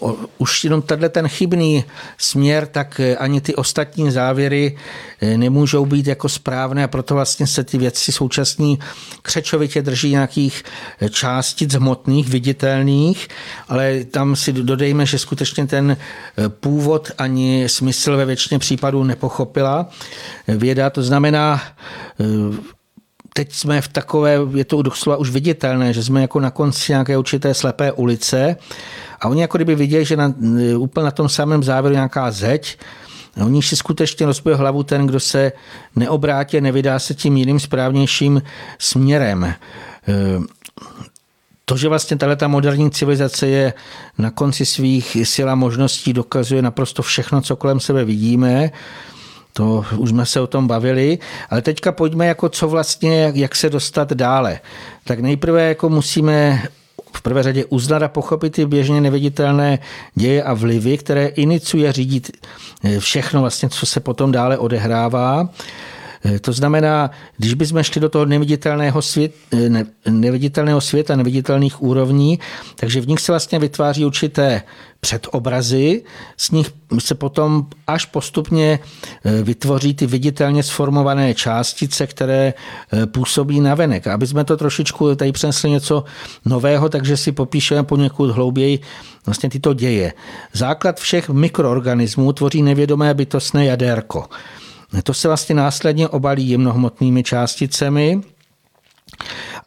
[0.01, 1.83] uh, už jenom tato ten chybný
[2.17, 4.77] směr, tak eh, ani ty ostatní závěry
[5.21, 8.79] eh, nemůžou být jako správné a proto vlastně se ty věci současní
[9.21, 10.63] křečovitě drží nějakých
[11.09, 13.27] částic hmotných, viditelných,
[13.69, 15.97] ale tam si dodejme, že skutečně ten
[16.47, 19.89] původ ani smysl ve většině případů nepochopila
[20.47, 20.89] věda.
[20.89, 21.61] To znamená,
[23.33, 27.17] teď jsme v takové, je to doslova už viditelné, že jsme jako na konci nějaké
[27.17, 28.55] určité slepé ulice
[29.21, 30.33] a oni jako kdyby viděli, že na,
[30.77, 32.77] úplně na tom samém závěru nějaká zeď,
[33.45, 35.51] oni si skutečně rozpoje hlavu ten, kdo se
[35.95, 38.41] neobrátí, nevydá se tím jiným správnějším
[38.79, 39.43] směrem.
[39.43, 39.55] E,
[41.65, 43.73] to, že vlastně tato moderní civilizace je
[44.17, 48.71] na konci svých sil a možností, dokazuje naprosto všechno, co kolem sebe vidíme,
[49.53, 51.17] to už jsme se o tom bavili,
[51.49, 54.59] ale teďka pojďme jako co vlastně, jak se dostat dále.
[55.03, 56.63] Tak nejprve jako musíme
[57.13, 59.79] v prvé řadě uznat a pochopit ty běžně neviditelné
[60.15, 62.31] děje a vlivy, které iniciuje řídit
[62.83, 65.49] eh, všechno vlastně, co se potom dále odehrává.
[66.25, 71.83] Eh, to znamená, když bychom šli do toho neviditelného, svět, eh, ne, neviditelného světa, neviditelných
[71.83, 72.39] úrovní,
[72.75, 74.61] takže v nich se vlastně vytváří určité
[74.99, 76.03] předobrazy,
[76.37, 78.79] z nich se potom až postupně
[79.25, 82.53] eh, vytvoří ty viditelně sformované částice, které
[83.05, 84.07] působí na venek.
[84.07, 86.03] Aby jsme to trošičku tady přinesli něco
[86.45, 88.79] nového, takže si popíšeme poněkud hlouběji
[89.25, 90.13] vlastně tyto děje.
[90.53, 94.25] Základ všech mikroorganismů tvoří nevědomé bytostné jadérko.
[95.03, 98.21] To se vlastně následně obalí jemnohmotnými částicemi,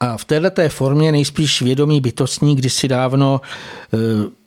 [0.00, 3.40] a v této formě nejspíš vědomí bytostní kdysi dávno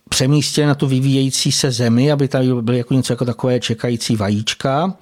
[0.09, 4.15] e, přemístil na tu vyvíjející se zemi, aby tady byly jako něco jako takové čekající
[4.15, 4.93] vajíčka.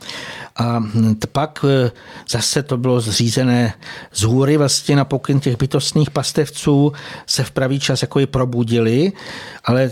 [0.60, 0.84] A
[1.32, 1.92] pak e,
[2.30, 3.74] zase to bylo zřízené
[4.14, 6.94] z hůry vlastně na pokyn těch bytostných pastevců
[7.26, 9.12] se v pravý čas jako i probudili,
[9.66, 9.92] ale e,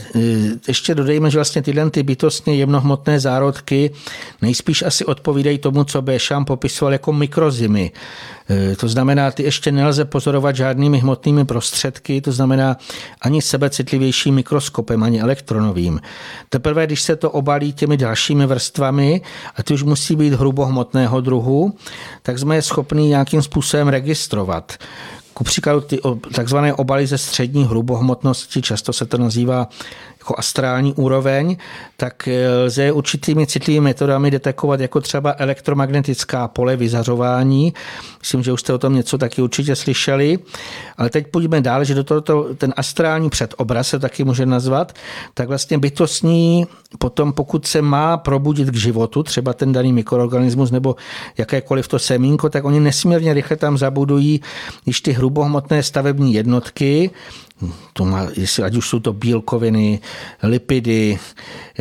[0.67, 3.91] ještě dodejme, že vlastně tyhle ty bytostně jemnohmotné zárodky
[4.41, 7.91] nejspíš asi odpovídají tomu, co Béšam popisoval jako mikrozimy.
[8.49, 12.77] E, to znamená, ty ještě nelze pozorovat žádnými hmotnými prostředky, to znamená
[13.21, 16.01] ani sebecitlivějším mikroskopem, ani elektronovým.
[16.49, 19.21] Teprve, když se to obalí těmi dalšími vrstvami,
[19.55, 21.73] a ty už musí být hrubohmotného druhu,
[22.21, 24.73] tak jsme je schopni nějakým způsobem registrovat.
[25.33, 25.99] Ku příkladu ty
[26.35, 29.67] takzvané obaly ze střední hrubohmotnosti, často se to nazývá
[30.25, 31.57] jako astrální úroveň,
[31.97, 37.73] tak eh, lze určitými citlivými metodami detekovat jako třeba elektromagnetická pole vyzařování.
[38.19, 40.39] Myslím, že už jste o tom něco taky určitě slyšeli.
[40.97, 44.93] Ale teď půjdeme dál, že do tohoto, ten astrální předobraz se taky může nazvat,
[45.33, 46.65] tak vlastně bytostní
[46.97, 50.95] potom, pokud se má probudit k životu, třeba ten daný mikroorganismus nebo
[51.37, 54.41] jakékoliv to semínko, tak oni nesmírně rychle tam zabudují,
[54.83, 57.11] když ty hrubohmotné stavební jednotky,
[57.93, 59.99] to má, jestli, ať už jsou to bílkoviny,
[60.43, 61.19] lipidy,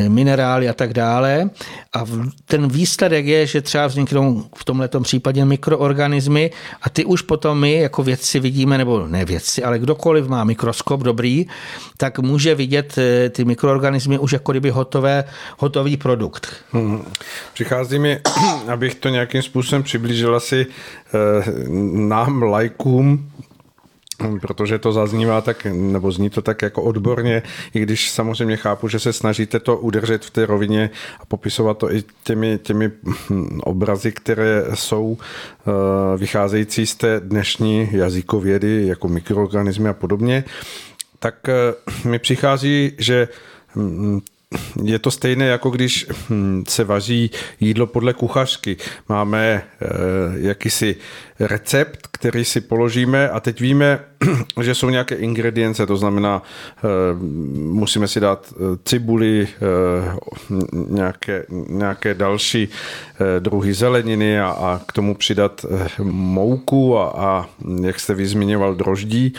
[0.08, 1.50] minerály a tak dále.
[1.94, 2.04] A
[2.44, 6.50] ten výsledek je, že třeba vzniknou v tomhle případě mikroorganismy
[6.82, 11.00] a ty už potom my jako vědci vidíme, nebo ne vědci, ale kdokoliv má mikroskop
[11.00, 11.46] dobrý,
[11.96, 15.24] tak může vidět eh, ty mikroorganismy už jako kdyby hotové,
[15.58, 16.48] hotový produkt.
[16.72, 17.02] Hmm.
[17.54, 18.20] Přichází mi,
[18.68, 21.44] abych to nějakým způsobem přiblížil asi eh,
[21.92, 23.30] nám, lajkům,
[24.40, 27.42] protože to zaznívá tak, nebo zní to tak jako odborně,
[27.74, 31.92] i když samozřejmě chápu, že se snažíte to udržet v té rovině a popisovat to
[31.92, 32.90] i těmi, těmi
[33.30, 35.70] hm, obrazy, které jsou eh,
[36.16, 40.44] vycházející z té dnešní jazykovědy, jako mikroorganismy a podobně,
[41.18, 43.28] tak eh, mi přichází, že
[43.76, 44.20] hm,
[44.84, 48.76] je to stejné, jako když hm, se vaří jídlo podle kuchařky.
[49.08, 49.62] Máme e,
[50.34, 50.96] jakýsi
[51.40, 54.00] recept, který si položíme a teď víme,
[54.62, 56.80] že jsou nějaké ingredience, to znamená, e,
[57.58, 58.54] musíme si dát
[58.84, 59.48] cibuli, e,
[60.88, 62.68] nějaké, nějaké další
[63.38, 65.66] druhy zeleniny a, a k tomu přidat
[66.02, 67.46] mouku a, a
[67.82, 69.34] jak jste vyzmiňoval, droždí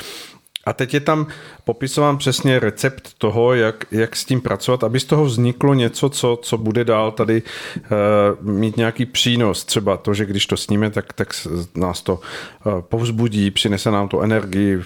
[0.65, 1.27] a teď je tam
[1.63, 6.39] popisován přesně recept toho, jak, jak s tím pracovat, aby z toho vzniklo něco, co,
[6.41, 9.65] co bude dál tady uh, mít nějaký přínos.
[9.65, 11.33] Třeba to, že když to sníme, tak, tak
[11.75, 14.81] nás to uh, povzbudí, přinese nám to energii,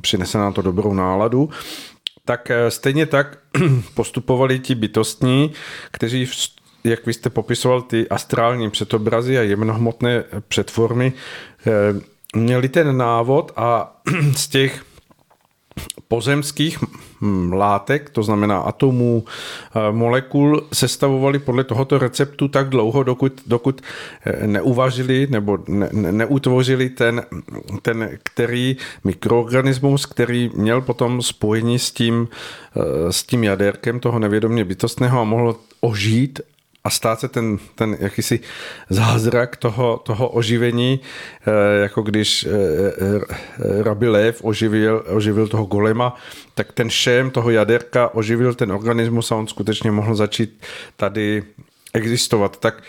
[0.00, 1.50] přinese nám to dobrou náladu.
[2.24, 3.38] Tak uh, stejně tak
[3.94, 5.52] postupovali ti bytostní,
[5.90, 6.30] kteří
[6.84, 11.12] jak vy jste popisoval, ty astrální předobrazy a jemnohmotné předformy,
[12.36, 14.00] měli ten návod a
[14.36, 14.84] z těch
[16.08, 16.78] pozemských
[17.52, 23.80] látek, to znamená atomů, eh, molekul, sestavovali podle tohoto receptu tak dlouho, dokud, dokud
[24.24, 27.22] eh, neuvažili nebo ne, neutvořili ten,
[27.82, 34.64] ten který mikroorganismus, který měl potom spojení s tím, eh, s tím jaderkem toho nevědomě
[34.64, 36.40] bytostného a mohl ožít
[36.84, 38.40] a stát se ten, ten jakýsi
[38.90, 41.00] zázrak toho, toho oživení,
[41.46, 46.16] eh, jako když eh, eh, Rabbi Lev oživil, oživil toho golema,
[46.54, 50.62] tak ten šém toho jaderka oživil ten organismus a on skutečně mohl začít
[50.96, 51.44] tady
[51.94, 52.82] existovat, tak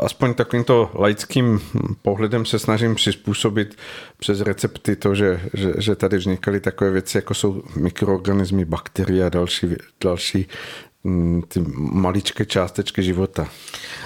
[0.00, 1.60] aspoň takovýmto laickým
[2.02, 3.76] pohledem se snažím přizpůsobit
[4.18, 9.28] přes recepty to, že, že, že tady vznikaly takové věci, jako jsou mikroorganismy, bakterie a
[9.28, 9.66] další,
[10.00, 10.48] další
[11.48, 13.46] ty maličké částečky života.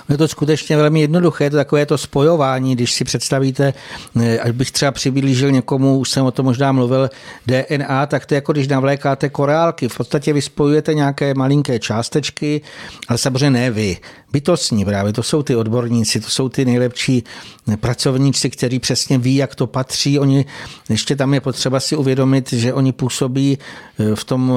[0.09, 3.74] Je to skutečně velmi jednoduché, je to takové to spojování, když si představíte,
[4.20, 7.10] eh, až bych třeba přiblížil někomu, už jsem o tom možná mluvil,
[7.47, 9.89] DNA, tak to je jako když navlékáte korálky.
[9.89, 12.60] V podstatě vy spojujete nějaké malinké částečky,
[13.09, 13.97] ale samozřejmě ne vy
[14.32, 17.24] bytostní právě, to jsou ty odborníci, to jsou ty nejlepší
[17.81, 20.18] pracovníci, kteří přesně ví, jak to patří.
[20.18, 20.44] Oni,
[20.89, 24.52] ještě tam je potřeba si uvědomit, že oni působí eh, v tom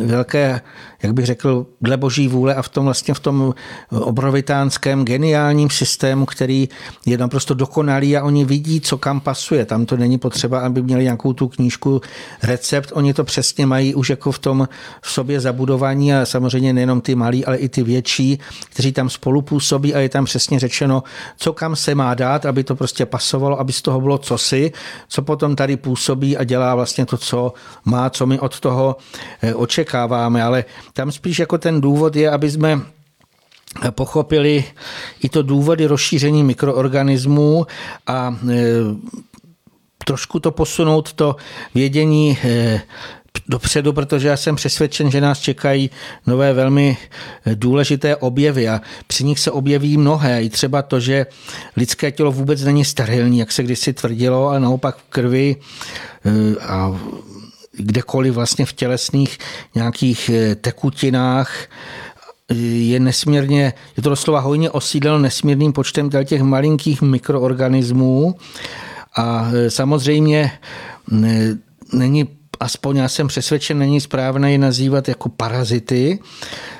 [0.00, 0.60] eh, velké,
[1.02, 3.54] jak bych řekl, dle boží vůle a v tom vlastně v tom
[3.90, 6.68] obrovitánském geniálním systému, který
[7.06, 9.66] je naprosto dokonalý a oni vidí, co kam pasuje.
[9.66, 12.00] Tam to není potřeba, aby měli nějakou tu knížku,
[12.42, 12.92] recept.
[12.94, 14.68] Oni to přesně mají už jako v tom
[15.00, 18.38] v sobě zabudování a samozřejmě nejenom ty malí, ale i ty větší,
[18.70, 21.02] kteří tam spolupůsobí a je tam přesně řečeno,
[21.36, 24.72] co kam se má dát, aby to prostě pasovalo, aby z toho bylo cosi,
[25.08, 27.52] co potom tady působí a dělá vlastně to, co
[27.84, 28.96] má, co my od toho
[29.42, 30.42] eh, očekáváme.
[30.42, 32.80] Ale tam spíš jako ten důvod je, aby jsme
[33.90, 34.64] pochopili
[35.22, 37.66] i to důvody rozšíření mikroorganismů
[38.06, 38.56] a eh,
[40.04, 41.36] trošku to posunout to
[41.74, 42.80] vědění eh,
[43.48, 45.90] dopředu, protože já jsem přesvědčen, že nás čekají
[46.26, 46.96] nové velmi
[47.54, 50.42] důležité objevy a při nich se objeví mnohé.
[50.42, 51.26] I třeba to, že
[51.76, 55.56] lidské tělo vůbec není sterilní, jak se kdysi tvrdilo, ale naopak v krvi
[56.60, 57.00] a
[57.78, 59.38] kdekoliv vlastně v tělesných
[59.74, 61.52] nějakých eh, tekutinách
[62.50, 68.34] eh, je nesmírně, je to doslova hojně osídleno nesmírným počtem těch malinkých mikroorganismů.
[69.16, 70.52] A samozřejmě
[71.92, 72.28] není
[72.60, 76.18] aspoň já jsem přesvědčen, není správné je nazývat jako parazity,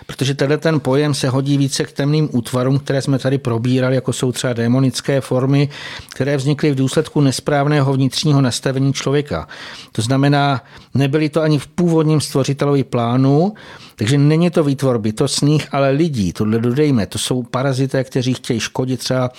[0.08, 4.12] protože tenhle ten pojem se hodí více k temným útvarům, které jsme tady probírali, jako
[4.12, 5.68] jsou třeba démonické formy,
[6.14, 9.48] které vznikly v důsledku nesprávného vnitřního nastavení člověka.
[9.92, 10.64] To znamená,
[10.94, 13.52] nebyly to ani v původním stvořitelovi plánu,
[13.96, 19.00] takže není to výtvor bytostných, ale lidí, tohle dodejme, to jsou parazité, kteří chtějí škodit
[19.00, 19.30] třeba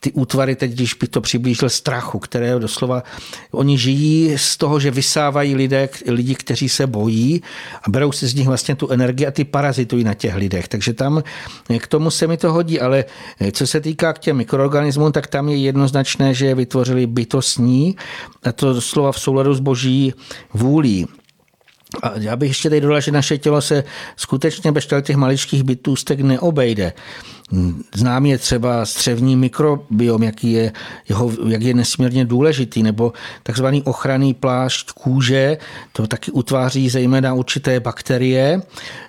[0.00, 3.02] ty útvary, teď když by to přiblížil strachu, které doslova,
[3.50, 7.42] oni žijí z toho, že vysávají lidé, lidi, kteří se bojí
[7.82, 10.68] a berou si z nich vlastně tu energii a ty parazitují na těch lidech.
[10.68, 11.22] Takže tam
[11.78, 13.04] k tomu se mi to hodí, ale
[13.52, 17.96] co se týká k těm mikroorganismům, tak tam je jednoznačné, že je vytvořili bytostní
[18.42, 20.14] a to doslova v souladu s boží
[20.54, 21.06] vůlí.
[22.02, 23.84] A já bych ještě tady dodal, že naše tělo se
[24.16, 26.92] skutečně bez těch maličkých bytůstek neobejde.
[27.94, 30.72] Znám je třeba střevní mikrobiom, jaký je,
[31.08, 33.12] jeho, jak je nesmírně důležitý, nebo
[33.42, 35.58] takzvaný ochranný plášť kůže,
[35.92, 38.62] to taky utváří zejména určité bakterie.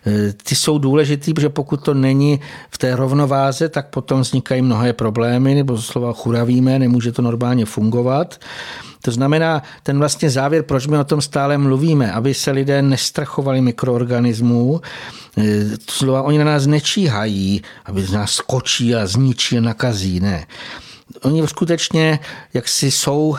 [0.07, 2.39] E, ty jsou důležitý, protože pokud to není
[2.69, 8.39] v té rovnováze, tak potom vznikají mnohé problémy, nebo slova churavíme, nemůže to normálně fungovat.
[9.01, 13.61] To znamená, ten vlastně závěr, proč my o tom stále mluvíme, aby se lidé nestrachovali
[13.61, 14.81] mikroorganismů,
[15.37, 15.43] e,
[15.89, 20.45] slova oni na nás nečíhají, aby z nás skočí a zničí a nakazí, ne.
[21.21, 22.19] oni skutečně
[22.53, 23.37] jaksi jsou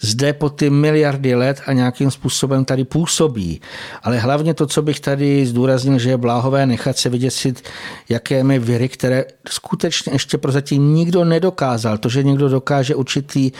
[0.00, 3.60] zde po ty miliardy let a nějakým způsobem tady působí.
[4.02, 7.68] Ale hlavně to, co bych tady zdůraznil, že je bláhové nechat se vyděsit,
[8.08, 11.98] jaké my viry, které skutečně ještě prozatím nikdo nedokázal.
[11.98, 13.52] To, že někdo dokáže určitý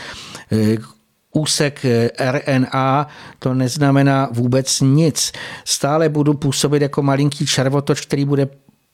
[0.51, 0.77] eh,
[1.33, 3.07] úsek eh, RNA,
[3.39, 5.31] to neznamená vůbec nic.
[5.65, 8.47] Stále budu působit jako malinký červotoč, který bude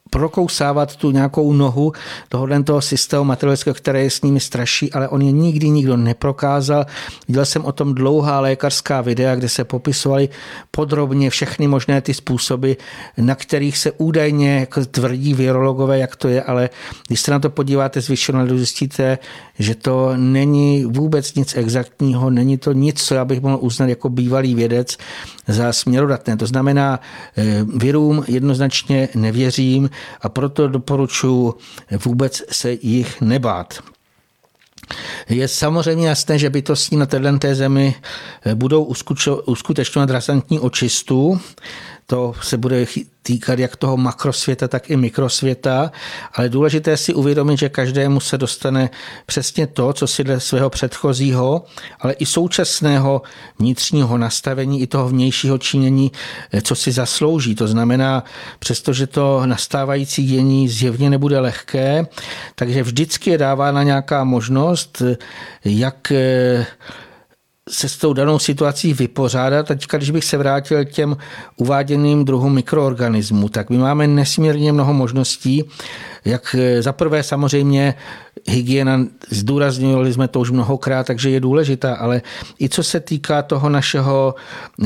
[0.10, 1.94] prokousávat tu nějakou nohu
[2.30, 6.86] tohohle toho systému materialického, které je s nimi straší, ale on je nikdy nikdo neprokázal.
[7.27, 10.30] Viděl jsem o tom dlouhá lékařská videa, kde se popisovaly
[10.72, 12.72] podrobně všechny možné ty způsoby,
[13.18, 16.69] na kterých se údajně jako tvrdí virologové, jak to je, ale
[17.07, 19.18] když se na to podíváte zvyšeno, zjistíte,
[19.60, 24.10] že to není vůbec nic exaktního, není to nic, co já bych mohl uznat jako
[24.10, 24.98] bývalý vědec
[25.49, 26.38] za směrodatné.
[26.38, 26.99] To znamená,
[27.38, 29.89] eh, virům jednoznačně nevěřím
[30.21, 31.53] a proto doporučuji
[32.05, 33.80] vůbec se jich nebát.
[35.30, 37.95] Je samozřejmě jasné, že bytosti na této zemi
[38.55, 38.84] budou
[39.45, 41.39] uskutečňovat razantní očistu.
[42.10, 42.86] To se bude
[43.22, 45.91] týkat jak toho makrosvěta, tak i mikrosvěta,
[46.34, 48.90] ale důležité si uvědomit, že každému se dostane
[49.26, 51.65] přesně to, co si dle svého předchozího,
[51.99, 53.22] ale i současného
[53.60, 56.11] vnitřního nastavení, i toho vnějšího činění,
[56.61, 57.56] co si zaslouží.
[57.56, 58.23] To znamená,
[58.60, 62.07] přestože to nastávající dění zjevně nebude lehké,
[62.56, 65.02] takže vždycky je dávána nějaká možnost,
[65.65, 66.11] jak
[67.70, 69.68] se s tou danou situací vypořádat.
[69.68, 71.18] Teďka, když bych se vrátil k těm
[71.56, 75.64] uváděným druhům mikroorganismů, tak my máme nesmírně mnoho možností,
[76.26, 77.96] jak eh, za prvé samozřejmě
[78.49, 82.21] hygiena, zdůraznili jsme to už mnohokrát, takže je důležitá, ale
[82.61, 84.35] i co se týká toho našeho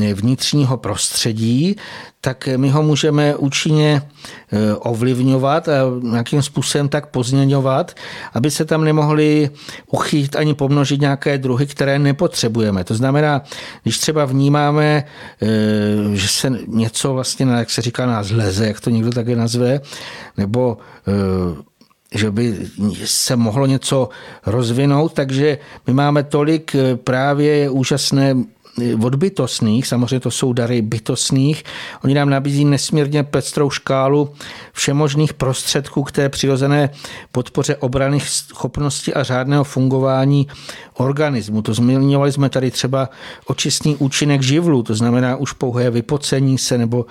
[0.02, 1.76] eh, vnitřního prostředí,
[2.20, 5.72] tak my ho můžeme účinně eh, ovlivňovat a
[6.02, 7.94] nějakým způsobem tak pozměňovat,
[8.32, 9.50] aby se tam nemohly
[9.90, 12.84] uchýt ani pomnožit nějaké druhy, které nepotřebujeme.
[12.84, 13.42] To znamená,
[13.82, 15.04] když třeba vnímáme,
[16.14, 19.80] že se něco vlastně, jak se říká, nás leze, jak to někdo také nazve,
[20.36, 21.62] nebo Eh,
[22.14, 22.58] že by
[23.04, 24.08] se mohlo něco
[24.46, 28.34] rozvinout, takže my máme tolik eh, právě úžasné
[29.02, 31.64] od bytostných, samozřejmě to jsou dary bytostných,
[32.04, 34.32] oni nám nabízí nesmírně pestrou škálu
[34.72, 36.90] všemožných prostředků k té přirozené
[37.32, 40.46] podpoře obraných schopností a řádného fungování
[40.94, 41.62] organismu.
[41.62, 43.08] To zmiňovali jsme tady třeba
[43.46, 47.06] očistný účinek živlu, to znamená už pouhé vypocení se nebo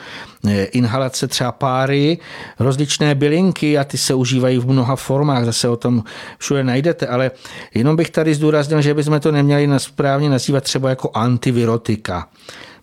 [0.48, 2.18] eh, inhalace třeba páry,
[2.60, 6.04] rozličné bylinky a ty se užívají v mnoha formách, zase o tom
[6.38, 7.32] všude najdete, ale
[7.74, 11.12] jenom bych tady zdůraznil, že bychom to neměli správně nazývat třeba jako
[11.54, 12.28] antivirotika,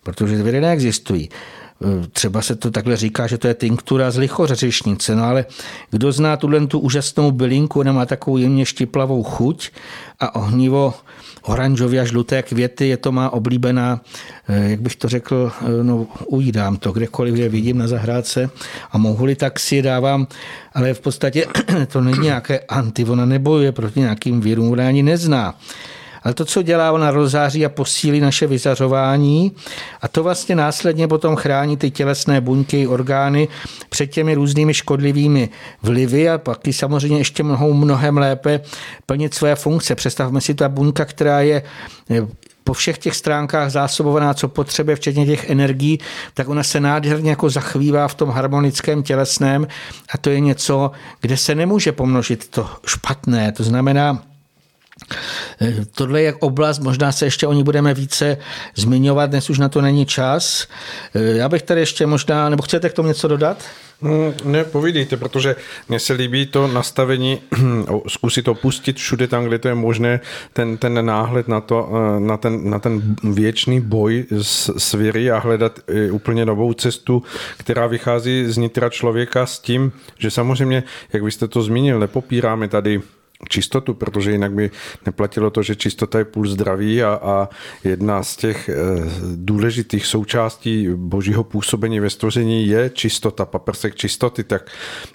[0.03, 1.29] protože viry neexistují.
[2.11, 5.45] Třeba se to takhle říká, že to je tinktura z lichořeřišnice, no ale
[5.89, 9.69] kdo zná tuhle tu úžasnou bylinku, ona má takovou jemně štiplavou chuť
[10.19, 10.93] a ohnivo
[11.41, 14.01] oranžově a žluté květy, je to má oblíbená,
[14.47, 18.49] eh, jak bych to řekl, eh, no ujídám to kdekoliv, kde vidím na zahrádce
[18.91, 20.27] a mohu-li tak si je dávám,
[20.73, 21.45] ale v podstatě
[21.91, 25.57] to není nějaké anti, ona nebojuje proti nějakým virům, ona ani nezná.
[26.23, 29.51] Ale to, co dělá, ona rozáří a posílí naše vyzařování
[30.01, 33.47] a to vlastně následně potom chrání ty tělesné buňky, orgány
[33.89, 35.49] před těmi různými škodlivými
[35.81, 38.61] vlivy a pak ty samozřejmě ještě mohou mnohem lépe
[39.05, 39.95] plnit své funkce.
[39.95, 41.63] Představme si ta buňka, která je
[42.63, 45.99] po všech těch stránkách zásobovaná, co potřebuje, včetně těch energií,
[46.33, 49.67] tak ona se nádherně jako zachvívá v tom harmonickém tělesném
[50.13, 50.91] a to je něco,
[51.21, 53.51] kde se nemůže pomnožit to špatné.
[53.51, 54.23] To znamená,
[55.95, 58.37] tohle je oblast, možná se ještě o ní budeme více
[58.75, 60.67] zmiňovat, dnes už na to není čas.
[61.15, 63.63] Eh, já bych tady ještě možná, nebo chcete k tomu něco dodat?
[64.01, 65.55] Hmm, ne, povídejte, protože
[65.89, 67.41] mně se líbí to nastavení,
[68.07, 70.19] zkusit opustit všude tam, kde to je možné,
[70.53, 75.31] ten, ten náhled na, to, eh, na, ten, na ten věčný boj s, s věry
[75.31, 75.79] a hledat
[76.11, 77.23] úplně novou cestu,
[77.57, 80.83] která vychází z nitra člověka s tím, že samozřejmě,
[81.13, 83.01] jak vy jste to zmínil, nepopíráme tady
[83.49, 84.71] čistotu, protože jinak by
[85.05, 87.49] neplatilo to, že čistota je půl zdraví a, a
[87.83, 88.75] jedna z těch e,
[89.35, 94.69] důležitých součástí božího působení ve stvoření je čistota, paprsek čistoty, tak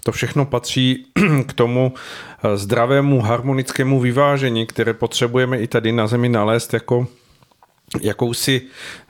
[0.05, 1.07] to všechno patří
[1.47, 7.07] k tomu eh, zdravému harmonickému vyvážení, které potřebujeme i tady na zemi nalézt jako
[8.00, 8.62] jakousi,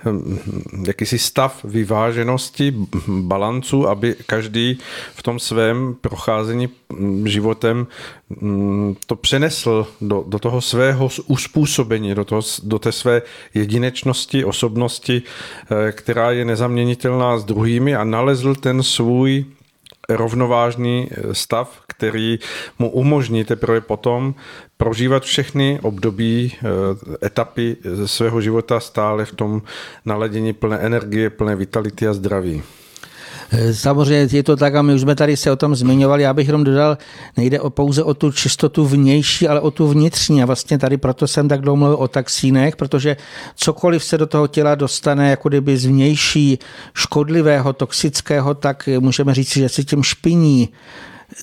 [0.04, 0.38] hm,
[0.86, 2.74] jakýsi stav vyváženosti,
[3.08, 4.78] balancu, aby každý
[5.14, 7.86] v tom svém procházení hm, životem
[8.30, 13.22] hm, to přenesl do, do toho svého uspůsobení, do, toho, do té své
[13.54, 19.44] jedinečnosti, osobnosti, eh, která je nezaměnitelná s druhými a nalezl ten svůj
[20.08, 22.38] rovnovážný stav, který
[22.78, 24.34] mu umožní teprve potom
[24.76, 26.52] prožívat všechny období,
[27.24, 27.76] etapy
[28.06, 29.62] svého života stále v tom
[30.04, 32.62] naladění plné energie, plné vitality a zdraví.
[33.50, 36.34] Eh, samozřejmě je to tak a my už jsme tady se o tom zmiňovali, já
[36.34, 36.98] bych jenom dodal,
[37.36, 40.42] nejde o, pouze o tu čistotu vnější, ale o tu vnitřní.
[40.42, 43.16] A vlastně tady proto jsem tak dlouho mluvil o taxínech, protože
[43.54, 46.58] cokoliv se do toho těla dostane jako kdyby z vnější
[46.94, 50.68] škodlivého, toxického, tak můžeme říct, že se tím špiní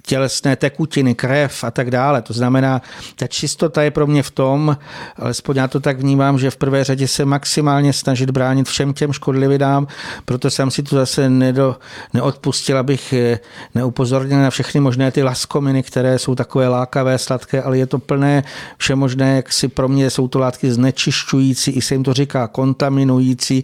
[0.02, 2.22] tělesné tekutiny, krev a tak dále.
[2.22, 2.82] To znamená,
[3.16, 4.78] ta čistota je pro mě v tom,
[5.16, 9.14] alespoň já to tak vnímám, že v prvé řadě se maximálně snažit bránit všem těm
[9.14, 9.88] škodlivinám,
[10.26, 11.76] proto jsem si to zase nedo,
[12.14, 13.40] neodpustil, abych eh,
[13.76, 18.44] neupozornil na všechny možné ty laskominy, které jsou takové lákavé, sladké, ale je to plné
[18.78, 23.64] všemožné, jak si pro mě jsou to látky znečišťující, i se jim to říká kontaminující,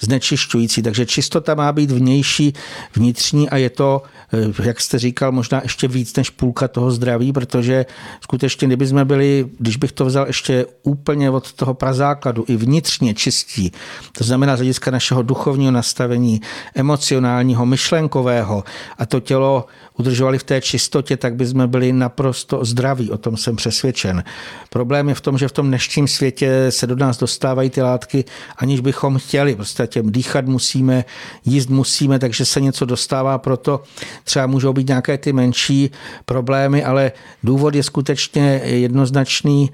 [0.00, 0.82] znečišťující.
[0.82, 2.52] Takže čistota má být vnější,
[2.94, 7.32] vnitřní a je to, eh, jak jste říkal, možná ještě víc než půlka toho zdraví,
[7.32, 7.86] protože
[8.20, 13.14] skutečně, kdyby jsme byli, když bych to vzal ještě úplně od toho prazákladu, i vnitřně
[13.14, 13.72] čistí,
[14.12, 16.40] to znamená z hlediska našeho duchovního nastavení,
[16.74, 18.64] emocionálního, myšlenkového
[18.98, 19.66] a to tělo
[19.98, 24.24] udržovali v té čistotě, tak by jsme byli naprosto zdraví, o tom jsem přesvědčen.
[24.70, 28.24] Problém je v tom, že v tom dnešním světě se do nás dostávají ty látky,
[28.56, 29.54] aniž bychom chtěli.
[29.54, 31.04] Prostě těm dýchat musíme,
[31.44, 33.82] jíst musíme, takže se něco dostává, proto
[34.24, 35.90] třeba můžou být nějaké ty menší
[36.24, 37.12] problémy, ale
[37.42, 39.70] důvod je skutečně jednoznačný.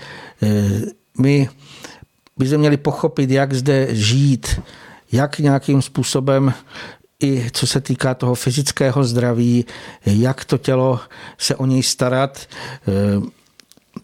[1.18, 1.48] My
[2.36, 4.60] bychom měli pochopit, jak zde žít,
[5.12, 6.52] jak nějakým způsobem
[7.22, 9.64] i co se týká toho fyzického zdraví,
[10.06, 11.00] jak to tělo
[11.38, 12.46] se o něj starat.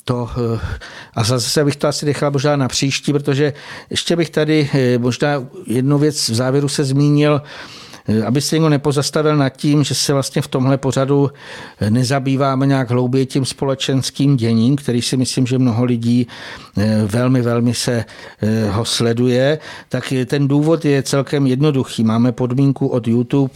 [0.04, 0.30] To,
[1.14, 3.52] a zase bych to asi nechal možná na příští, protože
[3.90, 7.85] ještě bych tady možná jednu věc v závěru se zmínil, Eh,
[8.26, 11.30] aby se někdo nepozastavil nad tím, že se vlastně v tomhle pořadu
[11.80, 16.26] eh, nezabýváme nějak hlouběji tím společenským děním, který si myslím, že mnoho lidí
[16.78, 18.04] eh, velmi, velmi se
[18.70, 19.58] ho sleduje,
[19.88, 22.04] tak ten důvod je celkem jednoduchý.
[22.04, 23.54] Máme podmínku od YouTube,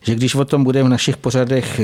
[0.00, 1.80] že když o tom bude v našich pořadech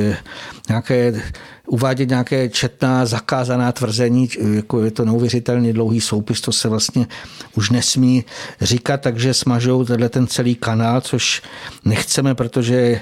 [0.68, 1.22] nějaké
[1.66, 7.06] uvádět nějaké četná zakázaná tvrzení, jako je to neuvěřitelně dlouhý soupis, to se vlastně
[7.54, 8.24] už nesmí
[8.60, 11.42] říkat, takže smažou tenhle ten celý kanál, což
[11.84, 13.00] nechceme, protože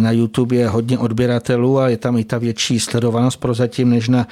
[0.00, 4.26] na YouTube je hodně odběratelů a je tam i ta větší sledovanost prozatím, než na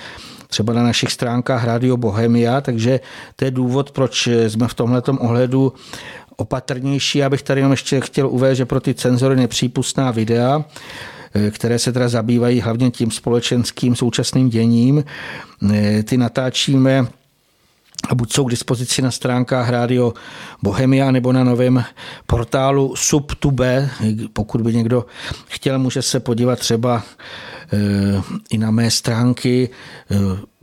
[0.49, 3.01] třeba na našich stránkách Radio Bohemia, takže
[3.37, 5.73] to je důvod, proč jsme v tomhle ohledu
[6.37, 7.19] opatrnější.
[7.19, 11.16] Já bych tady jenom ještě chtěl uvést, že pro ty cenzory nepřípustná videa, Eh,
[11.51, 15.05] které se teda zabývají hlavně tím společenským současným děním.
[15.75, 17.07] Eh, ty natáčíme
[18.09, 20.15] a buď jsou k dispozici na stránkách Rádio
[20.63, 21.85] Bohemia nebo na novém
[22.27, 23.91] portálu Subtube.
[24.33, 25.07] Pokud by někdo
[25.47, 27.03] chtěl, může se podívat třeba
[27.73, 29.69] eh, i na mé stránky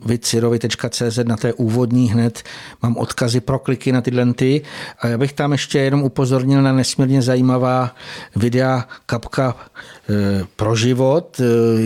[0.05, 2.43] vicirovi.cz na té úvodní hned
[2.81, 4.61] mám odkazy pro kliky na tyhle ty.
[4.99, 7.95] A já bych tam ještě jenom upozornil na nesmírně zajímavá
[8.35, 9.55] videa Kapka
[10.55, 11.41] pro život.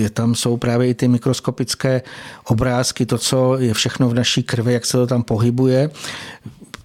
[0.05, 2.01] E, tam jsou právě i ty mikroskopické
[2.47, 5.89] obrázky, to, co je všechno v naší krvi, jak se to tam pohybuje.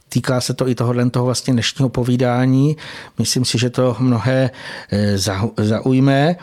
[0.08, 2.76] Týká se to i tohohle toho vlastně dnešního povídání.
[3.18, 4.50] Myslím si, že to mnohé
[4.92, 5.18] e,
[5.56, 6.36] zaujme.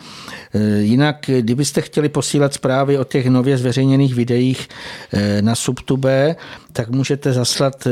[0.53, 4.69] Eh, jinak, kdybyste chtěli posílat zprávy o těch nově zveřejněných videích
[5.13, 6.35] eh, na Subtube,
[6.73, 7.91] tak můžete zaslat eh,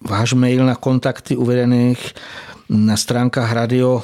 [0.00, 2.14] váš mail na kontakty uvedených
[2.68, 4.02] na stránkách Radio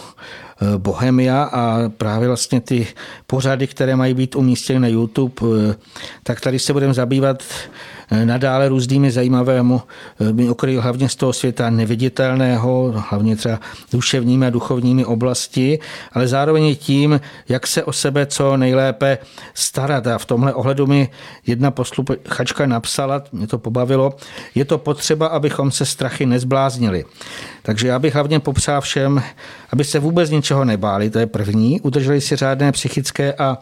[0.79, 2.87] Bohemia a právě vlastně ty
[3.27, 5.35] pořady, které mají být umístěny na YouTube,
[6.23, 7.94] tak tady se budeme zabývat Eh,
[8.25, 9.83] nadále různými zajímavému
[10.33, 13.61] mi okryl hlavně z toho světa neviditelného, hlavně třeba
[13.93, 15.79] duševními a duchovními oblasti,
[16.13, 19.19] ale zároveň tím, jak se o sebe co nejlépe
[19.55, 20.07] starat.
[20.07, 21.09] A v tomhle ohledu mi
[21.47, 24.17] jedna posluchačka napsala, mě to pobavilo,
[24.55, 27.05] je to potřeba, abychom se strachy nezbláznili.
[27.63, 29.23] Takže já bych hlavně popřál všem,
[29.71, 33.59] aby se vůbec ničeho nebáli, to je první, udrželi si řádné psychické a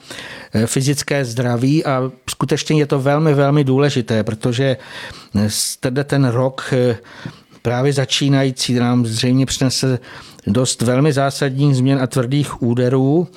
[0.53, 4.77] eh, fyzické zdraví a skutečně je to velmi, velmi důležité, protože
[5.81, 6.97] tenhle ten rok eh,
[7.63, 9.99] právě začínající nám zřejmě přinese
[10.47, 13.29] dost velmi zásadních změn a tvrdých úderů,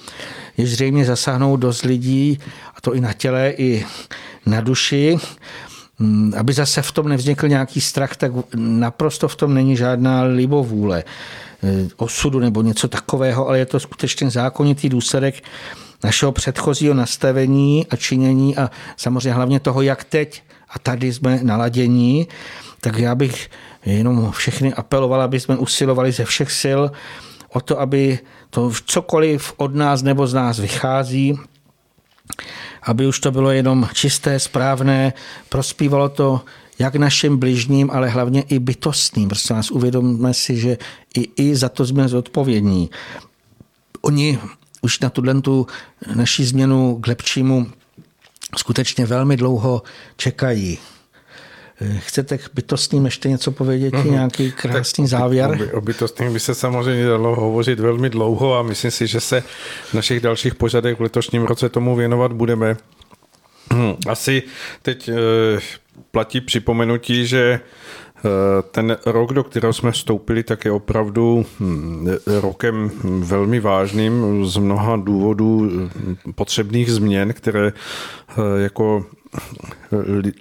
[0.57, 2.39] jež zřejmě zasáhnou dost lidí,
[2.75, 3.85] a to i na těle, i
[4.45, 5.17] na duši.
[5.99, 11.03] Mm, aby zase v tom nevznikl nějaký strach, tak naprosto v tom není žádná libovůle
[11.63, 15.43] eh, osudu nebo něco takového, ale je to skutečně zákonitý důsledek
[16.03, 20.43] našeho předchozího nastavení a činění a samozřejmě hlavně toho, jak teď
[20.75, 22.27] a tady jsme naladění,
[22.81, 23.49] tak já bych
[23.85, 26.81] jenom všechny apeloval, aby jsme usilovali ze všech sil
[27.49, 28.19] o to, aby
[28.49, 31.39] to cokoliv od nás nebo z nás vychází,
[32.83, 35.13] aby už to bylo jenom čisté, správné,
[35.49, 36.41] prospívalo to
[36.79, 39.29] jak našim bližním, ale hlavně i bytostným.
[39.29, 40.77] Prostě nás uvědomíme si, že
[41.17, 42.89] i, i za to jsme zodpovědní.
[44.01, 44.39] Oni
[44.81, 45.67] už na tuhle tu
[46.15, 47.67] naší změnu k lepšímu
[48.57, 49.83] skutečně velmi dlouho
[50.17, 50.79] čekají.
[51.99, 54.11] Chcete k bytostným ještě něco povědět, mm-hmm.
[54.11, 55.69] nějaký krásný tak závěr?
[55.73, 59.43] O, o bytostným by se samozřejmě dalo hovořit velmi dlouho a myslím si, že se
[59.83, 62.77] v našich dalších pořadech v letošním roce tomu věnovat budeme.
[63.73, 64.43] Hm, asi
[64.81, 65.13] teď eh,
[66.11, 67.59] platí připomenutí, že
[68.71, 72.07] ten rok, do kterého jsme vstoupili, tak je opravdu hm,
[72.41, 79.05] rokem velmi vážným z mnoha důvodů hm, potřebných změn, které eh, jako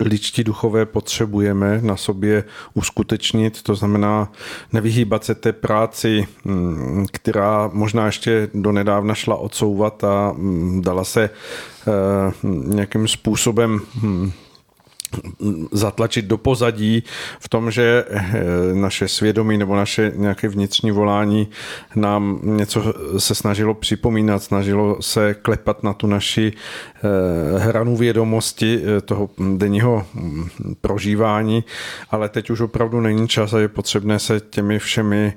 [0.00, 2.44] ličtí duchové potřebujeme na sobě
[2.74, 4.32] uskutečnit, to znamená
[4.72, 10.34] nevyhýbat se té práci, hm, která možná ještě do nedávna šla odsouvat a
[10.80, 13.80] dala se eh, nějakým způsobem
[15.72, 17.04] zatlačit do pozadí
[17.40, 18.34] v tom, že eh,
[18.72, 21.48] naše svědomí nebo naše nějaké vnitřní volání
[21.96, 29.00] nám něco se snažilo připomínat, snažilo se klepat na tu naši eh, hranu vědomosti eh,
[29.00, 30.48] toho denního mm,
[30.80, 31.64] prožívání,
[32.10, 35.32] ale teď už opravdu není čas a je potřebné se těmi všemi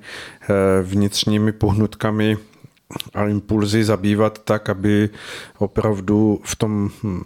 [0.83, 2.37] vnitřními pohnutkami
[3.13, 5.09] a impulzy zabývat tak, aby
[5.57, 7.21] opravdu v tom hm,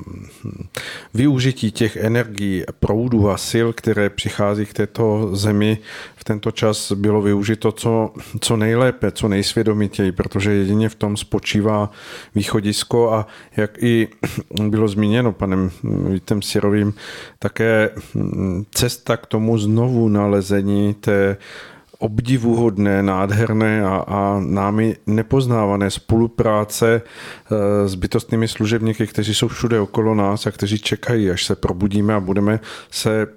[1.14, 5.78] využití těch energií, proudů a sil, které přichází k této zemi,
[6.16, 11.92] v tento čas bylo využito co, co nejlépe, co nejsvědomitěji, protože jedině v tom spočívá
[12.36, 13.28] východisko a
[13.58, 14.08] jak i
[14.70, 16.94] bylo zmíněno panem Vítem Sirovým,
[17.40, 21.38] také hm, cesta k tomu znovu nalezení té
[22.02, 30.16] obdivuhodné, nádherné a, a námi nepoznávané spolupráce eh, s bytostnými služebníky, kteří jsou všude okolo
[30.16, 32.60] nás a kteří čekají, až se probudíme a budeme
[32.92, 33.28] se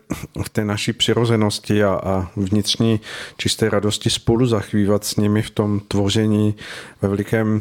[0.45, 3.01] v té naší přirozenosti a, a vnitřní
[3.37, 6.55] čisté radosti spolu zachvívat s nimi v tom tvoření
[7.03, 7.61] ve velikém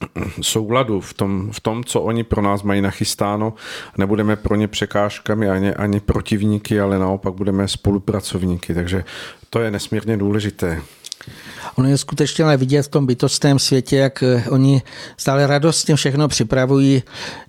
[0.42, 3.54] souladu v tom, v tom, co oni pro nás mají nachystáno.
[3.98, 8.74] Nebudeme pro ně překážkami ani, ani protivníky, ale naopak budeme spolupracovníky.
[8.74, 9.04] Takže
[9.50, 10.82] to je nesmírně důležité.
[11.74, 14.82] Ono je skutečně ale vidět v tom bytostném světě, jak eh, oni
[15.16, 17.02] stále radostně všechno připravují.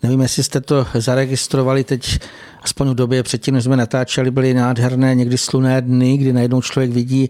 [0.04, 2.20] Nevím, jestli jste to zaregistrovali teď
[2.62, 6.92] aspoň v době předtím, než jsme natáčeli, byly nádherné někdy sluné dny, kdy najednou člověk
[6.92, 7.30] vidí,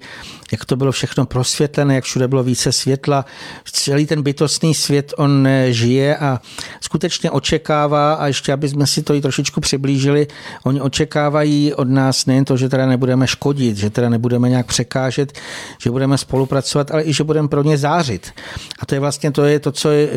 [0.52, 3.26] jak to bylo všechno prosvětlené, jak všude bylo více světla.
[3.72, 6.42] Celý ten bytostný svět on eh, žije a
[6.82, 10.28] skutečně očekává, a ještě aby jsme si to i trošičku přiblížili,
[10.64, 15.34] oni očekávají od nás nejen to, že teda nebudeme škodit, že teda nebudeme nějak překážet,
[15.82, 18.32] že budeme spolupracovat, ale i že budeme pro ně zářit.
[18.80, 20.08] A to je vlastně to, je to co eh,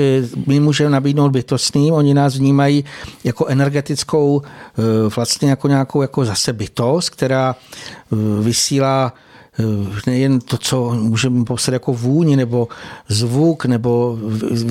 [0.47, 1.95] my můžeme nabídnout bytostným.
[1.95, 2.85] Oni nás vnímají
[3.25, 9.15] jako energetickou eh, vlastně jako nějakou jako zase bytost, která eh, vysílá
[9.59, 9.63] eh,
[10.07, 12.69] nejen to, co můžeme popsat jako vůni nebo
[13.09, 14.19] zvuk nebo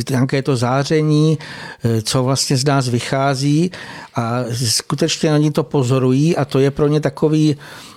[0.10, 1.38] nějaké to záření,
[1.84, 3.72] eh, co vlastně z nás vychází
[4.16, 7.56] a skutečně oni to pozorují a to je pro ně takový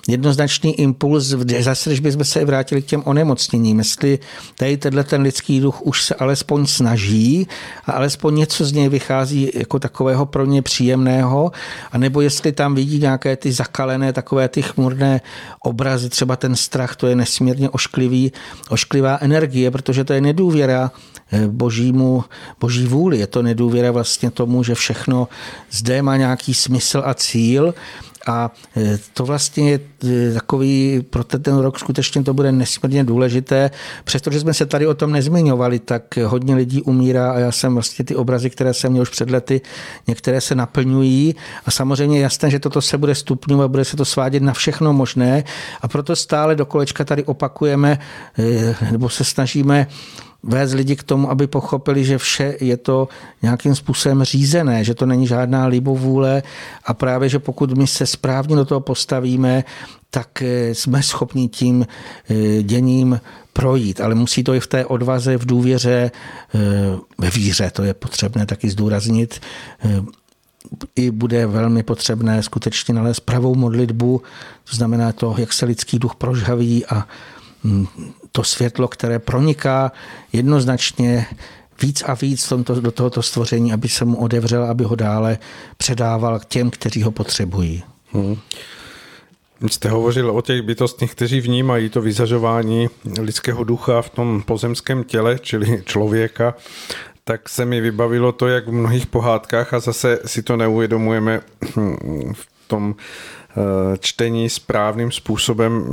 [0.08, 1.24] jednoznačný impuls,
[1.60, 4.18] zase když bychom se vrátili k těm onemocněním, jestli
[4.54, 7.46] tady tenhle ten lidský duch už se alespoň snaží
[7.86, 11.52] a alespoň něco z něj vychází jako takového pro ně příjemného,
[11.92, 15.20] anebo jestli tam vidí nějaké ty zakalené, takové ty chmurné
[15.64, 18.32] obrazy, třeba ten strach, to je nesmírně ošklivý,
[18.68, 20.90] ošklivá energie, protože to je nedůvěra
[21.32, 22.24] eh, božímu,
[22.60, 23.18] boží vůli.
[23.18, 25.28] Je to nedůvěra vlastně tomu, že všechno
[25.70, 27.74] zde má nějaký smysl a cíl
[28.26, 33.70] a e, to vlastně je e, takový, pro ten rok skutečně to bude nesmírně důležité.
[34.04, 38.04] Přestože jsme se tady o tom nezmiňovali, tak hodně lidí umírá a já jsem vlastně
[38.04, 39.60] ty obrazy, které jsem měl už před lety,
[40.06, 41.34] některé se naplňují
[41.66, 45.44] a samozřejmě jasné, že toto se bude stupňovat, bude se to svádět na všechno možné
[45.80, 47.98] a proto stále do kolečka tady opakujeme
[48.38, 49.86] e, nebo se snažíme
[50.42, 53.08] vést lidi k tomu, aby pochopili, že vše je to
[53.42, 56.42] nějakým způsobem řízené, že to není žádná libovůle.
[56.84, 59.64] A právě, že pokud my se správně do toho postavíme,
[60.10, 61.86] tak eh, jsme schopni tím
[62.30, 63.20] eh, děním
[63.52, 66.10] projít, ale musí to i v té odvaze, v důvěře,
[66.54, 66.58] eh,
[67.18, 69.40] ve víře, to je potřebné taky zdůraznit,
[70.96, 74.22] i bude velmi potřebné skutečně nalézt pravou modlitbu,
[74.70, 77.08] to znamená to, jak se lidský duch prožhaví a
[77.64, 77.86] hm,
[78.32, 79.92] to světlo, které proniká
[80.32, 81.26] jednoznačně
[81.82, 85.38] víc a víc tomto, do tohoto stvoření, aby se mu odevřel, aby ho dále
[85.76, 87.82] předával k těm, kteří ho potřebují.
[88.12, 88.36] Hmm.
[89.70, 92.88] Jste hovořil o těch bytostných, kteří vnímají to vyzařování
[93.20, 96.54] lidského ducha v tom pozemském těle, čili člověka,
[97.24, 101.40] tak se mi vybavilo to, jak v mnohých pohádkách a zase si to neuvědomujeme
[102.32, 102.94] v tom
[103.98, 105.84] čtení správným způsobem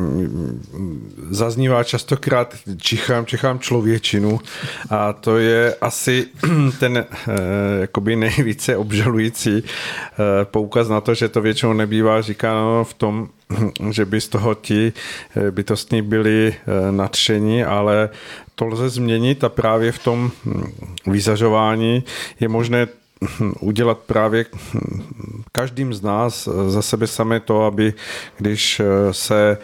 [1.29, 4.39] zaznívá častokrát čichám, čichám člověčinu
[4.89, 6.25] a to je asi
[6.79, 7.05] ten eh,
[7.79, 13.27] jakoby nejvíce obžalující eh, poukaz na to, že to většinou nebývá říkáno v tom,
[13.89, 14.93] že by z toho ti
[15.51, 16.55] bytostní byli
[16.91, 18.09] nadšení, ale
[18.55, 20.63] to lze změnit a právě v tom hm,
[21.07, 22.03] vyzařování
[22.39, 22.87] je možné
[23.59, 24.45] udělat právě
[25.51, 27.93] každým z nás za sebe samé to, aby
[28.37, 28.81] když
[29.11, 29.57] se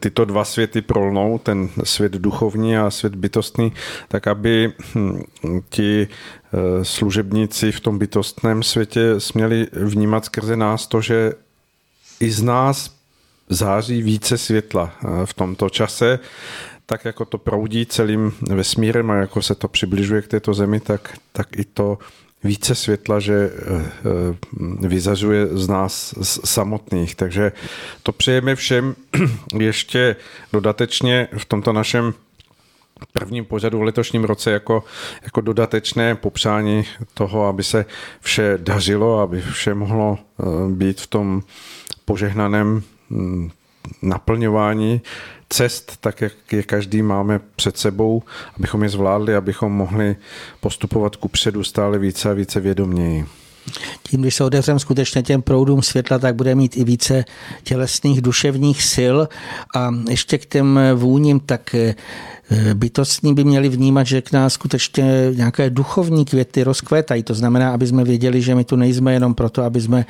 [0.00, 3.72] tyto dva světy prolnou, ten svět duchovní a svět bytostný,
[4.08, 4.72] tak aby
[5.68, 11.32] ti eh, služebníci v tom bytostném světě směli vnímat skrze nás to, že
[12.20, 12.94] i z nás
[13.48, 16.18] září více světla eh, v tomto čase,
[16.86, 21.18] tak jako to proudí celým vesmírem a jako se to přibližuje k této zemi, tak,
[21.32, 21.98] tak i to
[22.44, 23.84] více světla, že eh,
[24.82, 26.14] eh, vyzařuje z nás
[26.44, 27.14] samotných.
[27.14, 27.52] Takže
[28.02, 28.94] to přejeme všem
[29.58, 30.16] ještě
[30.52, 32.14] dodatečně v tomto našem
[33.12, 34.84] prvním pořadu v letošním roce jako,
[35.22, 36.84] jako dodatečné popřání
[37.14, 37.86] toho, aby se
[38.20, 41.42] vše dařilo, aby vše mohlo eh, být v tom
[42.04, 43.50] požehnaném hm,
[44.02, 45.02] naplňování
[45.48, 48.22] cest, tak jak je každý máme před sebou,
[48.56, 50.16] abychom je zvládli, abychom mohli
[50.60, 53.26] postupovat ku předu stále více a více vědoměji.
[54.02, 57.24] Tím, když se otevřeme skutečně těm proudům světla, tak bude mít i více
[57.62, 59.16] tělesných duševních sil.
[59.76, 61.74] A ještě k těm vůním, tak
[62.50, 67.22] Eh, bytostní by měli vnímat, že k nás skutečně nějaké duchovní květy rozkvétají.
[67.22, 70.06] To znamená, aby jsme věděli, že my tu nejsme jenom proto, aby jsme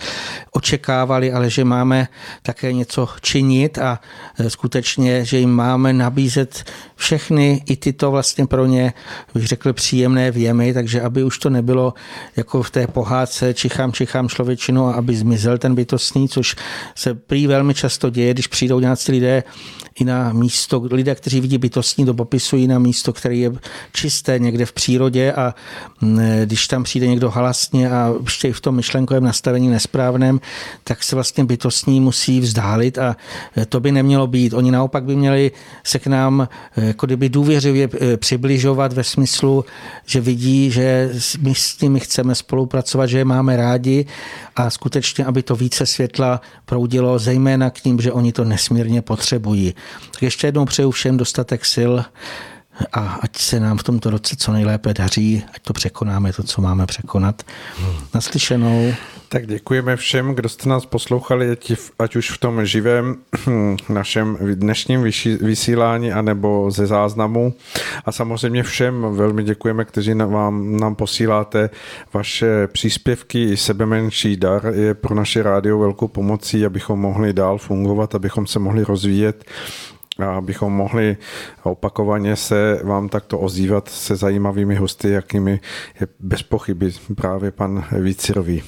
[0.51, 2.09] očekávali, ale že máme
[2.43, 4.01] také něco činit a
[4.39, 6.65] eh, skutečně, že jim máme nabízet
[6.97, 8.93] všechny i tyto vlastně pro ně,
[9.35, 11.95] bych řekl, příjemné věmy, takže aby už to nebylo
[12.37, 16.57] jako v té pohádce čichám, čichám člověčinu aby zmizel ten bytostný, což
[16.95, 19.43] se prý velmi často děje, když přijdou nějací lidé
[20.01, 23.53] i na místo, lidé, kteří vidí bytostní do popisují na místo, které je
[23.93, 25.55] čisté někde v přírodě a
[26.01, 30.41] mm, když tam přijde někdo halasně a ještě v tom myšlenkovém nastavení nesprávném,
[30.85, 33.17] tak se vlastně bytostní musí vzdálit a
[33.69, 34.55] to by nemělo být.
[34.55, 35.53] Oni naopak by měli
[35.85, 39.65] se k nám jako kdyby důvěřivě eh, přibližovat ve smyslu,
[40.07, 41.11] že vidí, že
[41.41, 44.07] my s nimi chceme spolupracovat, že je máme rádi
[44.57, 49.75] a skutečně, aby to více světla proudilo, zejména k ním, že oni to nesmírně potřebují.
[50.13, 51.93] Tak ještě jednou přeju všem dostatek sil
[52.93, 56.63] a ať se nám v tomto roce co nejlépe daří, ať to překonáme, to, co
[56.63, 57.43] máme překonat.
[58.15, 58.95] Naslyšenou.
[59.35, 61.57] Tak děkujeme všem, kdo jste nás poslouchali,
[61.99, 63.17] ať už v tom živém
[63.89, 65.03] našem dnešním
[65.41, 67.55] vysílání, anebo ze záznamu.
[68.05, 71.71] A samozřejmě všem velmi děkujeme, kteří vám, nám posíláte
[72.13, 74.73] vaše příspěvky i sebemenší dar.
[74.75, 79.45] Je pro naše rádio velkou pomocí, abychom mohli dál fungovat, abychom se mohli rozvíjet
[80.19, 81.17] abychom mohli
[81.63, 85.61] opakovaně se vám takto ozývat se zajímavými hosty, jakými
[86.01, 88.63] je bez pochyby právě pan Vícirový.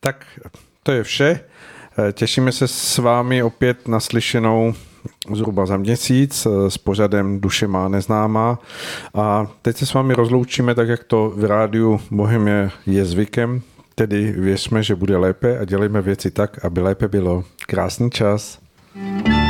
[0.00, 0.26] Tak
[0.82, 1.40] to je vše.
[2.12, 4.74] Těšíme se s vámi opět naslyšenou
[5.34, 8.58] zhruba za měsíc s pořadem Duše má neznámá.
[9.14, 13.62] A teď se s vámi rozloučíme tak, jak to v rádiu Bohemie je zvykem,
[13.94, 17.44] tedy věřme, že bude lépe a dělejme věci tak, aby lépe bylo.
[17.66, 18.58] Krásný čas.
[18.94, 19.49] thank you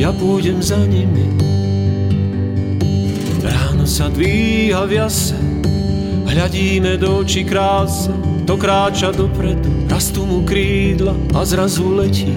[0.00, 1.28] Ja pôjdem za nimi.
[3.44, 5.36] Ráno sa dvíha v jase
[6.24, 8.08] Hľadíme do očí krásy
[8.48, 12.32] To kráča dopredu Rastú mu krídla a zrazu letí.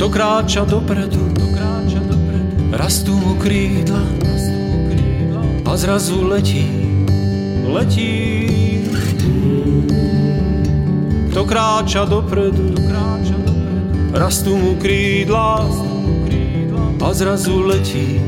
[0.00, 4.00] To kráča dopredu, to kráča dopredu Rastú mu krídla
[5.66, 6.64] a zrazu letí.
[7.66, 8.36] Letí.
[11.36, 12.85] Kto kráča dopredu,
[14.14, 15.66] rastú mu krídla
[17.00, 18.20] a zrazu letí.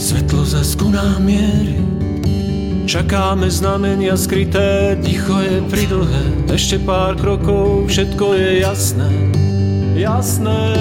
[0.00, 1.76] Svetlo za nám miery,
[2.88, 9.10] Čakáme znamenia skryté, ticho je pridlhé, ešte pár krokov, všetko je jasné,
[9.94, 10.74] jasné.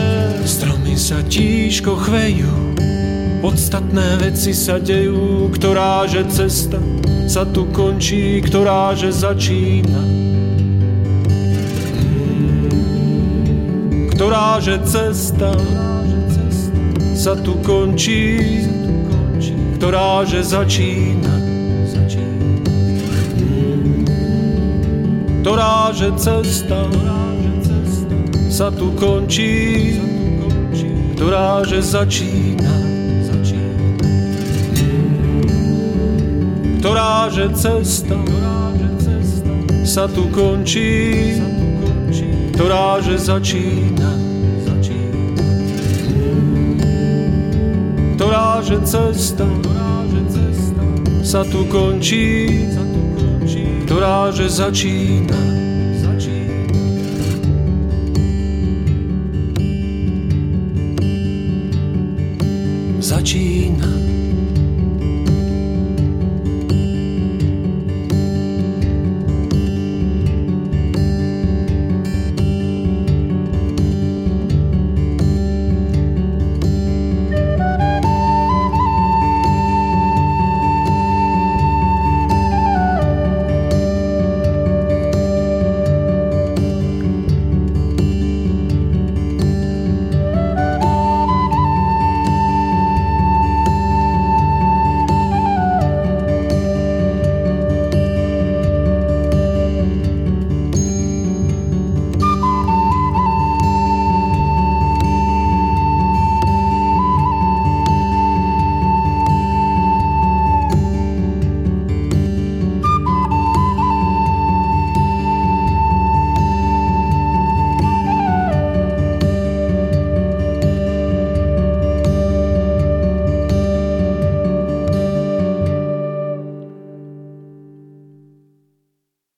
[0.47, 2.49] Stromy sa tížko chvejú,
[3.39, 6.75] Podstatné veci sa dejú, ktorá že cesta
[7.29, 10.28] sa tu končí, ktorá že začína.
[14.29, 15.49] Ktorá že cesta
[17.17, 18.61] sa tu končí,
[19.81, 21.33] ktorá že začína.
[25.41, 26.77] Ktorá že cesta
[28.53, 29.97] sa tu končí,
[31.17, 32.73] ktorá že začína.
[36.77, 38.17] ktorá že cesta
[39.81, 41.33] sa tu končí,
[42.53, 44.18] ktorá že začína.
[48.61, 49.47] Že cesta.
[51.23, 52.65] Sa tu končí,
[53.85, 55.68] ktorá že začína.